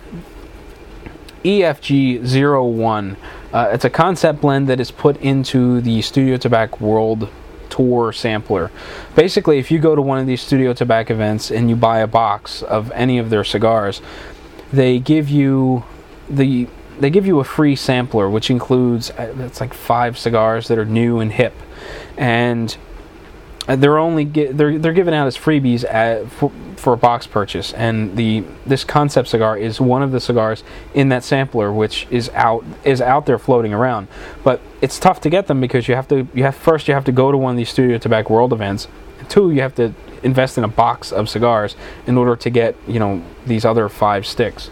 EFG01. 1.44 3.16
Uh, 3.52 3.70
it's 3.72 3.84
a 3.84 3.90
concept 3.90 4.40
blend 4.40 4.68
that 4.68 4.80
is 4.80 4.90
put 4.90 5.16
into 5.18 5.80
the 5.80 6.00
Studio 6.02 6.36
Tobac 6.36 6.80
World 6.80 7.28
Tour 7.68 8.12
sampler. 8.12 8.70
Basically, 9.16 9.58
if 9.58 9.70
you 9.70 9.78
go 9.78 9.96
to 9.96 10.02
one 10.02 10.18
of 10.18 10.26
these 10.26 10.42
Studio 10.42 10.72
Tobac 10.72 11.10
events 11.10 11.50
and 11.50 11.68
you 11.68 11.76
buy 11.76 11.98
a 12.00 12.06
box 12.06 12.62
of 12.62 12.90
any 12.92 13.18
of 13.18 13.30
their 13.30 13.44
cigars, 13.44 14.00
they 14.72 14.98
give 14.98 15.28
you 15.28 15.84
the 16.28 16.68
they 16.98 17.10
give 17.10 17.26
you 17.26 17.40
a 17.40 17.44
free 17.44 17.76
sampler, 17.76 18.28
which 18.28 18.50
includes 18.50 19.10
uh, 19.10 19.34
it's 19.38 19.60
like 19.60 19.74
five 19.74 20.18
cigars 20.18 20.68
that 20.68 20.78
are 20.78 20.84
new 20.84 21.20
and 21.20 21.32
hip, 21.32 21.54
and 22.16 22.76
they're 23.66 23.98
only 23.98 24.24
get, 24.24 24.56
they're 24.56 24.78
they're 24.78 24.92
given 24.92 25.14
out 25.14 25.26
as 25.26 25.36
freebies 25.36 25.84
at, 25.84 26.28
for, 26.30 26.50
for 26.76 26.92
a 26.92 26.96
box 26.96 27.26
purchase. 27.26 27.72
And 27.74 28.16
the 28.16 28.44
this 28.66 28.84
concept 28.84 29.28
cigar 29.28 29.56
is 29.56 29.80
one 29.80 30.02
of 30.02 30.10
the 30.10 30.20
cigars 30.20 30.64
in 30.94 31.10
that 31.10 31.24
sampler, 31.24 31.72
which 31.72 32.06
is 32.10 32.28
out 32.30 32.64
is 32.84 33.00
out 33.00 33.26
there 33.26 33.38
floating 33.38 33.72
around. 33.72 34.08
But 34.42 34.60
it's 34.80 34.98
tough 34.98 35.20
to 35.22 35.30
get 35.30 35.46
them 35.46 35.60
because 35.60 35.88
you 35.88 35.94
have 35.94 36.08
to 36.08 36.26
you 36.34 36.42
have 36.42 36.56
first 36.56 36.88
you 36.88 36.94
have 36.94 37.04
to 37.04 37.12
go 37.12 37.30
to 37.30 37.38
one 37.38 37.52
of 37.52 37.56
these 37.56 37.70
Studio 37.70 37.98
Tobac 37.98 38.28
World 38.28 38.52
events. 38.52 38.88
Two, 39.28 39.52
you 39.52 39.60
have 39.60 39.74
to 39.76 39.94
invest 40.22 40.58
in 40.58 40.64
a 40.64 40.68
box 40.68 41.12
of 41.12 41.28
cigars 41.28 41.76
in 42.06 42.16
order 42.16 42.36
to 42.36 42.50
get 42.50 42.76
you 42.86 42.98
know 42.98 43.22
these 43.46 43.64
other 43.64 43.88
five 43.88 44.26
sticks. 44.26 44.70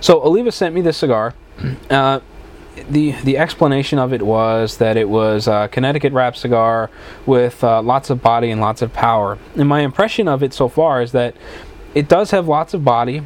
So 0.00 0.22
Oliva 0.22 0.50
sent 0.52 0.74
me 0.74 0.80
this 0.80 0.98
cigar. 0.98 1.34
Uh, 1.90 2.20
the 2.88 3.12
the 3.22 3.36
explanation 3.36 3.98
of 3.98 4.12
it 4.12 4.22
was 4.22 4.78
that 4.78 4.96
it 4.96 5.08
was 5.08 5.46
a 5.46 5.68
Connecticut 5.70 6.12
wrap 6.12 6.36
cigar 6.36 6.90
with 7.26 7.62
uh, 7.62 7.82
lots 7.82 8.10
of 8.10 8.22
body 8.22 8.50
and 8.50 8.60
lots 8.60 8.82
of 8.82 8.92
power. 8.92 9.38
And 9.56 9.68
my 9.68 9.80
impression 9.80 10.26
of 10.26 10.42
it 10.42 10.54
so 10.54 10.68
far 10.68 11.02
is 11.02 11.12
that 11.12 11.36
it 11.94 12.08
does 12.08 12.30
have 12.30 12.48
lots 12.48 12.72
of 12.74 12.84
body. 12.84 13.22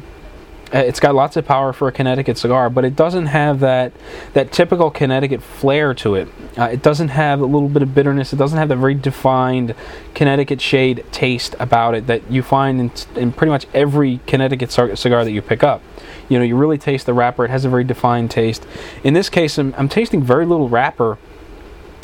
Uh, 0.73 0.79
it's 0.79 0.99
got 0.99 1.15
lots 1.15 1.37
of 1.37 1.45
power 1.45 1.71
for 1.71 1.87
a 1.87 1.91
Connecticut 1.91 2.37
cigar, 2.37 2.69
but 2.69 2.83
it 2.83 2.95
doesn't 2.95 3.27
have 3.27 3.61
that 3.61 3.93
that 4.33 4.51
typical 4.51 4.91
Connecticut 4.91 5.41
flair 5.41 5.93
to 5.93 6.15
it. 6.15 6.27
Uh, 6.57 6.65
it 6.65 6.81
doesn't 6.81 7.07
have 7.09 7.39
a 7.39 7.45
little 7.45 7.69
bit 7.69 7.81
of 7.81 7.95
bitterness. 7.95 8.33
It 8.33 8.35
doesn't 8.35 8.57
have 8.57 8.67
the 8.67 8.75
very 8.75 8.93
defined 8.93 9.73
Connecticut 10.13 10.59
shade 10.59 11.05
taste 11.11 11.55
about 11.59 11.95
it 11.95 12.07
that 12.07 12.29
you 12.29 12.43
find 12.43 12.81
in, 12.81 12.91
in 13.15 13.31
pretty 13.31 13.51
much 13.51 13.65
every 13.73 14.19
Connecticut 14.27 14.71
cigar 14.71 15.23
that 15.23 15.31
you 15.31 15.41
pick 15.41 15.63
up. 15.63 15.81
You 16.27 16.37
know, 16.37 16.43
you 16.43 16.57
really 16.57 16.77
taste 16.77 17.05
the 17.05 17.13
wrapper. 17.13 17.45
It 17.45 17.51
has 17.51 17.63
a 17.63 17.69
very 17.69 17.85
defined 17.85 18.29
taste. 18.29 18.67
In 19.03 19.13
this 19.13 19.29
case, 19.29 19.57
I'm, 19.57 19.73
I'm 19.77 19.87
tasting 19.87 20.21
very 20.21 20.45
little 20.45 20.67
wrapper 20.67 21.17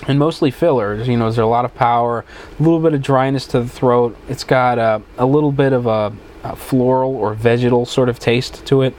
and 0.07 0.18
mostly 0.18 0.51
fillers. 0.51 1.07
You 1.07 1.18
know, 1.18 1.26
there's 1.26 1.38
a 1.38 1.45
lot 1.45 1.66
of 1.66 1.76
power, 1.76 2.24
a 2.57 2.64
little 2.64 2.80
bit 2.80 2.93
of 2.93 3.01
dryness 3.01 3.45
to 3.47 3.59
the 3.59 3.68
throat. 3.68 4.18
It's 4.30 4.45
got 4.45 4.78
a, 4.78 5.01
a 5.18 5.26
little 5.26 5.51
bit 5.51 5.74
of 5.74 5.86
a, 5.86 6.14
a, 6.44 6.56
floral 6.56 7.16
or 7.16 7.34
vegetal 7.34 7.86
sort 7.86 8.10
of 8.10 8.20
taste 8.20 8.66
to 8.68 8.82
it. 8.82 8.94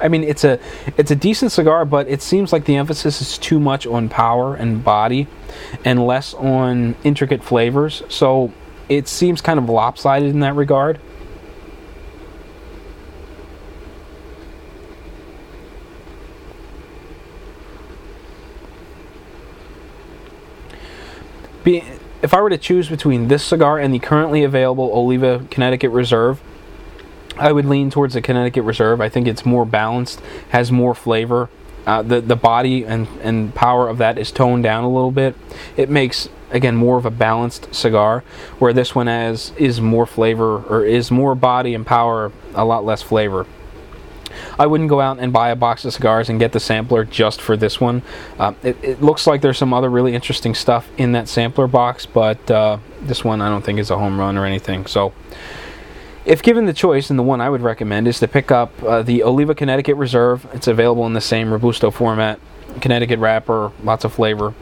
I 0.00 0.08
mean, 0.08 0.22
it's 0.22 0.44
a 0.44 0.60
it's 0.96 1.10
a 1.10 1.16
decent 1.16 1.50
cigar, 1.52 1.84
but 1.84 2.06
it 2.08 2.22
seems 2.22 2.52
like 2.52 2.66
the 2.66 2.76
emphasis 2.76 3.20
is 3.20 3.36
too 3.36 3.58
much 3.58 3.86
on 3.86 4.08
power 4.08 4.54
and 4.54 4.84
body, 4.84 5.26
and 5.84 6.06
less 6.06 6.34
on 6.34 6.94
intricate 7.02 7.42
flavors. 7.42 8.02
So 8.08 8.52
it 8.88 9.08
seems 9.08 9.40
kind 9.40 9.58
of 9.58 9.68
lopsided 9.68 10.30
in 10.30 10.40
that 10.40 10.54
regard. 10.54 11.00
Be, 21.64 21.82
if 22.22 22.34
I 22.34 22.40
were 22.40 22.50
to 22.50 22.58
choose 22.58 22.88
between 22.88 23.28
this 23.28 23.44
cigar 23.44 23.78
and 23.78 23.94
the 23.94 23.98
currently 23.98 24.42
available 24.42 24.90
Oliva 24.92 25.46
Connecticut 25.50 25.90
Reserve, 25.90 26.40
I 27.36 27.52
would 27.52 27.66
lean 27.66 27.90
towards 27.90 28.14
the 28.14 28.22
Connecticut 28.22 28.64
Reserve. 28.64 29.00
I 29.00 29.08
think 29.08 29.28
it's 29.28 29.46
more 29.46 29.64
balanced, 29.64 30.20
has 30.50 30.72
more 30.72 30.94
flavor. 30.94 31.48
Uh, 31.86 32.02
the 32.02 32.20
the 32.20 32.36
body 32.36 32.84
and, 32.84 33.06
and 33.22 33.54
power 33.54 33.88
of 33.88 33.98
that 33.98 34.18
is 34.18 34.30
toned 34.30 34.62
down 34.62 34.84
a 34.84 34.90
little 34.90 35.12
bit. 35.12 35.34
It 35.76 35.88
makes 35.88 36.28
again 36.50 36.76
more 36.76 36.98
of 36.98 37.06
a 37.06 37.10
balanced 37.10 37.74
cigar, 37.74 38.24
where 38.58 38.72
this 38.72 38.94
one 38.94 39.06
has 39.06 39.52
is 39.56 39.80
more 39.80 40.06
flavor 40.06 40.62
or 40.64 40.84
is 40.84 41.10
more 41.10 41.34
body 41.34 41.74
and 41.74 41.86
power, 41.86 42.32
a 42.54 42.64
lot 42.64 42.84
less 42.84 43.00
flavor. 43.00 43.46
I 44.58 44.66
wouldn't 44.66 44.88
go 44.88 45.00
out 45.00 45.18
and 45.18 45.32
buy 45.32 45.50
a 45.50 45.56
box 45.56 45.84
of 45.84 45.92
cigars 45.92 46.28
and 46.28 46.38
get 46.38 46.52
the 46.52 46.60
sampler 46.60 47.04
just 47.04 47.40
for 47.40 47.56
this 47.56 47.80
one. 47.80 48.02
Uh, 48.38 48.54
it, 48.62 48.76
it, 48.82 49.02
looks 49.02 49.26
like 49.26 49.40
there's 49.40 49.58
some 49.58 49.72
other 49.72 49.90
really 49.90 50.14
interesting 50.14 50.54
stuff 50.54 50.88
in 50.96 51.12
that 51.12 51.28
sampler 51.28 51.66
box, 51.66 52.06
but 52.06 52.50
uh, 52.50 52.78
this 53.00 53.24
one 53.24 53.40
I 53.40 53.48
don't 53.48 53.64
think 53.64 53.78
is 53.78 53.90
a 53.90 53.98
home 53.98 54.18
run 54.18 54.36
or 54.36 54.44
anything. 54.44 54.86
So, 54.86 55.12
if 56.24 56.42
given 56.42 56.66
the 56.66 56.74
choice, 56.74 57.10
and 57.10 57.18
the 57.18 57.22
one 57.22 57.40
I 57.40 57.48
would 57.48 57.62
recommend 57.62 58.06
is 58.06 58.18
to 58.20 58.28
pick 58.28 58.50
up 58.50 58.82
uh, 58.82 59.02
the 59.02 59.22
Oliva 59.22 59.54
Connecticut 59.54 59.96
Reserve. 59.96 60.46
It's 60.52 60.66
available 60.66 61.06
in 61.06 61.14
the 61.14 61.20
same 61.20 61.50
Robusto 61.50 61.90
format, 61.90 62.38
Connecticut 62.80 63.18
wrapper, 63.18 63.72
lots 63.82 64.04
of 64.04 64.12
flavor. 64.12 64.52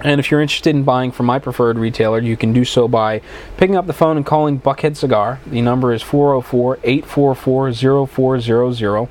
And 0.00 0.20
if 0.20 0.30
you're 0.30 0.40
interested 0.40 0.74
in 0.76 0.84
buying 0.84 1.10
from 1.10 1.26
my 1.26 1.38
preferred 1.38 1.76
retailer, 1.76 2.20
you 2.20 2.36
can 2.36 2.52
do 2.52 2.64
so 2.64 2.86
by 2.86 3.20
picking 3.56 3.76
up 3.76 3.86
the 3.86 3.92
phone 3.92 4.16
and 4.16 4.24
calling 4.24 4.60
Buckhead 4.60 4.96
Cigar. 4.96 5.40
The 5.46 5.60
number 5.60 5.92
is 5.92 6.02
404 6.02 6.78
844 6.84 8.06
0400. 8.06 9.08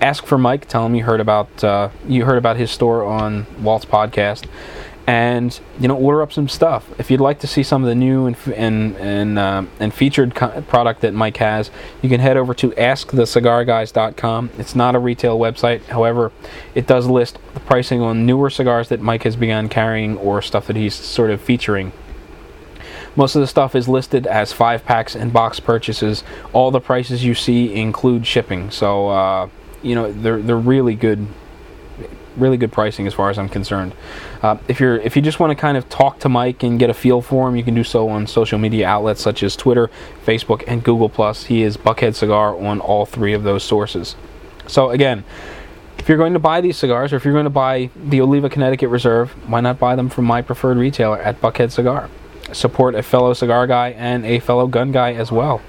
Ask 0.00 0.24
for 0.24 0.38
Mike. 0.38 0.66
Tell 0.66 0.86
him 0.86 0.94
you 0.94 1.04
heard 1.04 1.20
about 1.20 1.62
uh, 1.62 1.90
you 2.08 2.24
heard 2.24 2.38
about 2.38 2.56
his 2.56 2.70
store 2.70 3.04
on 3.04 3.46
Walt's 3.62 3.84
podcast 3.84 4.46
and 5.10 5.58
you 5.80 5.88
know 5.88 5.96
order 5.96 6.22
up 6.22 6.32
some 6.32 6.48
stuff. 6.48 6.88
If 7.00 7.10
you'd 7.10 7.20
like 7.20 7.40
to 7.40 7.48
see 7.48 7.64
some 7.64 7.82
of 7.82 7.88
the 7.88 7.96
new 7.96 8.26
and 8.26 8.36
and 8.54 8.96
and, 8.96 9.38
uh, 9.40 9.64
and 9.80 9.92
featured 9.92 10.36
co- 10.36 10.62
product 10.62 11.00
that 11.00 11.12
Mike 11.12 11.38
has, 11.38 11.72
you 12.00 12.08
can 12.08 12.20
head 12.20 12.36
over 12.36 12.54
to 12.54 12.70
AskTheCigarGuys.com. 12.70 14.50
It's 14.56 14.76
not 14.76 14.94
a 14.94 15.00
retail 15.00 15.36
website, 15.36 15.82
however, 15.86 16.30
it 16.76 16.86
does 16.86 17.08
list 17.08 17.40
the 17.54 17.60
pricing 17.60 18.00
on 18.00 18.24
newer 18.24 18.50
cigars 18.50 18.88
that 18.90 19.00
Mike 19.00 19.24
has 19.24 19.34
begun 19.34 19.68
carrying 19.68 20.16
or 20.16 20.40
stuff 20.40 20.68
that 20.68 20.76
he's 20.76 20.94
sort 20.94 21.32
of 21.32 21.40
featuring. 21.40 21.90
Most 23.16 23.34
of 23.34 23.40
the 23.40 23.48
stuff 23.48 23.74
is 23.74 23.88
listed 23.88 24.28
as 24.28 24.52
five 24.52 24.84
packs 24.84 25.16
and 25.16 25.32
box 25.32 25.58
purchases. 25.58 26.22
All 26.52 26.70
the 26.70 26.80
prices 26.80 27.24
you 27.24 27.34
see 27.34 27.74
include 27.74 28.28
shipping, 28.28 28.70
so 28.70 29.08
uh, 29.08 29.48
you 29.82 29.96
know 29.96 30.12
they're 30.12 30.40
they're 30.40 30.56
really 30.56 30.94
good 30.94 31.26
really 32.36 32.56
good 32.56 32.72
pricing 32.72 33.08
as 33.08 33.14
far 33.14 33.30
as 33.30 33.38
I'm 33.38 33.48
concerned. 33.48 33.92
Uh, 34.42 34.56
if 34.68 34.80
you're 34.80 34.96
if 34.98 35.16
you 35.16 35.22
just 35.22 35.38
want 35.38 35.50
to 35.50 35.54
kind 35.54 35.76
of 35.76 35.88
talk 35.88 36.18
to 36.20 36.28
Mike 36.28 36.62
and 36.62 36.78
get 36.78 36.88
a 36.88 36.94
feel 36.94 37.20
for 37.20 37.48
him, 37.48 37.56
you 37.56 37.62
can 37.62 37.74
do 37.74 37.84
so 37.84 38.08
on 38.08 38.26
social 38.26 38.58
media 38.58 38.86
outlets 38.86 39.20
such 39.20 39.42
as 39.42 39.54
Twitter, 39.54 39.90
Facebook, 40.24 40.64
and 40.66 40.82
Google 40.82 41.08
Plus. 41.08 41.44
He 41.44 41.62
is 41.62 41.76
Buckhead 41.76 42.14
Cigar 42.14 42.56
on 42.56 42.80
all 42.80 43.04
three 43.04 43.34
of 43.34 43.42
those 43.42 43.62
sources. 43.62 44.16
So 44.66 44.90
again. 44.90 45.24
If 45.98 46.08
you're 46.08 46.16
going 46.16 46.32
to 46.32 46.38
buy 46.38 46.62
these 46.62 46.78
cigars, 46.78 47.12
or 47.12 47.16
if 47.16 47.26
you're 47.26 47.34
going 47.34 47.44
to 47.44 47.50
buy 47.50 47.90
the 47.94 48.22
Oliva 48.22 48.48
Connecticut 48.48 48.88
Reserve, 48.88 49.32
why 49.46 49.60
not 49.60 49.78
buy 49.78 49.96
them 49.96 50.08
from 50.08 50.24
my 50.24 50.40
preferred 50.40 50.78
retailer 50.78 51.20
at 51.20 51.42
Buckhead 51.42 51.70
Cigar? 51.72 52.08
support 52.52 52.94
a 52.94 53.02
fellow 53.02 53.32
cigar 53.32 53.66
guy 53.66 53.90
and 53.90 54.24
a 54.24 54.38
fellow 54.40 54.66
gun 54.66 54.92
guy 54.92 55.12
as 55.12 55.30
well. 55.30 55.60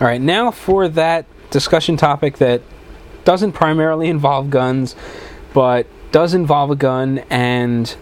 All 0.00 0.08
right, 0.08 0.20
now 0.20 0.50
for 0.50 0.88
that 0.88 1.26
discussion 1.50 1.96
topic 1.96 2.38
that 2.38 2.62
doesn't 3.24 3.52
primarily 3.52 4.08
involve 4.08 4.50
guns, 4.50 4.96
but 5.54 5.86
does 6.12 6.34
involve 6.34 6.70
a 6.70 6.76
gun 6.76 7.20
and 7.30 7.96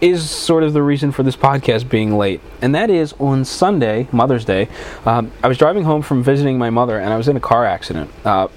is 0.00 0.30
sort 0.30 0.62
of 0.62 0.72
the 0.72 0.82
reason 0.82 1.10
for 1.10 1.24
this 1.24 1.34
podcast 1.34 1.88
being 1.88 2.16
late. 2.16 2.40
And 2.62 2.74
that 2.74 2.88
is 2.88 3.14
on 3.14 3.44
Sunday, 3.44 4.06
Mother's 4.12 4.44
Day, 4.44 4.68
um, 5.04 5.32
I 5.42 5.48
was 5.48 5.58
driving 5.58 5.82
home 5.82 6.02
from 6.02 6.22
visiting 6.22 6.56
my 6.56 6.70
mother 6.70 7.00
and 7.00 7.12
I 7.12 7.16
was 7.16 7.26
in 7.26 7.36
a 7.36 7.40
car 7.40 7.66
accident. 7.66 8.10
Uh, 8.24 8.48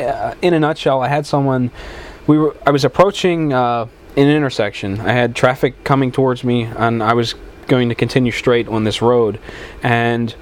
uh 0.00 0.34
in 0.42 0.54
a 0.54 0.58
nutshell, 0.58 1.00
I 1.00 1.08
had 1.08 1.24
someone, 1.24 1.70
we 2.26 2.36
were, 2.36 2.56
I 2.66 2.70
was 2.70 2.84
approaching 2.84 3.52
uh, 3.52 3.86
an 4.16 4.28
intersection. 4.28 5.00
I 5.00 5.12
had 5.12 5.36
traffic 5.36 5.84
coming 5.84 6.10
towards 6.10 6.42
me 6.42 6.64
and 6.64 7.02
I 7.02 7.12
was 7.12 7.34
going 7.68 7.88
to 7.88 7.94
continue 7.94 8.32
straight 8.32 8.66
on 8.66 8.82
this 8.82 9.00
road. 9.00 9.38
And 9.82 10.34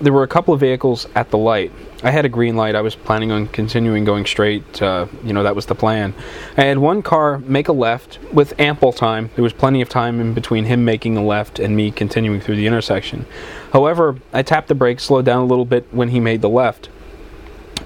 there 0.00 0.12
were 0.12 0.22
a 0.22 0.28
couple 0.28 0.54
of 0.54 0.60
vehicles 0.60 1.08
at 1.14 1.30
the 1.30 1.38
light. 1.38 1.72
I 2.04 2.10
had 2.10 2.26
a 2.26 2.28
green 2.28 2.54
light. 2.54 2.74
I 2.74 2.82
was 2.82 2.94
planning 2.94 3.32
on 3.32 3.46
continuing 3.48 4.04
going 4.04 4.26
straight. 4.26 4.82
Uh, 4.82 5.06
you 5.24 5.32
know, 5.32 5.42
that 5.42 5.56
was 5.56 5.66
the 5.66 5.74
plan. 5.74 6.12
I 6.56 6.64
had 6.64 6.76
one 6.76 7.02
car 7.02 7.38
make 7.38 7.66
a 7.66 7.72
left 7.72 8.18
with 8.30 8.52
ample 8.60 8.92
time. 8.92 9.30
There 9.34 9.42
was 9.42 9.54
plenty 9.54 9.80
of 9.80 9.88
time 9.88 10.20
in 10.20 10.34
between 10.34 10.66
him 10.66 10.84
making 10.84 11.16
a 11.16 11.24
left 11.24 11.58
and 11.58 11.74
me 11.74 11.90
continuing 11.90 12.42
through 12.42 12.56
the 12.56 12.66
intersection. 12.66 13.24
However, 13.72 14.18
I 14.34 14.42
tapped 14.42 14.68
the 14.68 14.74
brake, 14.74 15.00
slowed 15.00 15.24
down 15.24 15.40
a 15.40 15.46
little 15.46 15.64
bit 15.64 15.86
when 15.92 16.10
he 16.10 16.20
made 16.20 16.42
the 16.42 16.48
left 16.50 16.90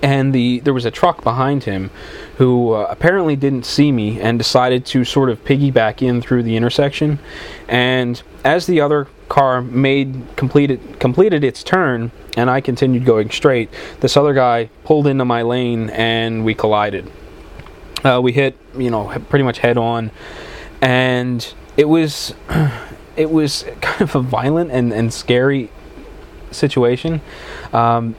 and 0.03 0.33
the 0.33 0.61
there 0.61 0.75
was 0.75 0.85
a 0.85 0.91
truck 0.91 1.25
behind 1.25 1.64
him 1.64 1.91
who 2.37 2.73
uh, 2.73 2.87
apparently 2.89 3.35
didn't 3.35 3.64
see 3.64 3.91
me 3.91 4.21
and 4.21 4.39
decided 4.39 4.87
to 4.87 5.05
sort 5.05 5.29
of 5.31 5.43
piggyback 5.45 6.03
in 6.03 6.21
through 6.21 6.43
the 6.43 6.57
intersection 6.57 7.19
and 7.66 8.23
as 8.45 8.66
the 8.66 8.81
other 8.81 9.09
car 9.29 9.61
made 9.61 10.24
completed 10.37 10.99
completed 11.01 11.45
its 11.45 11.62
turn 11.62 12.11
and 12.37 12.49
I 12.49 12.61
continued 12.61 13.05
going 13.05 13.31
straight. 13.31 13.70
This 14.01 14.16
other 14.16 14.33
guy 14.33 14.70
pulled 14.85 15.07
into 15.07 15.24
my 15.24 15.43
lane 15.43 15.91
and 15.91 16.45
we 16.45 16.55
collided. 16.55 17.11
Uh, 18.05 18.20
we 18.22 18.33
hit 18.33 18.57
you 18.76 18.91
know 18.91 19.09
pretty 19.29 19.45
much 19.45 19.59
head 19.59 19.76
on 19.76 20.11
and 20.81 21.55
it 21.76 21.89
was 21.89 22.35
it 23.16 23.31
was 23.31 23.64
kind 23.81 24.03
of 24.03 24.14
a 24.14 24.20
violent 24.20 24.70
and, 24.70 24.93
and 24.93 25.12
scary 25.12 25.70
situation. 26.51 27.20
Um, 27.72 28.16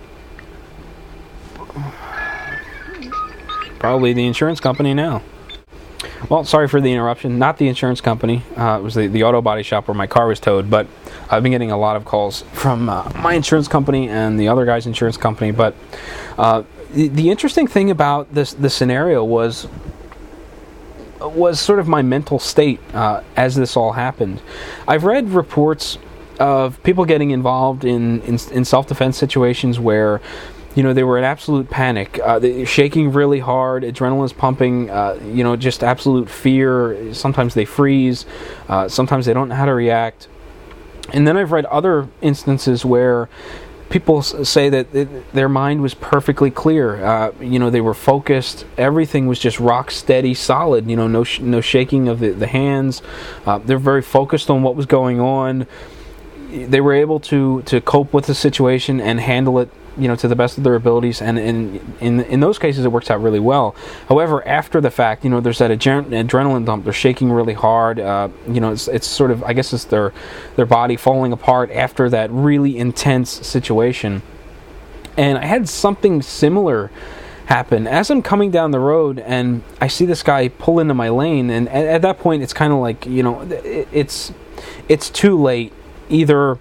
Probably 3.80 4.12
the 4.12 4.28
insurance 4.28 4.60
company 4.60 4.94
now. 4.94 5.24
Well, 6.28 6.44
sorry 6.44 6.68
for 6.68 6.82
the 6.82 6.92
interruption. 6.92 7.40
Not 7.40 7.58
the 7.58 7.68
insurance 7.68 8.02
company. 8.02 8.44
Uh, 8.58 8.80
it 8.80 8.84
was 8.84 8.96
the, 8.96 9.08
the 9.08 9.24
auto 9.24 9.42
body 9.42 9.64
shop 9.64 9.88
where 9.88 9.96
my 9.96 10.08
car 10.08 10.28
was 10.28 10.40
towed. 10.40 10.70
But 10.70 10.88
I've 11.30 11.44
been 11.44 11.52
getting 11.52 11.72
a 11.72 11.78
lot 11.78 11.96
of 11.96 12.04
calls 12.04 12.42
from 12.54 12.90
uh, 12.90 13.10
my 13.16 13.34
insurance 13.34 13.68
company 13.68 14.10
and 14.10 14.40
the 14.40 14.48
other 14.48 14.66
guy's 14.66 14.86
insurance 14.86 15.18
company. 15.18 15.52
But 15.52 15.76
uh, 16.38 16.64
the, 16.92 17.08
the 17.08 17.30
interesting 17.30 17.68
thing 17.68 17.90
about 17.90 18.34
this 18.34 18.54
the 18.54 18.70
scenario 18.70 19.24
was 19.24 19.68
was 21.22 21.60
sort 21.60 21.80
of 21.80 21.88
my 21.88 22.02
mental 22.02 22.40
state 22.40 22.80
uh, 22.94 23.24
as 23.36 23.56
this 23.56 23.76
all 23.78 23.94
happened. 23.94 24.42
I've 24.88 25.04
read 25.04 25.30
reports 25.30 25.98
of 26.40 26.82
people 26.84 27.06
getting 27.06 27.32
involved 27.32 27.84
in, 27.84 28.22
in, 28.22 28.40
in 28.52 28.66
self 28.66 28.88
defense 28.88 29.18
situations 29.18 29.80
where 29.80 30.22
you 30.76 30.84
know 30.84 30.94
they 30.94 31.04
were 31.04 31.18
in 31.18 31.24
absolute 31.24 31.70
panic. 31.70 32.20
Uh, 32.24 32.66
shaking 32.66 33.12
really 33.12 33.40
hard 33.40 33.84
adrenaline's 33.84 34.34
pumping 34.34 34.90
uh, 34.90 35.20
you 35.24 35.44
know 35.44 35.56
just 35.56 35.84
absolute 35.84 36.30
fear. 36.30 37.14
Sometimes 37.14 37.54
they 37.54 37.66
freeze 37.66 38.26
uh, 38.68 38.88
sometimes 38.88 39.26
they 39.26 39.34
don't 39.34 39.50
know 39.50 39.56
how 39.56 39.66
to 39.66 39.74
react. 39.74 40.28
And 41.12 41.28
then 41.28 41.38
i've 41.38 41.52
read 41.52 41.66
other 41.66 42.08
instances 42.22 42.86
where 42.86 43.30
people 43.90 44.22
say 44.22 44.70
that 44.70 44.94
it, 44.94 45.34
their 45.34 45.50
mind 45.50 45.82
was 45.82 45.94
perfectly 45.96 46.52
clear. 46.52 47.04
Uh, 47.04 47.32
you 47.42 47.60
know 47.60 47.70
they 47.70 47.82
were 47.82 47.94
focused. 47.94 48.66
Everything 48.78 49.28
was 49.28 49.40
just 49.40 49.60
rock 49.60 49.92
steady 49.92 50.34
solid 50.34 50.90
you 50.90 50.96
know 50.96 51.08
no 51.08 51.24
sh- 51.24 51.40
no 51.40 51.62
shaking 51.62 52.08
of 52.08 52.20
the, 52.20 52.30
the 52.30 52.48
hands. 52.48 53.02
Uh, 53.46 53.58
they're 53.58 53.80
very 53.80 54.02
focused 54.02 54.50
on 54.50 54.62
what 54.62 54.76
was 54.76 54.86
going 54.86 55.20
on. 55.20 55.66
They 56.52 56.82
were 56.82 56.94
able 56.94 57.20
to 57.22 57.64
to 57.64 57.82
cope 57.82 58.14
with 58.14 58.28
the 58.28 58.36
situation 58.36 59.02
and 59.02 59.20
handle 59.20 59.60
it 59.60 59.70
you 60.00 60.08
know 60.08 60.16
to 60.16 60.28
the 60.28 60.36
best 60.36 60.58
of 60.58 60.64
their 60.64 60.76
abilities 60.76 61.22
and 61.22 61.38
in 61.38 61.96
in 62.00 62.22
in 62.22 62.40
those 62.40 62.58
cases 62.58 62.86
it 62.86 62.92
works 62.92 63.12
out 63.12 63.22
really 63.22 63.40
well. 63.40 63.76
However 64.08 64.46
after 64.48 64.82
the 64.82 64.92
fact 64.92 65.24
you 65.24 65.30
know 65.30 65.40
there's 65.40 65.60
that 65.60 65.72
adrenaline 65.72 66.66
dump. 66.66 66.84
They're 66.84 66.94
shaking 66.94 67.32
really 67.32 67.54
hard 67.54 68.00
uh, 68.00 68.30
you 68.48 68.60
know 68.60 68.72
it's, 68.72 68.88
it's 68.88 69.08
sort 69.08 69.32
of 69.32 69.44
i 69.44 69.54
guess 69.54 69.74
it's 69.74 69.86
their 69.86 70.14
their 70.56 70.66
body 70.66 70.96
falling 70.96 71.32
apart 71.32 71.72
after 71.72 72.10
that 72.10 72.32
really 72.32 72.78
intense 72.78 73.30
situation. 73.30 74.22
And 75.18 75.38
i 75.38 75.46
had 75.46 75.68
something 75.70 76.22
similar 76.22 76.92
happen. 77.46 77.88
As 77.88 78.10
i'm 78.10 78.22
coming 78.22 78.52
down 78.52 78.72
the 78.72 78.80
road 78.80 79.20
and 79.20 79.64
i 79.82 79.88
see 79.88 80.06
this 80.06 80.24
guy 80.24 80.48
pull 80.48 80.80
into 80.80 80.94
my 80.94 81.10
lane 81.10 81.50
and 81.50 81.68
at, 81.70 81.86
at 81.86 82.02
that 82.04 82.20
point 82.20 82.44
it's 82.44 82.54
kind 82.54 82.72
of 82.72 82.80
like 82.80 83.06
you 83.06 83.24
know 83.24 83.42
it, 83.42 83.88
it's 83.92 84.32
it's 84.90 85.10
too 85.10 85.40
late. 85.40 85.72
Either 86.10 86.58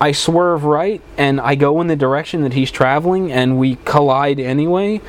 I 0.00 0.12
swerve 0.12 0.64
right 0.64 1.00
and 1.16 1.40
I 1.40 1.54
go 1.54 1.80
in 1.80 1.88
the 1.88 1.96
direction 1.96 2.42
that 2.42 2.52
he's 2.52 2.70
traveling 2.70 3.32
and 3.32 3.58
we 3.58 3.76
collide 3.84 4.38
anyway. 4.38 5.00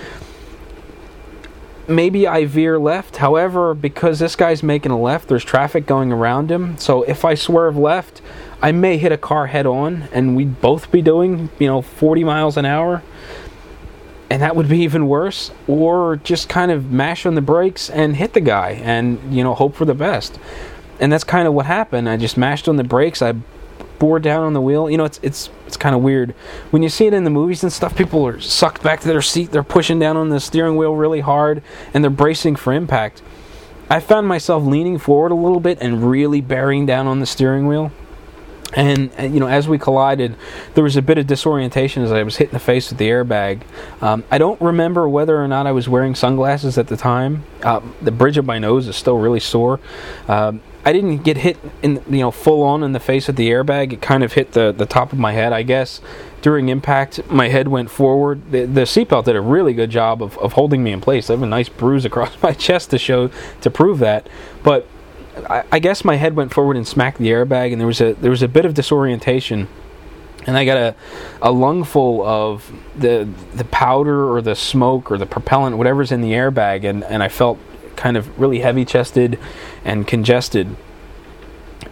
Maybe 1.88 2.28
I 2.28 2.46
veer 2.46 2.80
left. 2.80 3.18
However, 3.18 3.74
because 3.74 4.20
this 4.20 4.36
guy's 4.36 4.62
making 4.62 4.92
a 4.92 5.00
left, 5.00 5.28
there's 5.28 5.44
traffic 5.44 5.86
going 5.86 6.12
around 6.12 6.52
him. 6.52 6.78
So 6.78 7.04
if 7.04 7.24
I 7.26 7.36
swerve 7.36 7.78
left, 7.78 8.22
I 8.62 8.72
may 8.72 8.98
hit 8.98 9.12
a 9.12 9.18
car 9.18 9.48
head 9.48 9.66
on 9.66 10.04
and 10.12 10.36
we'd 10.36 10.60
both 10.62 10.92
be 10.92 11.02
doing, 11.02 11.50
you 11.60 11.68
know, 11.68 11.82
40 11.82 12.24
miles 12.24 12.58
an 12.58 12.66
hour. 12.66 13.04
And 14.32 14.44
that 14.44 14.56
would 14.56 14.70
be 14.70 14.80
even 14.80 15.08
worse. 15.08 15.52
Or 15.68 16.18
just 16.18 16.50
kind 16.50 16.72
of 16.72 16.92
mash 16.92 17.26
on 17.26 17.36
the 17.36 17.42
brakes 17.42 17.90
and 17.90 18.16
hit 18.16 18.34
the 18.34 18.42
guy 18.42 18.72
and, 18.84 19.34
you 19.34 19.44
know, 19.44 19.56
hope 19.56 19.76
for 19.76 19.86
the 19.86 19.96
best. 19.96 20.40
And 21.00 21.12
that's 21.12 21.24
kind 21.24 21.48
of 21.48 21.54
what 21.54 21.66
happened. 21.66 22.10
I 22.10 22.18
just 22.18 22.38
mashed 22.38 22.68
on 22.68 22.76
the 22.76 22.84
brakes. 22.84 23.22
I 23.22 23.34
bore 24.00 24.20
down 24.20 24.44
on 24.44 24.54
the 24.54 24.62
wheel. 24.62 24.90
You 24.90 24.98
know, 24.98 25.06
it's 25.06 25.20
it's 25.22 25.50
it's 25.68 25.78
kind 25.78 25.94
of 25.94 26.02
weird 26.02 26.32
when 26.72 26.82
you 26.82 26.90
see 26.90 27.06
it 27.06 27.14
in 27.14 27.26
the 27.26 27.30
movies 27.30 27.62
and 27.64 27.72
stuff. 27.72 27.96
People 27.96 28.26
are 28.26 28.40
sucked 28.40 28.82
back 28.82 29.02
to 29.02 29.08
their 29.08 29.22
seat. 29.22 29.52
They're 29.52 29.64
pushing 29.64 30.00
down 30.00 30.18
on 30.18 30.30
the 30.30 30.40
steering 30.40 30.78
wheel 30.78 30.96
really 30.96 31.20
hard, 31.20 31.62
and 31.94 32.04
they're 32.04 32.10
bracing 32.10 32.56
for 32.56 32.74
impact. 32.74 33.22
I 33.90 34.00
found 34.00 34.28
myself 34.28 34.64
leaning 34.64 35.00
forward 35.00 35.32
a 35.32 35.36
little 35.36 35.60
bit 35.60 35.80
and 35.82 36.10
really 36.10 36.42
bearing 36.42 36.86
down 36.86 37.08
on 37.08 37.20
the 37.20 37.26
steering 37.26 37.68
wheel. 37.68 37.92
And, 38.76 39.12
you 39.20 39.40
know, 39.40 39.48
as 39.48 39.68
we 39.68 39.80
collided, 39.80 40.36
there 40.76 40.84
was 40.84 40.96
a 40.96 41.02
bit 41.02 41.18
of 41.18 41.26
disorientation 41.26 42.04
as 42.04 42.12
I 42.12 42.22
was 42.22 42.38
hit 42.38 42.50
in 42.50 42.54
the 42.54 42.60
face 42.60 42.90
with 42.90 43.00
the 43.00 43.10
airbag. 43.10 43.64
Um, 44.00 44.24
I 44.30 44.38
don't 44.38 44.62
remember 44.62 45.10
whether 45.10 45.42
or 45.42 45.48
not 45.48 45.66
I 45.66 45.72
was 45.72 45.90
wearing 45.90 46.14
sunglasses 46.14 46.78
at 46.78 46.86
the 46.86 46.96
time. 46.96 47.46
Uh, 47.64 47.82
the 48.00 48.12
bridge 48.12 48.38
of 48.38 48.46
my 48.46 48.60
nose 48.60 48.88
is 48.88 48.96
still 48.96 49.18
really 49.18 49.40
sore. 49.40 49.80
Um, 50.28 50.62
I 50.86 50.94
didn't 50.94 51.18
get 51.20 51.38
hit 51.38 51.58
in 51.82 52.04
you 52.10 52.20
know 52.20 52.32
full 52.32 52.64
on 52.64 52.84
in 52.84 52.94
the 52.94 53.00
face 53.00 53.28
with 53.28 53.36
the 53.36 53.50
airbag. 53.50 53.94
It 53.94 54.02
kind 54.02 54.24
of 54.24 54.34
hit 54.34 54.54
the 54.54 54.72
the 54.72 54.86
top 54.86 55.14
of 55.14 55.20
my 55.20 55.34
head, 55.34 55.54
I 55.54 55.64
guess. 55.64 56.02
During 56.42 56.70
impact, 56.70 57.30
my 57.30 57.50
head 57.50 57.68
went 57.68 57.92
forward. 57.92 58.52
The, 58.52 58.66
the 58.66 58.82
seatbelt 58.82 59.26
did 59.26 59.36
a 59.36 59.42
really 59.42 59.74
good 59.74 59.90
job 59.90 60.24
of, 60.24 60.38
of 60.38 60.54
holding 60.54 60.82
me 60.84 60.94
in 60.94 61.02
place. 61.02 61.30
I 61.30 61.34
have 61.34 61.42
a 61.42 61.46
nice 61.46 61.68
bruise 61.68 62.06
across 62.06 62.32
my 62.44 62.54
chest 62.54 62.92
to 62.92 62.98
show 62.98 63.30
to 63.62 63.70
prove 63.70 64.00
that. 64.00 64.28
But 64.64 64.88
I, 65.50 65.64
I 65.72 65.80
guess 65.80 66.06
my 66.06 66.16
head 66.16 66.36
went 66.36 66.54
forward 66.54 66.78
and 66.78 66.88
smacked 66.88 67.18
the 67.18 67.28
airbag, 67.30 67.72
and 67.72 67.80
there 67.80 67.88
was 67.88 68.00
a 68.00 68.14
there 68.14 68.32
was 68.32 68.42
a 68.42 68.48
bit 68.48 68.66
of 68.66 68.74
disorientation 68.74 69.68
and 70.48 70.58
I 70.58 70.66
got 70.66 70.78
a, 70.78 70.96
a 71.42 71.52
lungful 71.52 72.26
of 72.26 72.72
the 72.98 73.28
the 73.54 73.66
powder 73.66 74.32
or 74.32 74.42
the 74.42 74.56
smoke 74.56 75.12
or 75.12 75.18
the 75.18 75.26
propellant, 75.26 75.78
whatever's 75.78 76.12
in 76.12 76.22
the 76.22 76.32
airbag, 76.32 76.84
and, 76.90 77.04
and 77.04 77.22
I 77.22 77.30
felt 77.30 77.60
kind 78.00 78.16
of 78.16 78.40
really 78.40 78.60
heavy 78.60 78.86
chested 78.86 79.38
and 79.84 80.08
congested. 80.08 80.76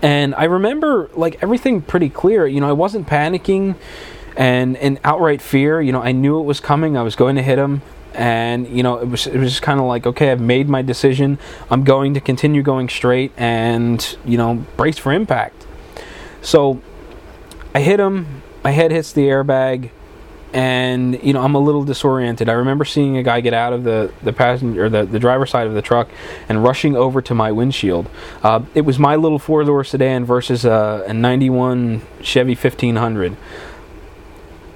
And 0.01 0.33
I 0.35 0.45
remember 0.45 1.09
like 1.15 1.37
everything 1.43 1.81
pretty 1.81 2.09
clear. 2.09 2.47
You 2.47 2.61
know, 2.61 2.69
I 2.69 2.73
wasn't 2.73 3.07
panicking 3.07 3.75
and 4.37 4.77
in 4.77 4.99
outright 5.03 5.41
fear. 5.41 5.81
You 5.81 5.91
know, 5.91 6.01
I 6.01 6.13
knew 6.13 6.39
it 6.39 6.43
was 6.43 6.61
coming. 6.61 6.95
I 6.95 7.01
was 7.01 7.17
going 7.17 7.35
to 7.35 7.43
hit 7.43 7.59
him. 7.59 7.81
And 8.13 8.67
you 8.69 8.83
know, 8.83 8.97
it 8.99 9.09
was 9.09 9.27
it 9.27 9.37
was 9.37 9.49
just 9.49 9.61
kind 9.61 9.79
of 9.79 9.85
like, 9.85 10.07
okay, 10.07 10.31
I've 10.31 10.39
made 10.39 10.69
my 10.69 10.81
decision. 10.81 11.37
I'm 11.69 11.83
going 11.83 12.13
to 12.13 12.21
continue 12.21 12.63
going 12.63 12.89
straight, 12.89 13.31
and 13.37 14.17
you 14.25 14.37
know, 14.37 14.65
brace 14.75 14.97
for 14.97 15.13
impact. 15.13 15.67
So, 16.41 16.81
I 17.75 17.81
hit 17.81 17.99
him. 17.99 18.41
My 18.63 18.71
head 18.71 18.89
hits 18.89 19.11
the 19.11 19.27
airbag 19.27 19.91
and 20.53 21.21
you 21.21 21.33
know 21.33 21.41
I'm 21.41 21.55
a 21.55 21.59
little 21.59 21.83
disoriented. 21.83 22.49
I 22.49 22.53
remember 22.53 22.85
seeing 22.85 23.17
a 23.17 23.23
guy 23.23 23.41
get 23.41 23.53
out 23.53 23.73
of 23.73 23.83
the 23.83 24.11
the 24.23 24.33
passenger 24.33 24.85
or 24.85 24.89
the 24.89 25.05
the 25.05 25.19
driver's 25.19 25.49
side 25.49 25.67
of 25.67 25.73
the 25.73 25.81
truck 25.81 26.09
and 26.47 26.63
rushing 26.63 26.95
over 26.95 27.21
to 27.21 27.33
my 27.33 27.51
windshield. 27.51 28.09
Uh, 28.43 28.63
it 28.73 28.81
was 28.81 28.97
my 28.97 29.15
little 29.15 29.39
four 29.39 29.63
door 29.63 29.83
sedan 29.83 30.25
versus 30.25 30.65
a, 30.65 31.03
a 31.07 31.13
91 31.13 32.01
Chevy 32.21 32.55
1500. 32.55 33.35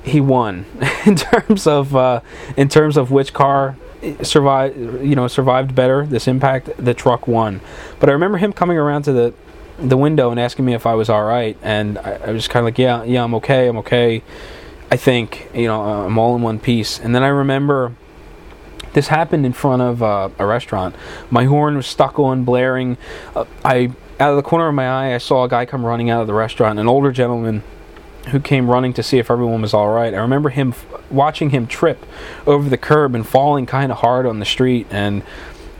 He 0.04 0.20
won 0.20 0.66
in 1.06 1.16
terms 1.16 1.68
of 1.68 1.96
uh, 1.96 2.22
in 2.58 2.68
terms 2.68 2.98
of 2.98 3.12
which 3.12 3.34
car 3.34 3.78
survived, 4.24 4.78
you 4.78 5.16
know, 5.16 5.28
survived 5.28 5.76
better 5.76 6.06
this 6.06 6.28
impact. 6.28 6.70
The 6.78 6.94
truck 6.94 7.28
won, 7.28 7.62
but 8.00 8.10
I 8.10 8.14
remember 8.14 8.38
him 8.38 8.52
coming 8.52 8.78
around 8.78 9.04
to 9.04 9.14
the 9.14 9.34
the 9.80 9.98
window 9.98 10.30
and 10.32 10.40
asking 10.40 10.66
me 10.66 10.74
if 10.74 10.86
I 10.86 10.94
was 10.96 11.10
all 11.10 11.24
right, 11.24 11.58
and 11.62 11.98
I, 11.98 12.20
I 12.28 12.32
was 12.32 12.48
kind 12.48 12.62
of 12.62 12.66
like, 12.66 12.78
yeah, 12.78 13.04
yeah, 13.04 13.24
I'm 13.24 13.34
okay, 13.36 13.68
I'm 13.68 13.78
okay. 13.78 14.22
I 14.92 14.98
think 14.98 15.50
you 15.54 15.68
know 15.68 15.82
I'm 15.82 16.20
all 16.20 16.36
in 16.36 16.42
one 16.42 16.60
piece. 16.60 17.00
And 17.00 17.16
then 17.16 17.24
I 17.24 17.30
remember 17.30 17.96
this 18.94 19.08
happened 19.08 19.46
in 19.46 19.54
front 19.54 19.82
of 19.82 20.04
uh, 20.04 20.30
a 20.38 20.46
restaurant. 20.46 20.96
My 21.30 21.46
horn 21.46 21.78
was 21.78 21.88
stuck 21.88 22.20
on, 22.20 22.44
blaring. 22.44 22.98
Uh, 23.36 23.46
I 23.64 23.92
out 24.20 24.32
of 24.32 24.36
the 24.36 24.44
corner 24.44 24.68
of 24.68 24.76
my 24.76 24.88
eye, 24.88 25.16
I 25.16 25.18
saw 25.18 25.46
a 25.46 25.50
guy 25.50 25.66
come 25.66 25.86
running 25.86 26.10
out 26.10 26.22
of 26.22 26.28
the 26.28 26.34
restaurant, 26.34 26.78
an 26.78 26.88
older 26.88 27.12
gentleman 27.12 27.64
who 28.30 28.40
came 28.40 28.70
running 28.70 28.94
to 28.94 29.02
see 29.02 29.18
if 29.18 29.32
everyone 29.32 29.62
was 29.64 29.74
all 29.74 29.90
right. 29.90 30.14
I 30.14 30.18
remember 30.18 30.50
him 30.50 30.76
watching 31.10 31.50
him 31.50 31.66
trip 31.66 32.06
over 32.46 32.70
the 32.70 32.78
curb 32.78 33.16
and 33.16 33.28
falling 33.28 33.66
kind 33.66 33.92
of 33.92 34.00
hard 34.00 34.28
on 34.28 34.38
the 34.38 34.46
street 34.46 34.86
and 34.92 35.24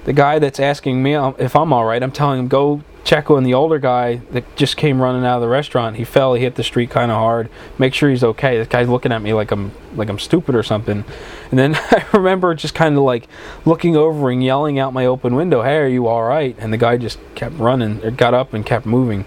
the 0.06 0.14
guy 0.14 0.40
that's 0.40 0.60
asking 0.60 1.04
me 1.04 1.14
if 1.14 1.56
I'm 1.56 1.72
all 1.72 1.86
right, 1.86 2.02
I'm 2.02 2.12
telling 2.12 2.40
him 2.40 2.48
go 2.48 2.82
check 3.04 3.32
on 3.32 3.44
the 3.44 3.54
older 3.54 3.80
guy 3.80 4.18
that 4.32 4.56
just 4.56 4.78
came 4.78 5.02
running 5.02 5.26
out 5.26 5.36
of 5.38 5.42
the 5.42 5.48
restaurant. 5.48 5.96
He 5.96 6.04
fell, 6.04 6.34
he 6.34 6.44
hit 6.44 6.56
the 6.56 6.64
street 6.64 6.90
kind 6.90 7.12
of 7.12 7.18
hard. 7.18 7.50
Make 7.78 7.94
sure 7.94 8.10
he's 8.10 8.24
okay. 8.24 8.58
This 8.58 8.68
guy's 8.68 8.88
looking 8.90 9.12
at 9.12 9.22
me 9.22 9.34
like 9.34 9.52
I'm 9.52 9.72
like 9.96 10.10
I'm 10.10 10.20
stupid 10.20 10.56
or 10.56 10.64
something. 10.64 11.04
And 11.50 11.60
then 11.60 11.76
I 11.92 12.06
remember 12.14 12.54
just 12.54 12.76
kind 12.76 12.96
of 12.96 13.04
like 13.04 13.28
looking 13.66 13.96
over 13.96 14.30
and 14.30 14.44
yelling 14.44 14.80
out 14.80 14.94
my 14.94 15.06
open 15.06 15.36
window, 15.36 15.64
"Hey, 15.64 15.78
are 15.78 15.88
you 15.88 16.08
all 16.08 16.24
right?" 16.24 16.56
And 16.60 16.72
the 16.72 16.78
guy 16.78 16.98
just 16.98 17.20
kept 17.36 17.56
running, 17.56 18.04
or 18.04 18.12
got 18.12 18.34
up 18.34 18.54
and 18.54 18.66
kept 18.66 18.86
moving. 18.86 19.26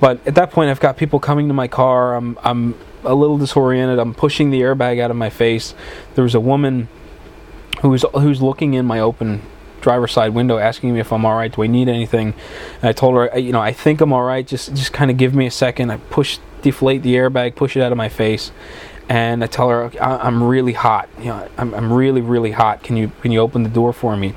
But 0.00 0.26
at 0.26 0.34
that 0.34 0.50
point, 0.50 0.70
I've 0.70 0.80
got 0.80 0.96
people 0.96 1.20
coming 1.20 1.48
to 1.48 1.54
my 1.54 1.68
car. 1.68 2.14
I'm 2.14 2.38
I'm 2.42 2.74
a 3.04 3.14
little 3.14 3.38
disoriented. 3.38 3.98
I'm 3.98 4.14
pushing 4.14 4.50
the 4.50 4.60
airbag 4.60 5.00
out 5.00 5.10
of 5.10 5.16
my 5.16 5.30
face. 5.30 5.74
There 6.14 6.24
was 6.24 6.34
a 6.34 6.40
woman 6.40 6.88
who's 7.82 8.04
who's 8.14 8.42
looking 8.42 8.74
in 8.74 8.84
my 8.84 8.98
open 8.98 9.42
driver's 9.86 10.10
side 10.10 10.34
window 10.34 10.58
asking 10.58 10.92
me 10.92 10.98
if 10.98 11.12
I'm 11.12 11.24
all 11.24 11.36
right. 11.36 11.54
Do 11.54 11.62
I 11.62 11.68
need 11.68 11.88
anything? 11.88 12.34
And 12.82 12.88
I 12.88 12.92
told 12.92 13.14
her, 13.14 13.38
you 13.38 13.52
know, 13.52 13.60
I 13.60 13.72
think 13.72 14.00
I'm 14.00 14.12
all 14.12 14.24
right. 14.24 14.44
Just 14.44 14.74
just 14.74 14.92
kind 14.92 15.12
of 15.12 15.16
give 15.16 15.32
me 15.32 15.46
a 15.46 15.50
second. 15.50 15.92
I 15.92 15.98
push 16.10 16.40
deflate 16.60 17.04
the 17.04 17.14
airbag, 17.14 17.54
push 17.54 17.76
it 17.76 17.82
out 17.82 17.92
of 17.92 17.98
my 17.98 18.08
face, 18.08 18.50
and 19.08 19.44
I 19.44 19.46
tell 19.46 19.68
her 19.68 19.92
I'm 20.00 20.42
really 20.42 20.72
hot. 20.72 21.08
You 21.18 21.26
know, 21.26 21.48
I'm, 21.56 21.72
I'm 21.72 21.92
really 21.92 22.20
really 22.20 22.50
hot. 22.50 22.82
Can 22.82 22.96
you 22.96 23.12
can 23.22 23.30
you 23.30 23.38
open 23.38 23.62
the 23.62 23.68
door 23.68 23.92
for 23.92 24.16
me? 24.16 24.34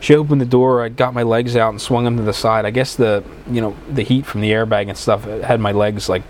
She 0.00 0.16
opened 0.16 0.40
the 0.40 0.52
door. 0.58 0.82
I 0.82 0.88
got 0.88 1.14
my 1.14 1.22
legs 1.22 1.54
out 1.54 1.70
and 1.70 1.80
swung 1.80 2.04
them 2.04 2.16
to 2.16 2.24
the 2.24 2.32
side. 2.32 2.64
I 2.64 2.70
guess 2.70 2.96
the 2.96 3.22
you 3.48 3.60
know 3.60 3.76
the 3.88 4.02
heat 4.02 4.26
from 4.26 4.40
the 4.40 4.50
airbag 4.50 4.88
and 4.88 4.98
stuff 4.98 5.22
had 5.24 5.60
my 5.60 5.70
legs 5.70 6.08
like 6.08 6.24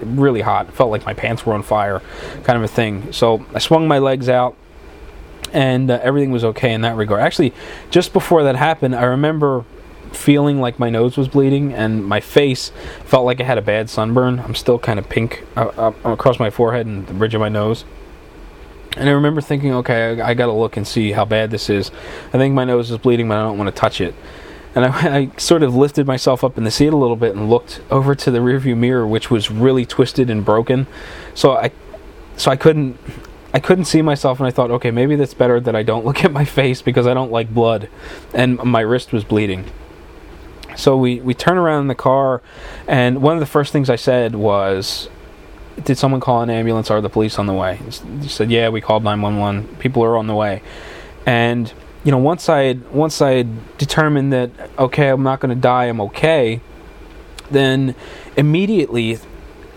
really 0.00 0.40
hot. 0.40 0.68
It 0.68 0.72
felt 0.72 0.90
like 0.90 1.04
my 1.04 1.12
pants 1.12 1.44
were 1.44 1.52
on 1.52 1.62
fire, 1.62 2.00
kind 2.44 2.56
of 2.56 2.62
a 2.62 2.72
thing. 2.80 3.12
So 3.12 3.44
I 3.52 3.58
swung 3.58 3.86
my 3.86 3.98
legs 3.98 4.30
out 4.30 4.56
and 5.52 5.90
uh, 5.90 6.00
everything 6.02 6.30
was 6.30 6.44
okay 6.44 6.72
in 6.72 6.82
that 6.82 6.96
regard. 6.96 7.20
Actually, 7.20 7.52
just 7.90 8.12
before 8.12 8.42
that 8.44 8.56
happened, 8.56 8.94
I 8.94 9.04
remember 9.04 9.64
feeling 10.12 10.60
like 10.60 10.78
my 10.78 10.90
nose 10.90 11.16
was 11.16 11.28
bleeding 11.28 11.72
and 11.72 12.04
my 12.04 12.20
face 12.20 12.72
felt 13.04 13.24
like 13.24 13.40
I 13.40 13.44
had 13.44 13.58
a 13.58 13.62
bad 13.62 13.90
sunburn. 13.90 14.40
I'm 14.40 14.54
still 14.54 14.78
kind 14.78 14.98
of 14.98 15.08
pink 15.08 15.44
uh, 15.56 15.66
uh, 15.76 15.92
across 16.12 16.38
my 16.38 16.50
forehead 16.50 16.86
and 16.86 17.06
the 17.06 17.14
bridge 17.14 17.34
of 17.34 17.40
my 17.40 17.48
nose. 17.48 17.84
And 18.96 19.08
I 19.08 19.12
remember 19.12 19.40
thinking, 19.40 19.74
okay, 19.74 20.20
I, 20.20 20.30
I 20.30 20.34
got 20.34 20.46
to 20.46 20.52
look 20.52 20.76
and 20.76 20.86
see 20.86 21.12
how 21.12 21.24
bad 21.24 21.50
this 21.50 21.68
is. 21.68 21.90
I 22.28 22.38
think 22.38 22.54
my 22.54 22.64
nose 22.64 22.90
is 22.90 22.98
bleeding, 22.98 23.28
but 23.28 23.36
I 23.36 23.42
don't 23.42 23.58
want 23.58 23.68
to 23.68 23.78
touch 23.78 24.00
it. 24.00 24.14
And 24.74 24.86
I, 24.86 25.16
I, 25.18 25.30
sort 25.36 25.62
of 25.62 25.74
lifted 25.74 26.06
myself 26.06 26.42
up 26.42 26.56
in 26.56 26.64
the 26.64 26.70
seat 26.70 26.92
a 26.92 26.96
little 26.96 27.16
bit 27.16 27.34
and 27.34 27.50
looked 27.50 27.82
over 27.90 28.14
to 28.14 28.30
the 28.30 28.38
rearview 28.38 28.76
mirror, 28.76 29.06
which 29.06 29.30
was 29.30 29.50
really 29.50 29.84
twisted 29.84 30.30
and 30.30 30.44
broken. 30.44 30.86
So 31.34 31.52
I, 31.52 31.72
so 32.36 32.50
I 32.50 32.56
couldn't 32.56 32.98
I 33.56 33.58
couldn't 33.58 33.86
see 33.86 34.02
myself, 34.02 34.38
and 34.38 34.46
I 34.46 34.50
thought, 34.50 34.70
okay, 34.70 34.90
maybe 34.90 35.16
that's 35.16 35.32
better 35.32 35.58
that 35.60 35.74
I 35.74 35.82
don't 35.82 36.04
look 36.04 36.22
at 36.26 36.30
my 36.30 36.44
face 36.44 36.82
because 36.82 37.06
I 37.06 37.14
don't 37.14 37.32
like 37.32 37.54
blood, 37.54 37.88
and 38.34 38.62
my 38.62 38.80
wrist 38.80 39.14
was 39.14 39.24
bleeding. 39.24 39.64
So 40.76 40.94
we 40.94 41.20
we 41.20 41.32
turn 41.32 41.56
around 41.56 41.80
in 41.80 41.88
the 41.88 41.94
car, 41.94 42.42
and 42.86 43.22
one 43.22 43.32
of 43.32 43.40
the 43.40 43.46
first 43.46 43.72
things 43.72 43.88
I 43.88 43.96
said 43.96 44.34
was, 44.34 45.08
"Did 45.82 45.96
someone 45.96 46.20
call 46.20 46.42
an 46.42 46.50
ambulance? 46.50 46.90
Are 46.90 47.00
the 47.00 47.08
police 47.08 47.38
on 47.38 47.46
the 47.46 47.54
way?" 47.54 47.80
He 48.20 48.28
said, 48.28 48.50
"Yeah, 48.50 48.68
we 48.68 48.82
called 48.82 49.02
911. 49.04 49.76
People 49.78 50.04
are 50.04 50.18
on 50.18 50.26
the 50.26 50.34
way." 50.34 50.60
And 51.24 51.72
you 52.04 52.12
know, 52.12 52.18
once 52.18 52.50
I 52.50 52.74
once 52.92 53.22
I 53.22 53.46
determined 53.78 54.34
that 54.34 54.50
okay, 54.78 55.08
I'm 55.08 55.22
not 55.22 55.40
going 55.40 55.54
to 55.54 55.58
die, 55.58 55.86
I'm 55.86 56.02
okay, 56.02 56.60
then 57.50 57.94
immediately 58.36 59.18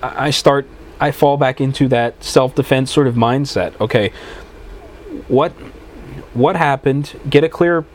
I 0.03 0.31
start 0.31 0.67
I 0.99 1.11
fall 1.11 1.37
back 1.37 1.61
into 1.61 1.87
that 1.89 2.23
self-defense 2.23 2.91
sort 2.91 3.07
of 3.07 3.15
mindset. 3.15 3.79
Okay, 3.79 4.11
what 5.27 5.51
what 6.33 6.55
happened? 6.55 7.19
Get 7.29 7.43
a 7.43 7.49
clear 7.49 7.85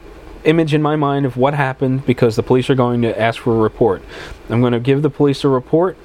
image 0.44 0.74
in 0.74 0.82
my 0.82 0.96
mind 0.96 1.26
of 1.26 1.36
what 1.36 1.54
happened 1.54 2.04
because 2.06 2.36
the 2.36 2.42
police 2.42 2.68
are 2.68 2.74
going 2.74 3.02
to 3.02 3.18
ask 3.18 3.40
for 3.40 3.54
a 3.54 3.58
report. 3.58 4.02
I'm 4.48 4.60
going 4.60 4.72
to 4.72 4.80
give 4.80 5.02
the 5.02 5.10
police 5.10 5.42
a 5.44 5.48
report. 5.48 5.96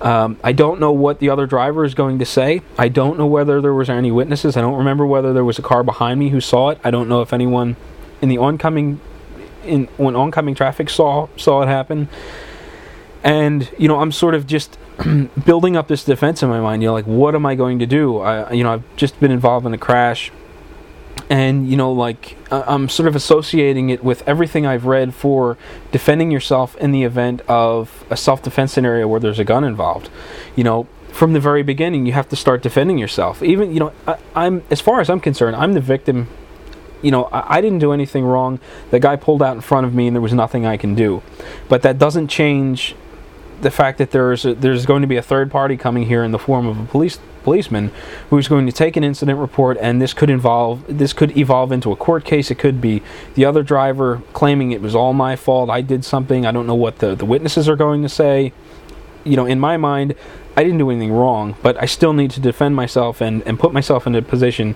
Um, 0.00 0.38
I 0.42 0.52
don't 0.52 0.80
know 0.80 0.92
what 0.92 1.20
the 1.20 1.30
other 1.30 1.46
driver 1.46 1.84
is 1.84 1.94
going 1.94 2.18
to 2.18 2.26
say. 2.26 2.62
I 2.76 2.88
don't 2.88 3.16
know 3.16 3.26
whether 3.26 3.60
there 3.60 3.72
was 3.72 3.88
any 3.88 4.10
witnesses. 4.10 4.56
I 4.56 4.60
don't 4.60 4.76
remember 4.76 5.06
whether 5.06 5.32
there 5.32 5.44
was 5.44 5.58
a 5.58 5.62
car 5.62 5.82
behind 5.82 6.18
me 6.18 6.30
who 6.30 6.40
saw 6.40 6.70
it. 6.70 6.78
I 6.84 6.90
don't 6.90 7.08
know 7.08 7.22
if 7.22 7.32
anyone 7.32 7.76
in 8.20 8.28
the 8.28 8.38
oncoming 8.38 9.00
in 9.64 9.86
when 9.96 10.14
oncoming 10.14 10.54
traffic 10.54 10.90
saw 10.90 11.28
saw 11.36 11.62
it 11.62 11.66
happen. 11.66 12.08
And 13.22 13.70
you 13.78 13.88
know, 13.88 14.00
I'm 14.00 14.12
sort 14.12 14.34
of 14.34 14.46
just 14.46 14.78
building 15.44 15.76
up 15.76 15.88
this 15.88 16.04
defense 16.04 16.42
in 16.42 16.48
my 16.48 16.60
mind. 16.60 16.82
You 16.82 16.88
know, 16.88 16.94
like 16.94 17.06
what 17.06 17.34
am 17.34 17.46
I 17.46 17.54
going 17.54 17.78
to 17.80 17.86
do? 17.86 18.18
I, 18.18 18.52
you 18.52 18.62
know, 18.62 18.74
I've 18.74 18.96
just 18.96 19.18
been 19.20 19.30
involved 19.30 19.66
in 19.66 19.74
a 19.74 19.78
crash, 19.78 20.30
and 21.28 21.68
you 21.68 21.76
know, 21.76 21.92
like 21.92 22.36
I'm 22.50 22.88
sort 22.88 23.08
of 23.08 23.16
associating 23.16 23.90
it 23.90 24.04
with 24.04 24.26
everything 24.28 24.66
I've 24.66 24.86
read 24.86 25.14
for 25.14 25.56
defending 25.90 26.30
yourself 26.30 26.76
in 26.76 26.92
the 26.92 27.04
event 27.04 27.42
of 27.48 28.04
a 28.10 28.16
self-defense 28.16 28.72
scenario 28.72 29.08
where 29.08 29.20
there's 29.20 29.38
a 29.38 29.44
gun 29.44 29.64
involved. 29.64 30.10
You 30.54 30.64
know, 30.64 30.86
from 31.10 31.32
the 31.32 31.40
very 31.40 31.62
beginning, 31.62 32.06
you 32.06 32.12
have 32.12 32.28
to 32.28 32.36
start 32.36 32.62
defending 32.62 32.98
yourself. 32.98 33.42
Even 33.42 33.72
you 33.72 33.80
know, 33.80 33.92
I, 34.06 34.46
am 34.46 34.62
as 34.70 34.80
far 34.80 35.00
as 35.00 35.10
I'm 35.10 35.20
concerned, 35.20 35.56
I'm 35.56 35.72
the 35.72 35.80
victim. 35.80 36.28
You 37.02 37.10
know, 37.10 37.24
I, 37.24 37.58
I 37.58 37.60
didn't 37.60 37.80
do 37.80 37.92
anything 37.92 38.24
wrong. 38.24 38.60
The 38.90 39.00
guy 39.00 39.16
pulled 39.16 39.42
out 39.42 39.54
in 39.54 39.60
front 39.60 39.86
of 39.86 39.94
me, 39.94 40.06
and 40.06 40.16
there 40.16 40.22
was 40.22 40.32
nothing 40.32 40.66
I 40.66 40.76
can 40.76 40.94
do. 40.94 41.22
But 41.68 41.82
that 41.82 41.98
doesn't 41.98 42.28
change 42.28 42.94
the 43.60 43.70
fact 43.70 43.98
that 43.98 44.10
there's 44.10 44.44
a, 44.44 44.54
there's 44.54 44.86
going 44.86 45.02
to 45.02 45.08
be 45.08 45.16
a 45.16 45.22
third 45.22 45.50
party 45.50 45.76
coming 45.76 46.06
here 46.06 46.22
in 46.22 46.32
the 46.32 46.38
form 46.38 46.66
of 46.66 46.78
a 46.78 46.84
police 46.84 47.18
policeman 47.42 47.92
who's 48.30 48.48
going 48.48 48.66
to 48.66 48.72
take 48.72 48.96
an 48.96 49.04
incident 49.04 49.38
report 49.38 49.76
and 49.80 50.00
this 50.00 50.14
could 50.14 50.30
involve 50.30 50.82
this 50.88 51.12
could 51.12 51.36
evolve 51.36 51.70
into 51.70 51.92
a 51.92 51.96
court 51.96 52.24
case. 52.24 52.50
It 52.50 52.58
could 52.58 52.80
be 52.80 53.02
the 53.34 53.44
other 53.44 53.62
driver 53.62 54.22
claiming 54.32 54.72
it 54.72 54.80
was 54.80 54.94
all 54.94 55.12
my 55.12 55.36
fault. 55.36 55.70
I 55.70 55.82
did 55.82 56.04
something. 56.04 56.46
I 56.46 56.52
don't 56.52 56.66
know 56.66 56.74
what 56.74 56.98
the 56.98 57.14
the 57.14 57.26
witnesses 57.26 57.68
are 57.68 57.76
going 57.76 58.02
to 58.02 58.08
say. 58.08 58.52
You 59.24 59.36
know 59.36 59.46
in 59.46 59.60
my 59.60 59.76
mind 59.76 60.14
I 60.56 60.62
didn't 60.64 60.78
do 60.78 60.90
anything 60.90 61.12
wrong 61.12 61.56
but 61.62 61.80
I 61.80 61.86
still 61.86 62.12
need 62.12 62.30
to 62.32 62.40
defend 62.40 62.74
myself 62.74 63.20
and 63.20 63.42
and 63.46 63.58
put 63.58 63.72
myself 63.72 64.06
in 64.06 64.14
a 64.14 64.22
position 64.22 64.74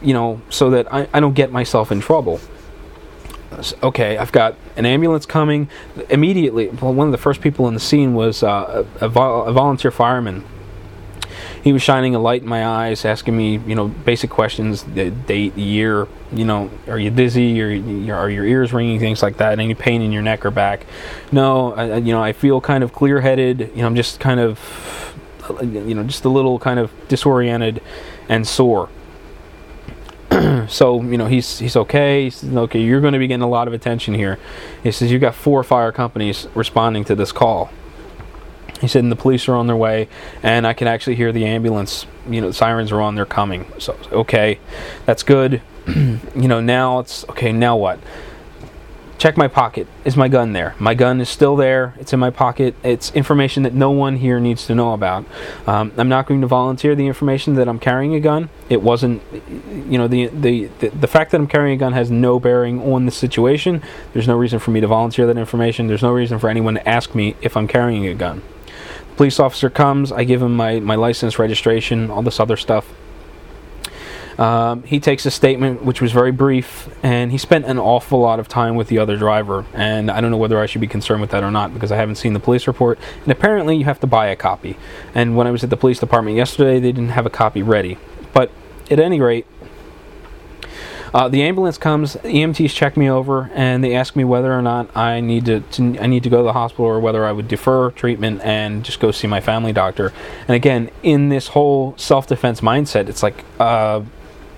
you 0.00 0.12
know 0.12 0.40
so 0.50 0.70
that 0.70 0.92
I, 0.92 1.08
I 1.12 1.20
don't 1.20 1.34
get 1.34 1.50
myself 1.50 1.90
in 1.90 2.00
trouble 2.00 2.40
okay, 3.82 4.18
I've 4.18 4.32
got 4.32 4.56
an 4.76 4.86
ambulance 4.86 5.26
coming. 5.26 5.68
Immediately, 6.08 6.68
well, 6.68 6.94
one 6.94 7.08
of 7.08 7.12
the 7.12 7.18
first 7.18 7.40
people 7.40 7.68
in 7.68 7.74
the 7.74 7.80
scene 7.80 8.14
was 8.14 8.42
uh, 8.42 8.84
a, 9.00 9.04
a, 9.04 9.08
vo- 9.08 9.42
a, 9.42 9.52
volunteer 9.52 9.90
fireman. 9.90 10.44
He 11.62 11.72
was 11.72 11.82
shining 11.82 12.14
a 12.14 12.18
light 12.18 12.42
in 12.42 12.48
my 12.48 12.66
eyes, 12.66 13.04
asking 13.04 13.36
me, 13.36 13.58
you 13.58 13.74
know, 13.74 13.88
basic 13.88 14.30
questions: 14.30 14.82
the 14.82 15.10
date, 15.10 15.54
the 15.54 15.62
year, 15.62 16.08
you 16.32 16.44
know, 16.44 16.70
are 16.88 16.98
you 16.98 17.10
dizzy, 17.10 17.60
or 17.60 18.16
are 18.16 18.30
your 18.30 18.44
ears 18.44 18.72
ringing, 18.72 18.98
things 18.98 19.22
like 19.22 19.36
that. 19.36 19.58
Any 19.58 19.74
pain 19.74 20.02
in 20.02 20.12
your 20.12 20.22
neck 20.22 20.44
or 20.44 20.50
back? 20.50 20.86
No, 21.30 21.72
I, 21.74 21.96
you 21.98 22.12
know, 22.12 22.22
I 22.22 22.32
feel 22.32 22.60
kind 22.60 22.82
of 22.82 22.92
clear-headed. 22.92 23.72
You 23.74 23.82
know, 23.82 23.86
I'm 23.86 23.96
just 23.96 24.18
kind 24.18 24.40
of, 24.40 25.14
you 25.62 25.94
know, 25.94 26.02
just 26.02 26.24
a 26.24 26.28
little 26.28 26.58
kind 26.58 26.80
of 26.80 26.90
disoriented 27.08 27.80
and 28.28 28.46
sore. 28.46 28.88
so 30.68 31.02
you 31.02 31.18
know 31.18 31.26
he's 31.26 31.58
he's 31.58 31.76
okay. 31.76 32.24
He 32.24 32.30
says, 32.30 32.54
okay, 32.54 32.80
you're 32.80 33.00
going 33.00 33.12
to 33.12 33.18
be 33.18 33.26
getting 33.26 33.42
a 33.42 33.48
lot 33.48 33.68
of 33.68 33.74
attention 33.74 34.14
here. 34.14 34.38
He 34.82 34.90
says 34.92 35.10
you've 35.10 35.20
got 35.20 35.34
four 35.34 35.62
fire 35.62 35.92
companies 35.92 36.46
responding 36.54 37.04
to 37.04 37.14
this 37.14 37.32
call. 37.32 37.70
He 38.80 38.88
said, 38.88 39.04
and 39.04 39.12
the 39.12 39.16
police 39.16 39.48
are 39.48 39.54
on 39.54 39.68
their 39.68 39.76
way, 39.76 40.08
and 40.42 40.66
I 40.66 40.72
can 40.72 40.88
actually 40.88 41.14
hear 41.14 41.30
the 41.30 41.44
ambulance. 41.44 42.06
You 42.28 42.40
know, 42.40 42.48
the 42.48 42.54
sirens 42.54 42.90
are 42.90 43.00
on; 43.00 43.14
they're 43.14 43.26
coming. 43.26 43.66
So 43.78 43.96
okay, 44.10 44.58
that's 45.06 45.22
good. 45.22 45.62
you 45.86 46.20
know, 46.34 46.60
now 46.60 46.98
it's 46.98 47.24
okay. 47.30 47.52
Now 47.52 47.76
what? 47.76 48.00
Check 49.22 49.36
my 49.36 49.46
pocket. 49.46 49.86
Is 50.04 50.16
my 50.16 50.26
gun 50.26 50.52
there? 50.52 50.74
My 50.80 50.94
gun 50.94 51.20
is 51.20 51.28
still 51.28 51.54
there. 51.54 51.94
It's 52.00 52.12
in 52.12 52.18
my 52.18 52.30
pocket. 52.30 52.74
It's 52.82 53.12
information 53.12 53.62
that 53.62 53.72
no 53.72 53.92
one 53.92 54.16
here 54.16 54.40
needs 54.40 54.66
to 54.66 54.74
know 54.74 54.92
about. 54.94 55.24
Um, 55.64 55.92
I'm 55.96 56.08
not 56.08 56.26
going 56.26 56.40
to 56.40 56.48
volunteer 56.48 56.96
the 56.96 57.06
information 57.06 57.54
that 57.54 57.68
I'm 57.68 57.78
carrying 57.78 58.16
a 58.16 58.20
gun. 58.20 58.50
It 58.68 58.82
wasn't, 58.82 59.22
you 59.88 59.96
know, 59.96 60.08
the, 60.08 60.26
the, 60.26 60.66
the 60.80 60.88
the 60.88 61.06
fact 61.06 61.30
that 61.30 61.40
I'm 61.40 61.46
carrying 61.46 61.76
a 61.76 61.78
gun 61.78 61.92
has 61.92 62.10
no 62.10 62.40
bearing 62.40 62.82
on 62.82 63.06
the 63.06 63.12
situation. 63.12 63.80
There's 64.12 64.26
no 64.26 64.36
reason 64.36 64.58
for 64.58 64.72
me 64.72 64.80
to 64.80 64.88
volunteer 64.88 65.24
that 65.28 65.38
information. 65.38 65.86
There's 65.86 66.02
no 66.02 66.10
reason 66.10 66.40
for 66.40 66.50
anyone 66.50 66.74
to 66.74 66.88
ask 66.88 67.14
me 67.14 67.36
if 67.40 67.56
I'm 67.56 67.68
carrying 67.68 68.04
a 68.08 68.14
gun. 68.14 68.42
police 69.16 69.38
officer 69.38 69.70
comes. 69.70 70.10
I 70.10 70.24
give 70.24 70.42
him 70.42 70.56
my 70.56 70.80
my 70.80 70.96
license, 70.96 71.38
registration, 71.38 72.10
all 72.10 72.22
this 72.22 72.40
other 72.40 72.56
stuff. 72.56 72.92
Um, 74.38 74.82
he 74.84 75.00
takes 75.00 75.26
a 75.26 75.30
statement 75.30 75.84
which 75.84 76.00
was 76.00 76.12
very 76.12 76.32
brief, 76.32 76.88
and 77.02 77.30
he 77.30 77.38
spent 77.38 77.64
an 77.66 77.78
awful 77.78 78.20
lot 78.20 78.40
of 78.40 78.48
time 78.48 78.76
with 78.76 78.88
the 78.88 78.98
other 78.98 79.16
driver. 79.16 79.64
And 79.74 80.10
I 80.10 80.20
don't 80.20 80.30
know 80.30 80.36
whether 80.36 80.60
I 80.60 80.66
should 80.66 80.80
be 80.80 80.86
concerned 80.86 81.20
with 81.20 81.30
that 81.30 81.42
or 81.44 81.50
not 81.50 81.74
because 81.74 81.92
I 81.92 81.96
haven't 81.96 82.16
seen 82.16 82.32
the 82.32 82.40
police 82.40 82.66
report. 82.66 82.98
And 83.22 83.32
apparently, 83.32 83.76
you 83.76 83.84
have 83.84 84.00
to 84.00 84.06
buy 84.06 84.26
a 84.26 84.36
copy. 84.36 84.76
And 85.14 85.36
when 85.36 85.46
I 85.46 85.50
was 85.50 85.62
at 85.64 85.70
the 85.70 85.76
police 85.76 85.98
department 85.98 86.36
yesterday, 86.36 86.80
they 86.80 86.92
didn't 86.92 87.10
have 87.10 87.26
a 87.26 87.30
copy 87.30 87.62
ready. 87.62 87.98
But 88.32 88.50
at 88.90 88.98
any 88.98 89.20
rate, 89.20 89.46
uh, 91.14 91.28
the 91.28 91.42
ambulance 91.42 91.76
comes, 91.76 92.16
EMTs 92.16 92.74
check 92.74 92.96
me 92.96 93.10
over, 93.10 93.50
and 93.54 93.84
they 93.84 93.94
ask 93.94 94.16
me 94.16 94.24
whether 94.24 94.52
or 94.52 94.62
not 94.62 94.94
I 94.96 95.20
need 95.20 95.44
to, 95.44 95.60
to, 95.60 95.98
I 96.00 96.06
need 96.06 96.22
to 96.22 96.30
go 96.30 96.38
to 96.38 96.42
the 96.42 96.54
hospital 96.54 96.86
or 96.86 97.00
whether 97.00 97.26
I 97.26 97.32
would 97.32 97.48
defer 97.48 97.90
treatment 97.90 98.40
and 98.42 98.82
just 98.82 98.98
go 98.98 99.10
see 99.10 99.26
my 99.26 99.40
family 99.40 99.74
doctor. 99.74 100.12
And 100.48 100.56
again, 100.56 100.90
in 101.02 101.28
this 101.28 101.48
whole 101.48 101.94
self 101.98 102.26
defense 102.26 102.62
mindset, 102.62 103.08
it's 103.08 103.22
like, 103.22 103.44
uh, 103.60 104.02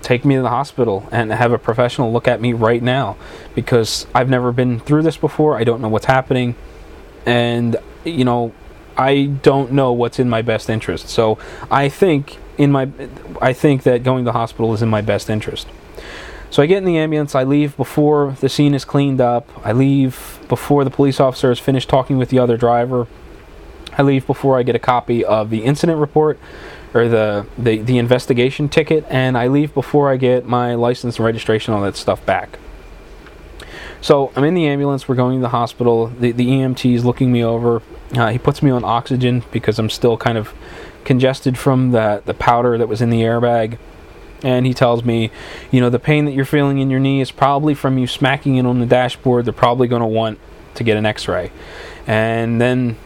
take 0.01 0.23
me 0.25 0.35
to 0.35 0.41
the 0.41 0.49
hospital 0.49 1.07
and 1.11 1.31
have 1.31 1.51
a 1.51 1.57
professional 1.57 2.11
look 2.11 2.27
at 2.27 2.39
me 2.39 2.53
right 2.53 2.81
now 2.81 3.17
because 3.53 4.05
I've 4.13 4.29
never 4.29 4.51
been 4.51 4.79
through 4.79 5.03
this 5.03 5.17
before. 5.17 5.57
I 5.57 5.63
don't 5.63 5.81
know 5.81 5.89
what's 5.89 6.05
happening, 6.05 6.55
and 7.25 7.77
you 8.03 8.23
know, 8.23 8.53
I 8.97 9.25
don't 9.25 9.71
know 9.71 9.91
what's 9.91 10.19
in 10.19 10.29
my 10.29 10.41
best 10.41 10.69
interest. 10.69 11.09
So 11.09 11.37
I 11.69 11.89
think 11.89 12.37
in 12.57 12.71
my, 12.71 12.89
I 13.41 13.53
think 13.53 13.83
that 13.83 14.03
going 14.03 14.23
to 14.23 14.29
the 14.29 14.37
hospital 14.37 14.73
is 14.73 14.81
in 14.81 14.89
my 14.89 15.01
best 15.01 15.29
interest. 15.29 15.67
So 16.49 16.63
I 16.63 16.67
get 16.67 16.77
in 16.77 16.85
the 16.85 16.97
ambulance, 16.97 17.35
I 17.35 17.43
leave 17.43 17.75
before 17.75 18.37
the 18.39 18.47
scene 18.47 18.73
is 18.73 18.85
cleaned 18.85 19.19
up, 19.19 19.49
I 19.65 19.73
leave 19.73 20.39
before 20.47 20.83
the 20.83 20.89
police 20.89 21.19
officer 21.19 21.49
has 21.49 21.59
finished 21.59 21.89
talking 21.89 22.17
with 22.17 22.29
the 22.29 22.39
other 22.39 22.55
driver, 22.55 23.07
I 23.97 24.03
leave 24.03 24.27
before 24.27 24.57
I 24.57 24.63
get 24.63 24.75
a 24.75 24.79
copy 24.79 25.25
of 25.25 25.49
the 25.49 25.63
incident 25.63 25.99
report 25.99 26.39
or 26.95 27.07
the, 27.07 27.45
the, 27.57 27.79
the 27.79 27.97
investigation 27.97 28.69
ticket, 28.69 29.05
and 29.09 29.37
I 29.37 29.47
leave 29.47 29.73
before 29.73 30.09
I 30.09 30.17
get 30.17 30.45
my 30.45 30.75
license 30.75 31.17
and 31.17 31.25
registration, 31.25 31.73
all 31.73 31.81
that 31.81 31.95
stuff 31.95 32.25
back. 32.25 32.57
So 34.01 34.31
I'm 34.35 34.43
in 34.43 34.53
the 34.53 34.67
ambulance. 34.67 35.07
We're 35.07 35.15
going 35.15 35.37
to 35.37 35.41
the 35.41 35.49
hospital. 35.49 36.07
The, 36.07 36.31
the 36.31 36.47
EMT 36.47 36.93
is 36.93 37.03
looking 37.03 37.31
me 37.31 37.43
over. 37.43 37.81
Uh, 38.15 38.29
he 38.29 38.37
puts 38.37 38.63
me 38.63 38.71
on 38.71 38.83
oxygen 38.83 39.43
because 39.51 39.77
I'm 39.79 39.89
still 39.89 40.15
kind 40.15 40.37
of 40.37 40.53
congested 41.03 41.57
from 41.57 41.91
the, 41.91 42.21
the 42.25 42.33
powder 42.33 42.77
that 42.77 42.87
was 42.87 43.01
in 43.01 43.09
the 43.09 43.21
airbag 43.21 43.77
and 44.43 44.65
he 44.65 44.73
tells 44.75 45.03
me, 45.03 45.31
you 45.71 45.81
know, 45.81 45.89
the 45.89 45.99
pain 45.99 46.25
that 46.25 46.31
you're 46.33 46.45
feeling 46.45 46.77
in 46.77 46.91
your 46.91 46.99
knee 46.99 47.19
is 47.19 47.31
probably 47.31 47.73
from 47.73 47.97
you 47.97 48.05
smacking 48.05 48.57
it 48.57 48.65
on 48.65 48.79
the 48.79 48.85
dashboard. 48.85 49.45
They're 49.45 49.53
probably 49.53 49.87
going 49.87 50.01
to 50.01 50.07
want 50.07 50.37
to 50.75 50.83
get 50.83 50.97
an 50.97 51.05
x-ray. 51.05 51.51
And 52.05 52.61
then 52.61 52.97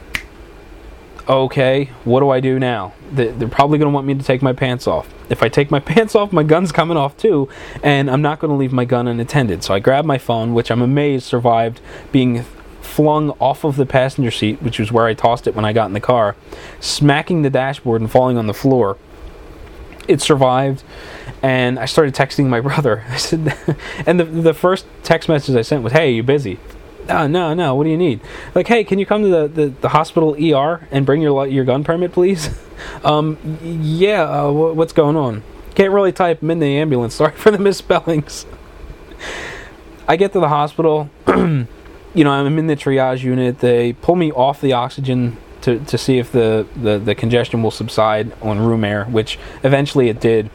okay, 1.29 1.91
what 2.03 2.21
do 2.21 2.29
I 2.31 2.39
do 2.39 2.59
now? 2.59 2.93
They're 3.11 3.47
probably 3.47 3.77
going 3.77 3.89
to 3.91 3.93
want 3.93 4.07
me 4.07 4.15
to 4.15 4.23
take 4.23 4.41
my 4.41 4.53
pants 4.53 4.87
off. 4.87 5.07
If 5.29 5.43
I 5.43 5.49
take 5.49 5.69
my 5.69 5.79
pants 5.79 6.15
off, 6.15 6.33
my 6.33 6.43
gun's 6.43 6.71
coming 6.71 6.97
off 6.97 7.15
too, 7.15 7.47
and 7.83 8.09
I'm 8.09 8.21
not 8.21 8.39
going 8.39 8.49
to 8.49 8.57
leave 8.57 8.73
my 8.73 8.85
gun 8.85 9.07
unattended. 9.07 9.63
So 9.63 9.73
I 9.73 9.79
grab 9.79 10.05
my 10.05 10.17
phone, 10.17 10.53
which 10.53 10.71
I'm 10.71 10.81
amazed 10.81 11.25
survived 11.25 11.81
being 12.11 12.43
flung 12.81 13.29
off 13.39 13.63
of 13.63 13.75
the 13.75 13.85
passenger 13.85 14.31
seat, 14.31 14.61
which 14.61 14.79
was 14.79 14.91
where 14.91 15.05
I 15.05 15.13
tossed 15.13 15.45
it 15.45 15.55
when 15.55 15.65
I 15.65 15.73
got 15.73 15.85
in 15.85 15.93
the 15.93 15.99
car, 15.99 16.35
smacking 16.79 17.43
the 17.43 17.49
dashboard 17.49 18.01
and 18.01 18.09
falling 18.09 18.37
on 18.37 18.47
the 18.47 18.53
floor. 18.53 18.97
It 20.07 20.21
survived 20.21 20.83
and 21.43 21.79
I 21.79 21.85
started 21.85 22.15
texting 22.15 22.47
my 22.47 22.59
brother. 22.69 23.05
I 23.07 23.17
said, 23.17 23.55
and 24.05 24.19
the 24.19 24.25
the 24.25 24.53
first 24.53 24.85
text 25.03 25.29
message 25.29 25.55
I 25.55 25.61
sent 25.61 25.83
was, 25.83 25.93
"Hey, 25.93 26.11
you 26.11 26.23
busy?" 26.23 26.59
No, 27.09 27.25
no, 27.25 27.55
no. 27.55 27.73
What 27.73 27.85
do 27.85 27.89
you 27.89 27.97
need? 27.97 28.21
Like, 28.53 28.67
hey, 28.67 28.83
can 28.83 28.99
you 28.99 29.05
come 29.05 29.23
to 29.23 29.29
the, 29.29 29.47
the, 29.47 29.65
the 29.81 29.89
hospital 29.89 30.35
ER 30.35 30.87
and 30.91 31.07
bring 31.07 31.23
your 31.23 31.47
your 31.47 31.65
gun 31.65 31.83
permit, 31.83 32.11
please? 32.11 32.49
um, 33.03 33.37
yeah. 33.63 34.21
Uh, 34.21 34.51
what's 34.51 34.93
going 34.93 35.15
on? 35.15 35.43
Can't 35.73 35.91
really 35.91 36.11
type. 36.11 36.43
I'm 36.43 36.51
in 36.51 36.59
the 36.59 36.77
ambulance. 36.77 37.15
Sorry 37.15 37.33
for 37.33 37.49
the 37.49 37.57
misspellings. 37.57 38.45
I 40.07 40.17
get 40.17 40.33
to 40.33 40.39
the 40.39 40.49
hospital. 40.49 41.09
you 41.27 41.65
know, 42.13 42.31
I'm 42.31 42.59
in 42.59 42.67
the 42.67 42.75
triage 42.75 43.23
unit. 43.23 43.59
They 43.59 43.93
pull 43.93 44.15
me 44.15 44.31
off 44.31 44.61
the 44.61 44.73
oxygen 44.73 45.37
to, 45.61 45.79
to 45.79 45.97
see 45.97 46.19
if 46.19 46.31
the, 46.31 46.67
the, 46.75 46.99
the 46.99 47.15
congestion 47.15 47.63
will 47.63 47.71
subside 47.71 48.31
on 48.41 48.59
room 48.59 48.83
air, 48.83 49.05
which 49.05 49.39
eventually 49.63 50.09
it 50.09 50.19
did. 50.19 50.49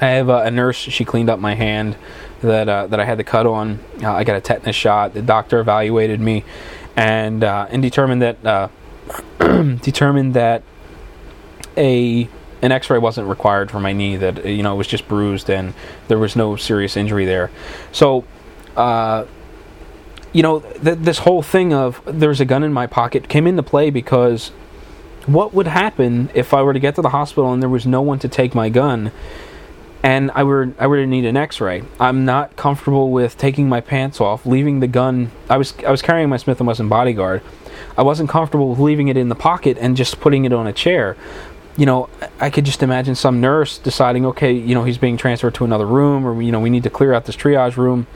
I 0.00 0.08
have 0.08 0.28
a, 0.28 0.42
a 0.42 0.50
nurse. 0.50 0.76
She 0.76 1.04
cleaned 1.04 1.30
up 1.30 1.38
my 1.38 1.54
hand 1.54 1.96
that 2.44 2.68
uh, 2.68 2.86
that 2.88 3.00
I 3.00 3.04
had 3.04 3.18
the 3.18 3.24
cut 3.24 3.46
on. 3.46 3.80
Uh, 4.02 4.12
I 4.12 4.24
got 4.24 4.36
a 4.36 4.40
tetanus 4.40 4.76
shot. 4.76 5.14
The 5.14 5.22
doctor 5.22 5.60
evaluated 5.60 6.20
me 6.20 6.44
and 6.96 7.42
uh, 7.42 7.66
and 7.70 7.82
determined 7.82 8.22
that 8.22 8.44
uh, 8.46 8.68
determined 9.82 10.34
that 10.34 10.62
a 11.76 12.28
an 12.62 12.72
X-ray 12.72 12.98
wasn't 12.98 13.28
required 13.28 13.70
for 13.70 13.80
my 13.80 13.92
knee. 13.92 14.16
That 14.16 14.44
you 14.44 14.62
know 14.62 14.74
it 14.74 14.78
was 14.78 14.86
just 14.86 15.08
bruised 15.08 15.50
and 15.50 15.74
there 16.08 16.18
was 16.18 16.36
no 16.36 16.56
serious 16.56 16.96
injury 16.96 17.24
there. 17.24 17.50
So. 17.92 18.24
Uh, 18.76 19.26
you 20.32 20.42
know, 20.42 20.58
th- 20.58 20.98
this 20.98 21.18
whole 21.18 21.42
thing 21.42 21.72
of 21.72 22.02
there's 22.06 22.40
a 22.40 22.44
gun 22.44 22.64
in 22.64 22.72
my 22.72 22.88
pocket 22.88 23.28
came 23.28 23.46
into 23.46 23.62
play 23.62 23.88
because 23.88 24.50
what 25.26 25.54
would 25.54 25.68
happen 25.68 26.28
if 26.34 26.52
I 26.52 26.62
were 26.62 26.72
to 26.72 26.80
get 26.80 26.96
to 26.96 27.02
the 27.02 27.10
hospital 27.10 27.52
and 27.52 27.62
there 27.62 27.68
was 27.68 27.86
no 27.86 28.02
one 28.02 28.18
to 28.18 28.28
take 28.28 28.54
my 28.54 28.68
gun? 28.68 29.12
And 30.04 30.30
I 30.32 30.42
were 30.42 30.74
I 30.78 30.86
were 30.86 30.98
to 30.98 31.06
need 31.06 31.24
an 31.24 31.36
X-ray. 31.36 31.82
I'm 31.98 32.26
not 32.26 32.56
comfortable 32.56 33.10
with 33.10 33.38
taking 33.38 33.70
my 33.70 33.80
pants 33.80 34.20
off, 34.20 34.44
leaving 34.44 34.80
the 34.80 34.86
gun. 34.86 35.32
I 35.48 35.56
was 35.56 35.72
I 35.84 35.90
was 35.90 36.02
carrying 36.02 36.28
my 36.28 36.36
Smith 36.36 36.60
and 36.60 36.68
Wesson 36.68 36.90
bodyguard. 36.90 37.40
I 37.96 38.02
wasn't 38.02 38.28
comfortable 38.28 38.68
with 38.68 38.78
leaving 38.78 39.08
it 39.08 39.16
in 39.16 39.30
the 39.30 39.34
pocket 39.34 39.78
and 39.80 39.96
just 39.96 40.20
putting 40.20 40.44
it 40.44 40.52
on 40.52 40.66
a 40.66 40.74
chair. 40.74 41.16
You 41.78 41.86
know, 41.86 42.10
I 42.38 42.50
could 42.50 42.66
just 42.66 42.82
imagine 42.82 43.14
some 43.14 43.40
nurse 43.40 43.78
deciding, 43.78 44.26
okay, 44.26 44.52
you 44.52 44.74
know, 44.74 44.84
he's 44.84 44.98
being 44.98 45.16
transferred 45.16 45.54
to 45.54 45.64
another 45.64 45.86
room, 45.86 46.26
or 46.26 46.40
you 46.40 46.52
know, 46.52 46.60
we 46.60 46.70
need 46.70 46.82
to 46.82 46.90
clear 46.90 47.14
out 47.14 47.24
this 47.24 47.34
triage 47.34 47.78
room. 47.78 48.06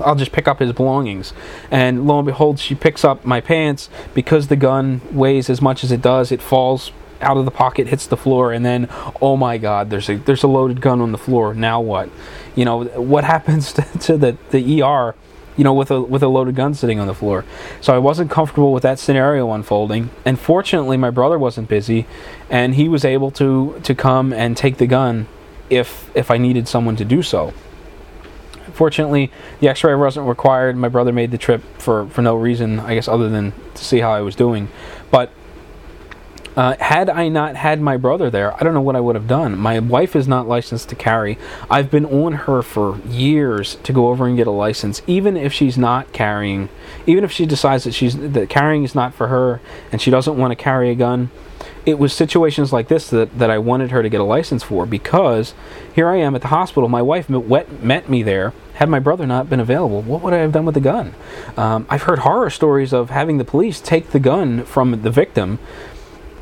I'll 0.00 0.14
just 0.14 0.30
pick 0.30 0.46
up 0.46 0.60
his 0.60 0.72
belongings. 0.72 1.32
And 1.70 2.06
lo 2.06 2.18
and 2.18 2.26
behold, 2.26 2.60
she 2.60 2.74
picks 2.74 3.02
up 3.02 3.24
my 3.24 3.40
pants 3.40 3.88
because 4.14 4.48
the 4.48 4.56
gun 4.56 5.00
weighs 5.10 5.48
as 5.48 5.62
much 5.62 5.82
as 5.82 5.90
it 5.90 6.02
does. 6.02 6.30
It 6.30 6.42
falls 6.42 6.92
out 7.20 7.36
of 7.36 7.44
the 7.44 7.50
pocket, 7.50 7.88
hits 7.88 8.06
the 8.06 8.16
floor, 8.16 8.52
and 8.52 8.64
then 8.64 8.88
oh 9.20 9.36
my 9.36 9.58
God, 9.58 9.90
there's 9.90 10.08
a 10.08 10.16
there's 10.16 10.42
a 10.42 10.48
loaded 10.48 10.80
gun 10.80 11.00
on 11.00 11.12
the 11.12 11.18
floor. 11.18 11.54
Now 11.54 11.80
what? 11.80 12.10
You 12.54 12.64
know 12.64 12.84
what 12.84 13.24
happens 13.34 13.72
to, 13.74 13.82
to 13.82 14.16
the 14.16 14.36
the 14.50 14.82
ER? 14.82 15.14
You 15.56 15.64
know, 15.64 15.74
with 15.74 15.90
a 15.90 16.00
with 16.00 16.22
a 16.22 16.28
loaded 16.28 16.54
gun 16.54 16.74
sitting 16.74 17.00
on 17.00 17.08
the 17.08 17.14
floor. 17.14 17.44
So 17.80 17.94
I 17.94 17.98
wasn't 17.98 18.30
comfortable 18.30 18.72
with 18.72 18.84
that 18.84 19.00
scenario 19.00 19.52
unfolding. 19.52 20.10
And 20.24 20.38
fortunately, 20.38 20.96
my 20.96 21.10
brother 21.10 21.38
wasn't 21.38 21.68
busy, 21.68 22.06
and 22.48 22.76
he 22.76 22.88
was 22.88 23.04
able 23.04 23.30
to 23.32 23.80
to 23.82 23.94
come 23.94 24.32
and 24.32 24.56
take 24.56 24.76
the 24.76 24.86
gun 24.86 25.26
if 25.68 26.10
if 26.16 26.30
I 26.30 26.38
needed 26.38 26.68
someone 26.68 26.96
to 26.96 27.04
do 27.04 27.22
so. 27.22 27.52
Fortunately, 28.72 29.32
the 29.58 29.68
X-ray 29.68 29.96
wasn't 29.96 30.28
required. 30.28 30.76
My 30.76 30.88
brother 30.88 31.12
made 31.12 31.32
the 31.32 31.38
trip 31.38 31.62
for 31.78 32.06
for 32.06 32.22
no 32.22 32.36
reason, 32.36 32.78
I 32.78 32.94
guess, 32.94 33.08
other 33.08 33.28
than 33.28 33.52
to 33.74 33.84
see 33.84 33.98
how 33.98 34.12
I 34.12 34.20
was 34.20 34.36
doing. 34.36 34.68
But 35.10 35.32
uh, 36.58 36.76
had 36.80 37.08
I 37.08 37.28
not 37.28 37.54
had 37.54 37.80
my 37.80 37.96
brother 37.96 38.30
there, 38.30 38.52
I 38.52 38.64
don't 38.64 38.74
know 38.74 38.80
what 38.80 38.96
I 38.96 39.00
would 39.00 39.14
have 39.14 39.28
done. 39.28 39.56
My 39.56 39.78
wife 39.78 40.16
is 40.16 40.26
not 40.26 40.48
licensed 40.48 40.88
to 40.88 40.96
carry. 40.96 41.38
I've 41.70 41.88
been 41.88 42.04
on 42.04 42.32
her 42.32 42.62
for 42.62 42.98
years 43.06 43.76
to 43.84 43.92
go 43.92 44.08
over 44.08 44.26
and 44.26 44.36
get 44.36 44.48
a 44.48 44.50
license, 44.50 45.00
even 45.06 45.36
if 45.36 45.52
she's 45.52 45.78
not 45.78 46.12
carrying. 46.12 46.68
Even 47.06 47.22
if 47.22 47.30
she 47.30 47.46
decides 47.46 47.84
that 47.84 47.94
she's 47.94 48.16
that 48.16 48.48
carrying 48.48 48.82
is 48.82 48.92
not 48.92 49.14
for 49.14 49.28
her 49.28 49.60
and 49.92 50.02
she 50.02 50.10
doesn't 50.10 50.36
want 50.36 50.50
to 50.50 50.56
carry 50.56 50.90
a 50.90 50.96
gun. 50.96 51.30
It 51.86 51.96
was 51.96 52.12
situations 52.12 52.72
like 52.72 52.88
this 52.88 53.08
that, 53.10 53.38
that 53.38 53.50
I 53.50 53.58
wanted 53.58 53.92
her 53.92 54.02
to 54.02 54.08
get 54.08 54.20
a 54.20 54.24
license 54.24 54.64
for 54.64 54.84
because 54.84 55.54
here 55.94 56.08
I 56.08 56.16
am 56.16 56.34
at 56.34 56.42
the 56.42 56.48
hospital. 56.48 56.88
My 56.88 57.02
wife 57.02 57.30
met, 57.30 57.84
met 57.84 58.08
me 58.08 58.24
there. 58.24 58.52
Had 58.74 58.88
my 58.88 58.98
brother 58.98 59.26
not 59.26 59.48
been 59.48 59.58
available, 59.58 60.02
what 60.02 60.22
would 60.22 60.32
I 60.32 60.38
have 60.38 60.52
done 60.52 60.64
with 60.64 60.74
the 60.74 60.80
gun? 60.80 61.14
Um, 61.56 61.86
I've 61.88 62.02
heard 62.02 62.20
horror 62.20 62.50
stories 62.50 62.92
of 62.92 63.10
having 63.10 63.38
the 63.38 63.44
police 63.44 63.80
take 63.80 64.10
the 64.10 64.20
gun 64.20 64.64
from 64.64 65.02
the 65.02 65.10
victim 65.10 65.58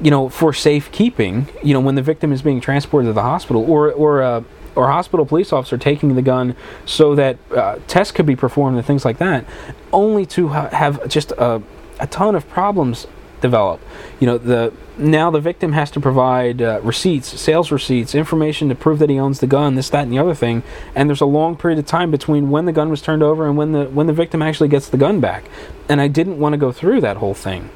you 0.00 0.10
know, 0.10 0.28
for 0.28 0.52
safekeeping, 0.52 1.48
you 1.62 1.72
know, 1.72 1.80
when 1.80 1.94
the 1.94 2.02
victim 2.02 2.32
is 2.32 2.42
being 2.42 2.60
transported 2.60 3.08
to 3.08 3.12
the 3.12 3.22
hospital, 3.22 3.68
or 3.70 3.92
or 3.92 4.22
a 4.22 4.28
uh, 4.28 4.42
or 4.76 4.88
hospital 4.88 5.24
police 5.24 5.52
officer 5.52 5.78
taking 5.78 6.14
the 6.14 6.22
gun 6.22 6.54
so 6.84 7.14
that 7.14 7.38
uh, 7.50 7.78
tests 7.88 8.12
could 8.12 8.26
be 8.26 8.36
performed 8.36 8.76
and 8.76 8.86
things 8.86 9.04
like 9.04 9.18
that, 9.18 9.44
only 9.92 10.26
to 10.26 10.48
ha- 10.48 10.68
have 10.68 11.08
just 11.08 11.32
a, 11.32 11.62
a 11.98 12.06
ton 12.06 12.34
of 12.36 12.46
problems 12.48 13.06
develop. 13.40 13.80
You 14.20 14.26
know, 14.26 14.38
the 14.38 14.72
now 14.98 15.30
the 15.30 15.40
victim 15.40 15.72
has 15.72 15.90
to 15.92 16.00
provide 16.00 16.62
uh, 16.62 16.80
receipts, 16.82 17.40
sales 17.40 17.70
receipts, 17.70 18.14
information 18.14 18.68
to 18.68 18.74
prove 18.74 18.98
that 18.98 19.10
he 19.10 19.18
owns 19.18 19.40
the 19.40 19.46
gun, 19.46 19.74
this, 19.74 19.90
that, 19.90 20.02
and 20.02 20.12
the 20.12 20.18
other 20.18 20.34
thing. 20.34 20.62
And 20.94 21.08
there's 21.08 21.20
a 21.20 21.26
long 21.26 21.56
period 21.56 21.78
of 21.78 21.86
time 21.86 22.10
between 22.10 22.50
when 22.50 22.64
the 22.66 22.72
gun 22.72 22.90
was 22.90 23.02
turned 23.02 23.22
over 23.22 23.46
and 23.46 23.56
when 23.56 23.72
the 23.72 23.84
when 23.86 24.06
the 24.06 24.12
victim 24.12 24.42
actually 24.42 24.68
gets 24.68 24.88
the 24.88 24.98
gun 24.98 25.20
back. 25.20 25.44
And 25.88 26.00
I 26.00 26.08
didn't 26.08 26.38
want 26.38 26.52
to 26.52 26.58
go 26.58 26.72
through 26.72 27.00
that 27.02 27.16
whole 27.18 27.34
thing. 27.34 27.70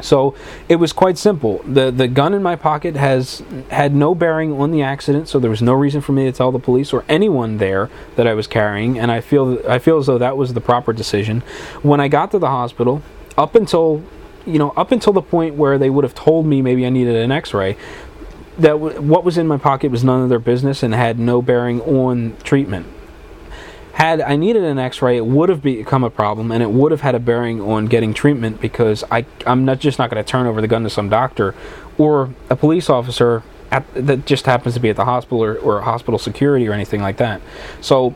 So 0.00 0.34
it 0.68 0.76
was 0.76 0.92
quite 0.92 1.18
simple. 1.18 1.62
the 1.66 1.90
The 1.90 2.08
gun 2.08 2.32
in 2.32 2.42
my 2.42 2.56
pocket 2.56 2.96
has 2.96 3.42
had 3.70 3.94
no 3.94 4.14
bearing 4.14 4.52
on 4.52 4.70
the 4.70 4.82
accident, 4.82 5.28
so 5.28 5.38
there 5.38 5.50
was 5.50 5.62
no 5.62 5.72
reason 5.72 6.00
for 6.00 6.12
me 6.12 6.24
to 6.24 6.32
tell 6.32 6.52
the 6.52 6.58
police 6.58 6.92
or 6.92 7.04
anyone 7.08 7.58
there 7.58 7.90
that 8.16 8.26
I 8.26 8.34
was 8.34 8.46
carrying, 8.46 8.98
and 8.98 9.10
I 9.10 9.20
feel 9.20 9.58
I 9.68 9.78
feel 9.78 9.98
as 9.98 10.06
though 10.06 10.18
that 10.18 10.36
was 10.36 10.54
the 10.54 10.60
proper 10.60 10.92
decision. 10.92 11.42
When 11.82 12.00
I 12.00 12.08
got 12.08 12.30
to 12.30 12.38
the 12.38 12.48
hospital, 12.48 13.02
up 13.36 13.54
until 13.54 14.02
you 14.46 14.58
know 14.58 14.70
up 14.76 14.92
until 14.92 15.12
the 15.12 15.22
point 15.22 15.56
where 15.56 15.76
they 15.76 15.90
would 15.90 16.04
have 16.04 16.14
told 16.14 16.46
me 16.46 16.62
maybe 16.62 16.86
I 16.86 16.90
needed 16.90 17.16
an 17.16 17.32
X-ray, 17.32 17.76
that 18.58 18.72
w- 18.72 19.00
what 19.00 19.24
was 19.24 19.36
in 19.36 19.46
my 19.46 19.58
pocket 19.58 19.90
was 19.90 20.04
none 20.04 20.22
of 20.22 20.28
their 20.28 20.38
business 20.38 20.82
and 20.82 20.94
had 20.94 21.18
no 21.18 21.42
bearing 21.42 21.80
on 21.82 22.36
treatment. 22.42 22.86
Had 24.00 24.22
I 24.22 24.36
needed 24.36 24.64
an 24.64 24.78
X-ray, 24.78 25.18
it 25.18 25.26
would 25.26 25.50
have 25.50 25.62
become 25.62 26.04
a 26.04 26.08
problem, 26.08 26.50
and 26.50 26.62
it 26.62 26.70
would 26.70 26.90
have 26.90 27.02
had 27.02 27.14
a 27.14 27.18
bearing 27.18 27.60
on 27.60 27.84
getting 27.84 28.14
treatment 28.14 28.58
because 28.58 29.04
I 29.10 29.26
I'm 29.46 29.66
not 29.66 29.78
just 29.78 29.98
not 29.98 30.08
going 30.08 30.24
to 30.24 30.26
turn 30.26 30.46
over 30.46 30.62
the 30.62 30.66
gun 30.66 30.84
to 30.84 30.88
some 30.88 31.10
doctor 31.10 31.54
or 31.98 32.30
a 32.48 32.56
police 32.56 32.88
officer 32.88 33.42
at, 33.70 33.84
that 33.92 34.24
just 34.24 34.46
happens 34.46 34.72
to 34.72 34.80
be 34.80 34.88
at 34.88 34.96
the 34.96 35.04
hospital 35.04 35.44
or, 35.44 35.54
or 35.58 35.82
hospital 35.82 36.18
security 36.18 36.66
or 36.66 36.72
anything 36.72 37.02
like 37.02 37.18
that. 37.18 37.42
So 37.82 38.14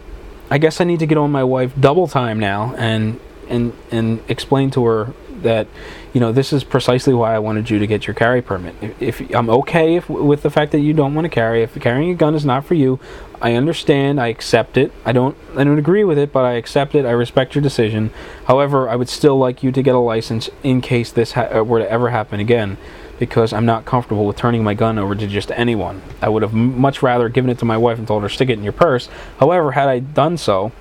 I 0.50 0.56
guess 0.56 0.80
I 0.80 0.84
need 0.84 1.00
to 1.00 1.06
get 1.06 1.18
on 1.18 1.30
my 1.30 1.44
wife 1.44 1.78
double 1.78 2.08
time 2.08 2.40
now 2.40 2.74
and 2.78 3.20
and 3.50 3.74
and 3.90 4.22
explain 4.26 4.70
to 4.70 4.86
her 4.86 5.12
that 5.44 5.68
you 6.12 6.20
know 6.20 6.32
this 6.32 6.52
is 6.52 6.64
precisely 6.64 7.14
why 7.14 7.34
I 7.34 7.38
wanted 7.38 7.70
you 7.70 7.78
to 7.78 7.86
get 7.86 8.06
your 8.06 8.14
carry 8.14 8.42
permit. 8.42 8.74
If, 8.82 9.20
if 9.20 9.34
I'm 9.34 9.48
okay 9.48 9.96
if, 9.96 10.08
with 10.08 10.42
the 10.42 10.50
fact 10.50 10.72
that 10.72 10.80
you 10.80 10.92
don't 10.92 11.14
want 11.14 11.24
to 11.24 11.30
carry, 11.30 11.62
if 11.62 11.80
carrying 11.80 12.10
a 12.10 12.14
gun 12.14 12.34
is 12.34 12.44
not 12.44 12.64
for 12.64 12.74
you, 12.74 12.98
I 13.40 13.54
understand. 13.54 14.20
I 14.20 14.28
accept 14.28 14.76
it. 14.76 14.92
I 15.04 15.12
don't 15.12 15.36
I 15.56 15.64
don't 15.64 15.78
agree 15.78 16.04
with 16.04 16.18
it, 16.18 16.32
but 16.32 16.44
I 16.44 16.54
accept 16.54 16.94
it. 16.94 17.06
I 17.06 17.12
respect 17.12 17.54
your 17.54 17.62
decision. 17.62 18.10
However, 18.46 18.88
I 18.88 18.96
would 18.96 19.08
still 19.08 19.38
like 19.38 19.62
you 19.62 19.70
to 19.72 19.82
get 19.82 19.94
a 19.94 19.98
license 19.98 20.50
in 20.62 20.80
case 20.80 21.12
this 21.12 21.32
ha- 21.32 21.62
were 21.62 21.78
to 21.78 21.90
ever 21.90 22.10
happen 22.10 22.40
again 22.40 22.76
because 23.18 23.52
I'm 23.52 23.66
not 23.66 23.84
comfortable 23.84 24.26
with 24.26 24.36
turning 24.36 24.64
my 24.64 24.74
gun 24.74 24.98
over 24.98 25.14
to 25.14 25.26
just 25.26 25.50
anyone. 25.52 26.02
I 26.20 26.28
would 26.28 26.42
have 26.42 26.52
much 26.52 27.02
rather 27.02 27.28
given 27.28 27.50
it 27.50 27.58
to 27.60 27.64
my 27.64 27.76
wife 27.76 27.98
and 27.98 28.06
told 28.08 28.22
her 28.22 28.28
stick 28.28 28.48
it 28.48 28.54
in 28.58 28.64
your 28.64 28.72
purse. 28.72 29.08
However, 29.38 29.72
had 29.72 29.88
I 29.88 30.00
done 30.00 30.36
so, 30.36 30.72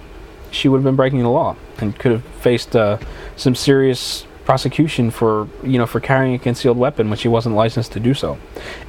she 0.51 0.67
would 0.67 0.77
have 0.77 0.83
been 0.83 0.95
breaking 0.95 1.19
the 1.19 1.29
law 1.29 1.55
and 1.79 1.97
could 1.97 2.11
have 2.11 2.23
faced 2.23 2.75
uh, 2.75 2.97
some 3.35 3.55
serious 3.55 4.25
prosecution 4.45 5.09
for 5.09 5.47
you 5.63 5.77
know 5.77 5.85
for 5.85 5.99
carrying 5.99 6.35
a 6.35 6.39
concealed 6.39 6.77
weapon 6.77 7.09
when 7.09 7.17
she 7.17 7.27
wasn't 7.27 7.55
licensed 7.55 7.91
to 7.93 7.99
do 7.99 8.13
so. 8.13 8.37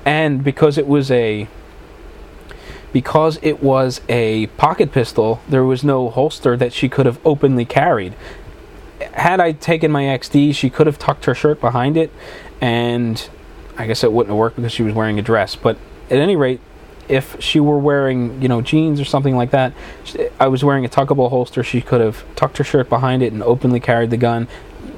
And 0.04 0.42
because 0.42 0.78
it 0.78 0.86
was 0.86 1.10
a 1.10 1.48
because 2.92 3.40
it 3.42 3.60
was 3.62 4.00
a 4.08 4.46
pocket 4.56 4.92
pistol, 4.92 5.40
there 5.48 5.64
was 5.64 5.82
no 5.82 6.10
holster 6.10 6.56
that 6.56 6.72
she 6.72 6.88
could 6.88 7.06
have 7.06 7.18
openly 7.24 7.64
carried. 7.64 8.14
Had 9.14 9.40
I 9.40 9.50
taken 9.50 9.90
my 9.90 10.04
XD, 10.04 10.54
she 10.54 10.70
could 10.70 10.86
have 10.86 10.98
tucked 10.98 11.24
her 11.24 11.34
shirt 11.34 11.60
behind 11.60 11.96
it, 11.96 12.12
and 12.60 13.28
I 13.76 13.88
guess 13.88 14.04
it 14.04 14.12
wouldn't 14.12 14.30
have 14.30 14.38
worked 14.38 14.56
because 14.56 14.70
she 14.70 14.84
was 14.84 14.94
wearing 14.94 15.18
a 15.18 15.22
dress. 15.22 15.56
But 15.56 15.76
at 16.08 16.18
any 16.18 16.36
rate, 16.36 16.60
if 17.08 17.40
she 17.42 17.58
were 17.60 17.78
wearing, 17.78 18.40
you 18.40 18.48
know, 18.48 18.62
jeans 18.62 19.00
or 19.00 19.04
something 19.04 19.36
like 19.36 19.50
that, 19.50 19.72
I 20.38 20.46
was 20.46 20.64
wearing 20.64 20.84
a 20.84 20.88
tuckable 20.88 21.30
holster. 21.30 21.64
She 21.64 21.80
could 21.80 22.00
have 22.00 22.24
tucked 22.36 22.58
her 22.58 22.64
shirt 22.64 22.88
behind 22.88 23.22
it 23.22 23.32
and 23.32 23.42
openly 23.42 23.80
carried 23.80 24.10
the 24.10 24.16
gun. 24.16 24.48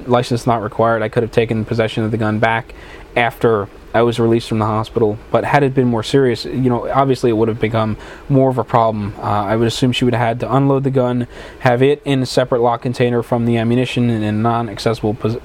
License 0.08 0.46
not 0.46 0.62
required. 0.62 1.02
I 1.02 1.08
could 1.08 1.22
have 1.22 1.32
taken 1.32 1.64
possession 1.64 2.04
of 2.04 2.10
the 2.10 2.16
gun 2.16 2.38
back 2.38 2.74
after 3.14 3.68
I 3.94 4.02
was 4.02 4.20
released 4.20 4.48
from 4.48 4.58
the 4.58 4.66
hospital. 4.66 5.18
But 5.30 5.44
had 5.44 5.62
it 5.62 5.74
been 5.74 5.86
more 5.86 6.02
serious, 6.02 6.44
you 6.44 6.68
know, 6.68 6.88
obviously 6.90 7.30
it 7.30 7.32
would 7.32 7.48
have 7.48 7.60
become 7.60 7.96
more 8.28 8.50
of 8.50 8.58
a 8.58 8.64
problem. 8.64 9.14
Uh, 9.18 9.22
I 9.22 9.56
would 9.56 9.66
assume 9.66 9.92
she 9.92 10.04
would 10.04 10.14
have 10.14 10.26
had 10.26 10.40
to 10.40 10.54
unload 10.54 10.84
the 10.84 10.90
gun, 10.90 11.26
have 11.60 11.82
it 11.82 12.02
in 12.04 12.22
a 12.22 12.26
separate 12.26 12.60
lock 12.60 12.82
container 12.82 13.22
from 13.22 13.46
the 13.46 13.56
ammunition 13.56 14.10
in 14.10 14.22
a 14.22 14.32
non-accessible 14.32 15.14
pos- 15.14 15.38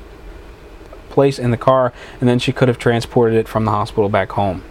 place 1.09 1.39
in 1.39 1.51
the 1.51 1.57
car, 1.57 1.93
and 2.20 2.28
then 2.28 2.39
she 2.39 2.51
could 2.51 2.68
have 2.68 2.78
transported 2.78 3.38
it 3.38 3.47
from 3.47 3.66
the 3.66 3.72
hospital 3.72 4.09
back 4.09 4.32
home. 4.32 4.64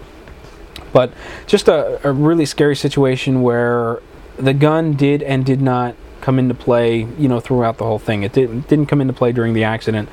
But 0.92 1.12
just 1.46 1.68
a, 1.68 2.06
a 2.06 2.12
really 2.12 2.46
scary 2.46 2.76
situation 2.76 3.42
where 3.42 4.02
the 4.36 4.54
gun 4.54 4.94
did 4.94 5.22
and 5.22 5.44
did 5.44 5.60
not 5.60 5.94
come 6.20 6.38
into 6.38 6.54
play, 6.54 7.06
you 7.18 7.28
know, 7.28 7.40
throughout 7.40 7.78
the 7.78 7.84
whole 7.84 7.98
thing. 7.98 8.22
It 8.22 8.32
didn't 8.32 8.68
didn't 8.68 8.86
come 8.86 9.00
into 9.00 9.12
play 9.12 9.32
during 9.32 9.54
the 9.54 9.64
accident, 9.64 10.08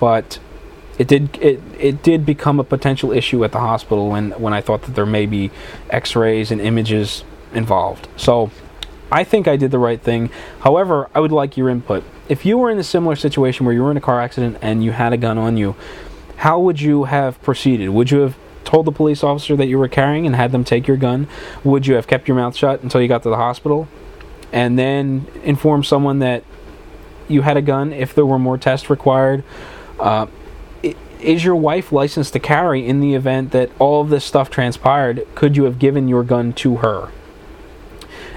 but 0.00 0.38
it 0.98 1.08
did 1.08 1.36
it 1.40 1.60
it 1.78 2.02
did 2.02 2.24
become 2.24 2.60
a 2.60 2.64
potential 2.64 3.12
issue 3.12 3.44
at 3.44 3.52
the 3.52 3.60
hospital 3.60 4.10
when 4.10 4.30
when 4.32 4.52
I 4.52 4.60
thought 4.60 4.82
that 4.82 4.94
there 4.94 5.06
may 5.06 5.26
be 5.26 5.50
X-rays 5.90 6.50
and 6.50 6.60
images 6.60 7.24
involved. 7.52 8.08
So 8.16 8.50
I 9.10 9.24
think 9.24 9.46
I 9.46 9.56
did 9.56 9.70
the 9.70 9.78
right 9.78 10.00
thing. 10.00 10.30
However, 10.60 11.08
I 11.14 11.20
would 11.20 11.32
like 11.32 11.56
your 11.56 11.68
input. 11.68 12.04
If 12.28 12.44
you 12.44 12.58
were 12.58 12.70
in 12.70 12.78
a 12.78 12.84
similar 12.84 13.16
situation 13.16 13.66
where 13.66 13.74
you 13.74 13.82
were 13.82 13.90
in 13.90 13.96
a 13.96 14.00
car 14.00 14.20
accident 14.20 14.58
and 14.62 14.82
you 14.82 14.92
had 14.92 15.12
a 15.12 15.16
gun 15.16 15.38
on 15.38 15.56
you, 15.56 15.76
how 16.36 16.58
would 16.58 16.80
you 16.80 17.04
have 17.04 17.40
proceeded? 17.42 17.90
Would 17.90 18.10
you 18.10 18.20
have 18.20 18.36
told 18.64 18.86
the 18.86 18.92
police 18.92 19.22
officer 19.22 19.56
that 19.56 19.66
you 19.66 19.78
were 19.78 19.88
carrying 19.88 20.26
and 20.26 20.34
had 20.34 20.52
them 20.52 20.64
take 20.64 20.88
your 20.88 20.96
gun? 20.96 21.28
Would 21.62 21.86
you 21.86 21.94
have 21.94 22.06
kept 22.06 22.26
your 22.26 22.36
mouth 22.36 22.56
shut 22.56 22.82
until 22.82 23.00
you 23.00 23.08
got 23.08 23.22
to 23.24 23.28
the 23.28 23.36
hospital 23.36 23.88
and 24.54 24.78
then 24.78 25.26
inform 25.42 25.82
someone 25.82 26.20
that 26.20 26.44
you 27.26 27.42
had 27.42 27.56
a 27.56 27.62
gun 27.62 27.92
if 27.92 28.14
there 28.14 28.24
were 28.24 28.38
more 28.38 28.56
tests 28.56 28.88
required? 28.88 29.42
Uh, 29.98 30.28
is 31.20 31.44
your 31.44 31.56
wife 31.56 31.90
licensed 31.90 32.32
to 32.34 32.38
carry 32.38 32.86
in 32.86 33.00
the 33.00 33.14
event 33.14 33.50
that 33.50 33.70
all 33.78 34.00
of 34.00 34.10
this 34.10 34.24
stuff 34.24 34.50
transpired? 34.50 35.26
Could 35.34 35.56
you 35.56 35.64
have 35.64 35.78
given 35.78 36.06
your 36.06 36.22
gun 36.22 36.52
to 36.54 36.76
her 36.76 37.10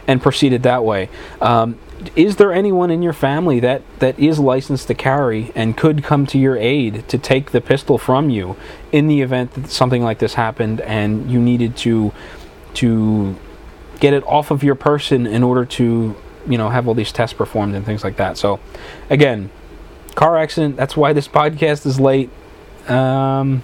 and 0.07 0.21
proceeded 0.21 0.63
that 0.63 0.83
way? 0.83 1.09
Um, 1.39 1.77
is 2.15 2.37
there 2.37 2.51
anyone 2.51 2.89
in 2.89 3.03
your 3.03 3.13
family 3.13 3.59
that, 3.59 3.83
that 3.99 4.17
is 4.17 4.39
licensed 4.39 4.87
to 4.87 4.95
carry 4.95 5.51
and 5.53 5.77
could 5.77 6.03
come 6.03 6.25
to 6.27 6.39
your 6.39 6.57
aid 6.57 7.07
to 7.09 7.17
take 7.19 7.51
the 7.51 7.61
pistol 7.61 7.97
from 7.97 8.29
you 8.29 8.55
in 8.91 9.07
the 9.07 9.21
event 9.21 9.53
that 9.53 9.69
something 9.69 10.01
like 10.01 10.17
this 10.19 10.35
happened 10.35 10.81
and 10.81 11.29
you 11.29 11.39
needed 11.39 11.75
to 11.77 12.11
to 12.75 13.35
get 13.99 14.13
it 14.13 14.23
off 14.25 14.51
of 14.51 14.63
your 14.63 14.75
person 14.75 15.25
in 15.27 15.43
order 15.43 15.65
to 15.65 16.15
you 16.47 16.57
know 16.57 16.69
have 16.69 16.87
all 16.87 16.93
these 16.93 17.11
tests 17.11 17.35
performed 17.35 17.75
and 17.75 17.85
things 17.85 18.03
like 18.03 18.17
that. 18.17 18.37
So 18.37 18.59
again 19.09 19.49
car 20.15 20.37
accident 20.37 20.75
that's 20.75 20.97
why 20.97 21.13
this 21.13 21.27
podcast 21.27 21.85
is 21.85 21.99
late. 21.99 22.29
Um, 22.87 23.61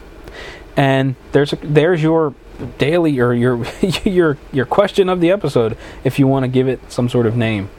and 0.75 1.15
there's 1.31 1.53
a, 1.53 1.55
there's 1.57 2.03
your 2.03 2.35
daily 2.77 3.19
or 3.19 3.33
your 3.33 3.65
your 4.03 4.37
your 4.51 4.65
question 4.65 5.09
of 5.09 5.21
the 5.21 5.31
episode 5.31 5.77
if 6.03 6.19
you 6.19 6.27
want 6.27 6.43
to 6.43 6.47
give 6.47 6.67
it 6.67 6.91
some 6.91 7.09
sort 7.09 7.25
of 7.25 7.35
name 7.35 7.69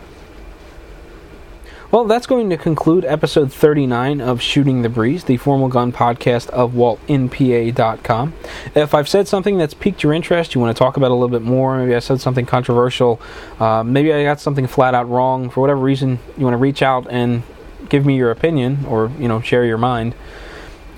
well, 1.95 2.03
that's 2.07 2.27
going 2.27 2.51
to 2.51 2.57
conclude 2.57 3.05
episode 3.05 3.53
39 3.53 4.21
of 4.21 4.43
Shooting 4.43 4.83
the 4.83 4.89
Breeze, 4.89 5.23
the 5.23 5.37
formal 5.37 5.69
gun 5.69 5.93
podcast 5.93 6.51
of 6.51 6.73
waltinpa.com. 6.73 8.35
If 8.75 8.95
I've 8.95 9.09
said 9.09 9.29
something 9.29 9.59
that's 9.59 9.75
piqued 9.75 10.03
your 10.03 10.13
interest, 10.13 10.57
you 10.57 10.61
want 10.61 10.77
to 10.77 10.79
talk 10.79 10.97
about 10.97 11.13
a 11.13 11.15
little 11.15 11.29
bit 11.29 11.43
more, 11.43 11.79
maybe 11.79 11.95
I 11.95 12.01
said 12.01 12.21
something 12.21 12.47
controversial, 12.47 13.21
uh, 13.61 13.85
maybe 13.85 14.13
I 14.13 14.25
got 14.25 14.41
something 14.41 14.67
flat 14.67 14.93
out 14.93 15.09
wrong, 15.09 15.51
for 15.51 15.61
whatever 15.61 15.79
reason, 15.79 16.19
you 16.37 16.43
want 16.43 16.55
to 16.55 16.59
reach 16.59 16.83
out 16.83 17.07
and 17.11 17.45
give 17.89 18.05
me 18.05 18.17
your 18.17 18.33
opinion 18.33 18.85
or, 18.89 19.13
you 19.17 19.29
know, 19.29 19.41
share 19.41 19.65
your 19.65 19.79
mind. 19.79 20.17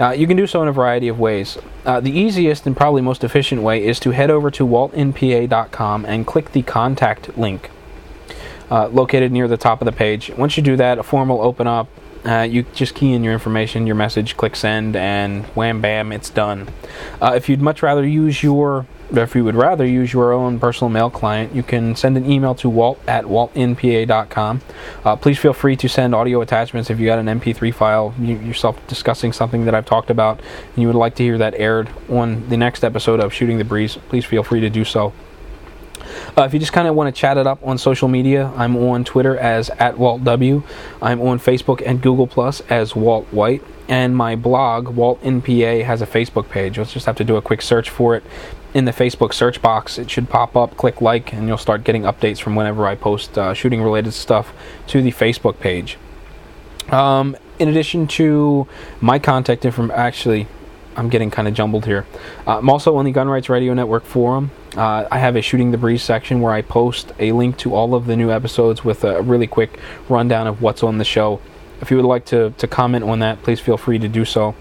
Uh, 0.01 0.13
you 0.13 0.27
can 0.27 0.39
do 0.39 0.47
so 0.47 0.63
in 0.63 0.69
a 0.69 0.73
variety 0.73 1.09
of 1.09 1.19
ways. 1.19 1.59
Uh, 1.85 2.01
the 2.01 2.11
easiest 2.11 2.67
and 2.67 2.75
probably 2.75 3.03
most 3.03 3.23
efficient 3.23 3.61
way 3.61 3.85
is 3.85 4.01
to 4.01 4.13
head 4.13 4.31
over 4.31 4.51
to 4.51 4.67
waltinpa.com 4.67 6.07
and 6.07 6.27
click 6.27 6.53
the 6.53 6.63
contact 6.63 7.37
link 7.37 7.69
uh, 8.71 8.89
located 8.89 9.33
near 9.33 9.49
the 9.49 9.57
top 9.57 9.81
of 9.81 9.87
the 9.87 9.93
page. 9.93 10.31
Once 10.37 10.57
you 10.57 10.63
do 10.63 10.77
that, 10.77 10.99
a 10.99 11.03
form 11.03 11.29
will 11.29 11.43
open 11.43 11.67
up. 11.67 11.89
Uh, 12.25 12.43
you 12.43 12.65
just 12.75 12.97
key 12.97 13.13
in 13.13 13.23
your 13.23 13.33
information, 13.33 13.87
your 13.87 13.95
message, 13.95 14.37
click 14.37 14.57
send, 14.57 14.97
and 14.97 15.45
wham 15.55 15.81
bam, 15.81 16.11
it's 16.11 16.29
done. 16.29 16.67
Uh, 17.23 17.33
if 17.37 17.49
you'd 17.49 17.63
much 17.63 17.85
rather 17.85 18.05
use 18.05 18.43
your, 18.43 18.85
if 19.13 19.37
you 19.37 19.45
would 19.45 19.55
rather 19.55 19.87
use 19.87 20.13
your 20.13 20.33
own 20.33 20.59
personal 20.59 20.89
mail 20.89 21.09
client, 21.09 21.55
you 21.55 21.63
can 21.63 21.95
send 21.95 22.17
an 22.17 22.29
email 22.29 22.53
to 22.57 22.69
walt 22.69 22.99
at 23.07 23.27
waltinpa.com. 23.27 24.61
Uh, 25.05 25.15
please 25.15 25.39
feel 25.39 25.53
free 25.53 25.77
to 25.77 25.89
send 25.89 26.17
audio 26.17 26.41
attachments 26.41 26.91
if 26.91 26.99
you 26.99 27.07
got 27.07 27.21
an 27.21 27.27
MP3 27.27 27.73
file 27.73 28.13
you, 28.19 28.37
yourself 28.39 28.85
discussing 28.89 29.33
something 29.33 29.65
that 29.65 29.75
I've 29.77 29.87
talked 29.87 30.11
about 30.11 30.41
and 30.41 30.83
you 30.83 30.89
would 30.89 30.97
like 30.97 31.15
to 31.17 31.23
hear 31.23 31.39
that 31.39 31.55
aired 31.55 31.89
on 32.09 32.49
the 32.49 32.57
next 32.57 32.83
episode 32.83 33.21
of 33.21 33.33
Shooting 33.33 33.59
the 33.59 33.65
Breeze. 33.65 33.99
Please 34.09 34.25
feel 34.25 34.43
free 34.43 34.61
to 34.61 34.71
do 34.71 34.85
so. 34.85 35.13
Uh, 36.39 36.43
if 36.43 36.53
you 36.53 36.61
just 36.61 36.75
kind 36.75 36.87
of 36.87 36.95
want 36.95 37.15
to 37.15 37.19
chat 37.19 37.39
it 37.39 37.47
up 37.47 37.59
on 37.67 37.79
social 37.79 38.09
media, 38.09 38.53
I'm 38.57 38.77
on 38.77 39.05
Twitter 39.05 39.39
as 39.39 39.71
at 39.71 39.97
Walt 39.97 40.23
W. 40.25 40.63
I'm 41.01 41.19
on 41.23 41.39
Facebook 41.39 41.83
and 41.85 42.03
Google 42.03 42.27
Plus 42.27 42.61
as 42.69 42.95
Walt 42.95 43.27
White. 43.33 43.63
And 43.89 44.15
my 44.15 44.37
blog, 44.37 44.89
Walt 44.89 45.23
in 45.23 45.41
PA, 45.41 45.83
has 45.87 46.03
a 46.03 46.07
Facebook 46.07 46.51
page. 46.51 46.77
You'll 46.77 46.85
just 46.85 47.07
have 47.07 47.17
to 47.17 47.25
do 47.25 47.37
a 47.37 47.43
quick 47.43 47.63
search 47.63 47.89
for 47.89 48.17
it 48.17 48.23
in 48.75 48.85
the 48.85 48.93
Facebook 48.93 49.33
search 49.33 49.63
box. 49.63 49.97
It 49.97 50.11
should 50.11 50.29
pop 50.29 50.57
up. 50.57 50.77
Click 50.77 51.01
like, 51.01 51.33
and 51.33 51.49
you'll 51.49 51.57
start 51.57 51.85
getting 51.85 52.03
updates 52.03 52.39
from 52.43 52.55
whenever 52.55 52.87
I 52.87 52.97
post 52.97 53.39
uh, 53.39 53.55
shooting 53.55 53.83
related 53.83 54.13
stuff 54.13 54.53
to 54.89 55.01
the 55.01 55.13
Facebook 55.13 55.59
page. 55.59 55.97
Um, 56.91 57.35
in 57.59 57.69
addition 57.69 58.07
to 58.09 58.69
my 59.01 59.19
contact 59.19 59.65
information, 59.65 59.99
actually, 59.99 60.49
I'm 60.97 61.09
getting 61.09 61.31
kind 61.31 61.49
of 61.49 61.55
jumbled 61.55 61.87
here. 61.87 62.05
Uh, 62.47 62.59
I'm 62.59 62.69
also 62.69 62.97
on 62.97 63.07
the 63.07 63.13
Gun 63.13 63.27
Rights 63.27 63.49
Radio 63.49 63.73
Network 63.73 64.05
forum. 64.05 64.51
Uh, 64.77 65.09
I 65.11 65.19
have 65.19 65.37
a 65.37 65.43
Shooting 65.43 65.71
the 65.71 65.79
Breeze 65.79 66.03
section 66.03 66.41
where 66.43 66.53
I 66.53 66.61
post 66.61 67.13
a 67.19 67.33
link 67.33 67.57
to 67.59 67.75
all 67.75 67.95
of 67.95 68.07
the 68.07 68.15
new 68.15 68.31
episodes 68.31 68.85
with 68.85 69.05
a 69.05 69.23
really 69.23 69.47
quick 69.47 69.79
rundown 70.09 70.47
of 70.47 70.61
what's 70.61 70.83
on 70.83 70.99
the 70.99 71.05
show. 71.05 71.41
If 71.81 71.91
you 71.91 71.97
would 71.97 72.07
like 72.07 72.25
to, 72.27 72.51
to 72.59 72.67
comment 72.67 73.05
on 73.05 73.19
that, 73.21 73.43
please 73.43 73.61
feel 73.61 73.77
free 73.77 73.99
to 73.99 74.09
do 74.09 74.25
so. 74.25 74.55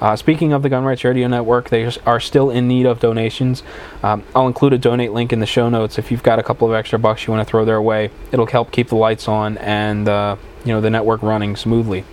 Uh, 0.00 0.16
speaking 0.16 0.52
of 0.52 0.62
the 0.62 0.68
Gun 0.68 0.84
Rights 0.84 1.04
Radio 1.04 1.26
Network, 1.28 1.70
they 1.70 1.90
are 2.06 2.20
still 2.20 2.50
in 2.50 2.68
need 2.68 2.86
of 2.86 3.00
donations. 3.00 3.62
Um, 4.02 4.24
I'll 4.34 4.46
include 4.46 4.72
a 4.72 4.78
donate 4.78 5.12
link 5.12 5.32
in 5.32 5.40
the 5.40 5.46
show 5.46 5.68
notes 5.68 5.98
if 5.98 6.10
you've 6.10 6.22
got 6.22 6.38
a 6.38 6.42
couple 6.42 6.68
of 6.68 6.74
extra 6.74 6.98
bucks 6.98 7.26
you 7.26 7.32
want 7.32 7.46
to 7.46 7.50
throw 7.50 7.64
their 7.64 7.80
way. 7.80 8.10
It'll 8.30 8.46
help 8.46 8.72
keep 8.72 8.88
the 8.88 8.96
lights 8.96 9.28
on 9.28 9.58
and 9.58 10.08
uh, 10.08 10.36
you 10.64 10.72
know 10.72 10.80
the 10.80 10.90
network 10.90 11.22
running 11.22 11.56
smoothly. 11.56 12.04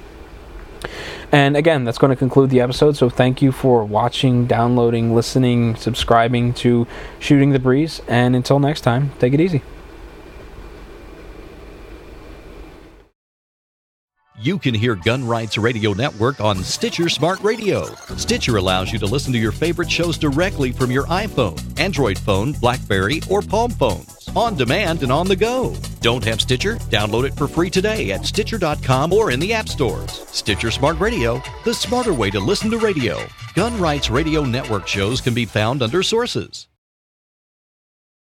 And 1.32 1.56
again, 1.56 1.84
that's 1.84 1.98
going 1.98 2.10
to 2.10 2.16
conclude 2.16 2.50
the 2.50 2.62
episode. 2.62 2.98
So 2.98 3.10
thank 3.10 3.42
you 3.42 3.52
for 3.52 3.84
watching, 3.84 4.48
downloading, 4.48 5.14
listening, 5.14 5.76
subscribing 5.76 6.54
to 6.56 6.88
Shooting 7.20 7.52
the 7.52 7.60
Breeze. 7.60 8.02
And 8.08 8.36
until 8.36 8.60
next 8.60 8.82
time, 8.82 9.12
take 9.20 9.34
it 9.34 9.40
easy. 9.40 9.62
You 14.42 14.58
can 14.58 14.74
hear 14.74 14.96
Gun 14.96 15.28
Rights 15.28 15.58
Radio 15.58 15.92
Network 15.92 16.40
on 16.40 16.64
Stitcher 16.64 17.10
Smart 17.10 17.42
Radio. 17.42 17.94
Stitcher 18.16 18.56
allows 18.56 18.90
you 18.90 18.98
to 19.00 19.06
listen 19.06 19.34
to 19.34 19.38
your 19.38 19.52
favorite 19.52 19.92
shows 19.92 20.18
directly 20.18 20.72
from 20.72 20.92
your 20.92 21.06
iPhone, 21.08 21.60
Android 21.78 22.18
phone, 22.18 22.54
Blackberry, 22.54 23.22
or 23.30 23.42
Palm 23.42 23.70
phones, 23.70 24.30
on 24.38 24.56
demand 24.56 25.04
and 25.04 25.12
on 25.12 25.28
the 25.28 25.36
go. 25.36 25.76
Don't 26.00 26.24
have 26.24 26.40
Stitcher? 26.40 26.76
Download 26.88 27.28
it 27.28 27.34
for 27.34 27.50
free 27.50 27.70
today 27.70 28.12
at 28.14 28.26
Stitcher.com 28.26 29.12
or 29.12 29.32
in 29.32 29.42
the 29.42 29.52
App 29.52 29.68
Stores. 29.68 30.22
Stitcher 30.32 30.72
Smart 30.72 30.98
Radio, 31.02 31.44
the 31.66 31.74
smarter 31.74 32.14
way 32.14 32.32
to 32.32 32.40
listen 32.40 32.72
to 32.72 32.78
radio. 32.78 33.22
Gun 33.56 33.78
Rights 33.78 34.10
Radio 34.10 34.46
Network 34.46 34.88
shows 34.88 35.20
can 35.20 35.34
be 35.34 35.44
found 35.44 35.84
under 35.84 36.02
sources. 36.02 36.69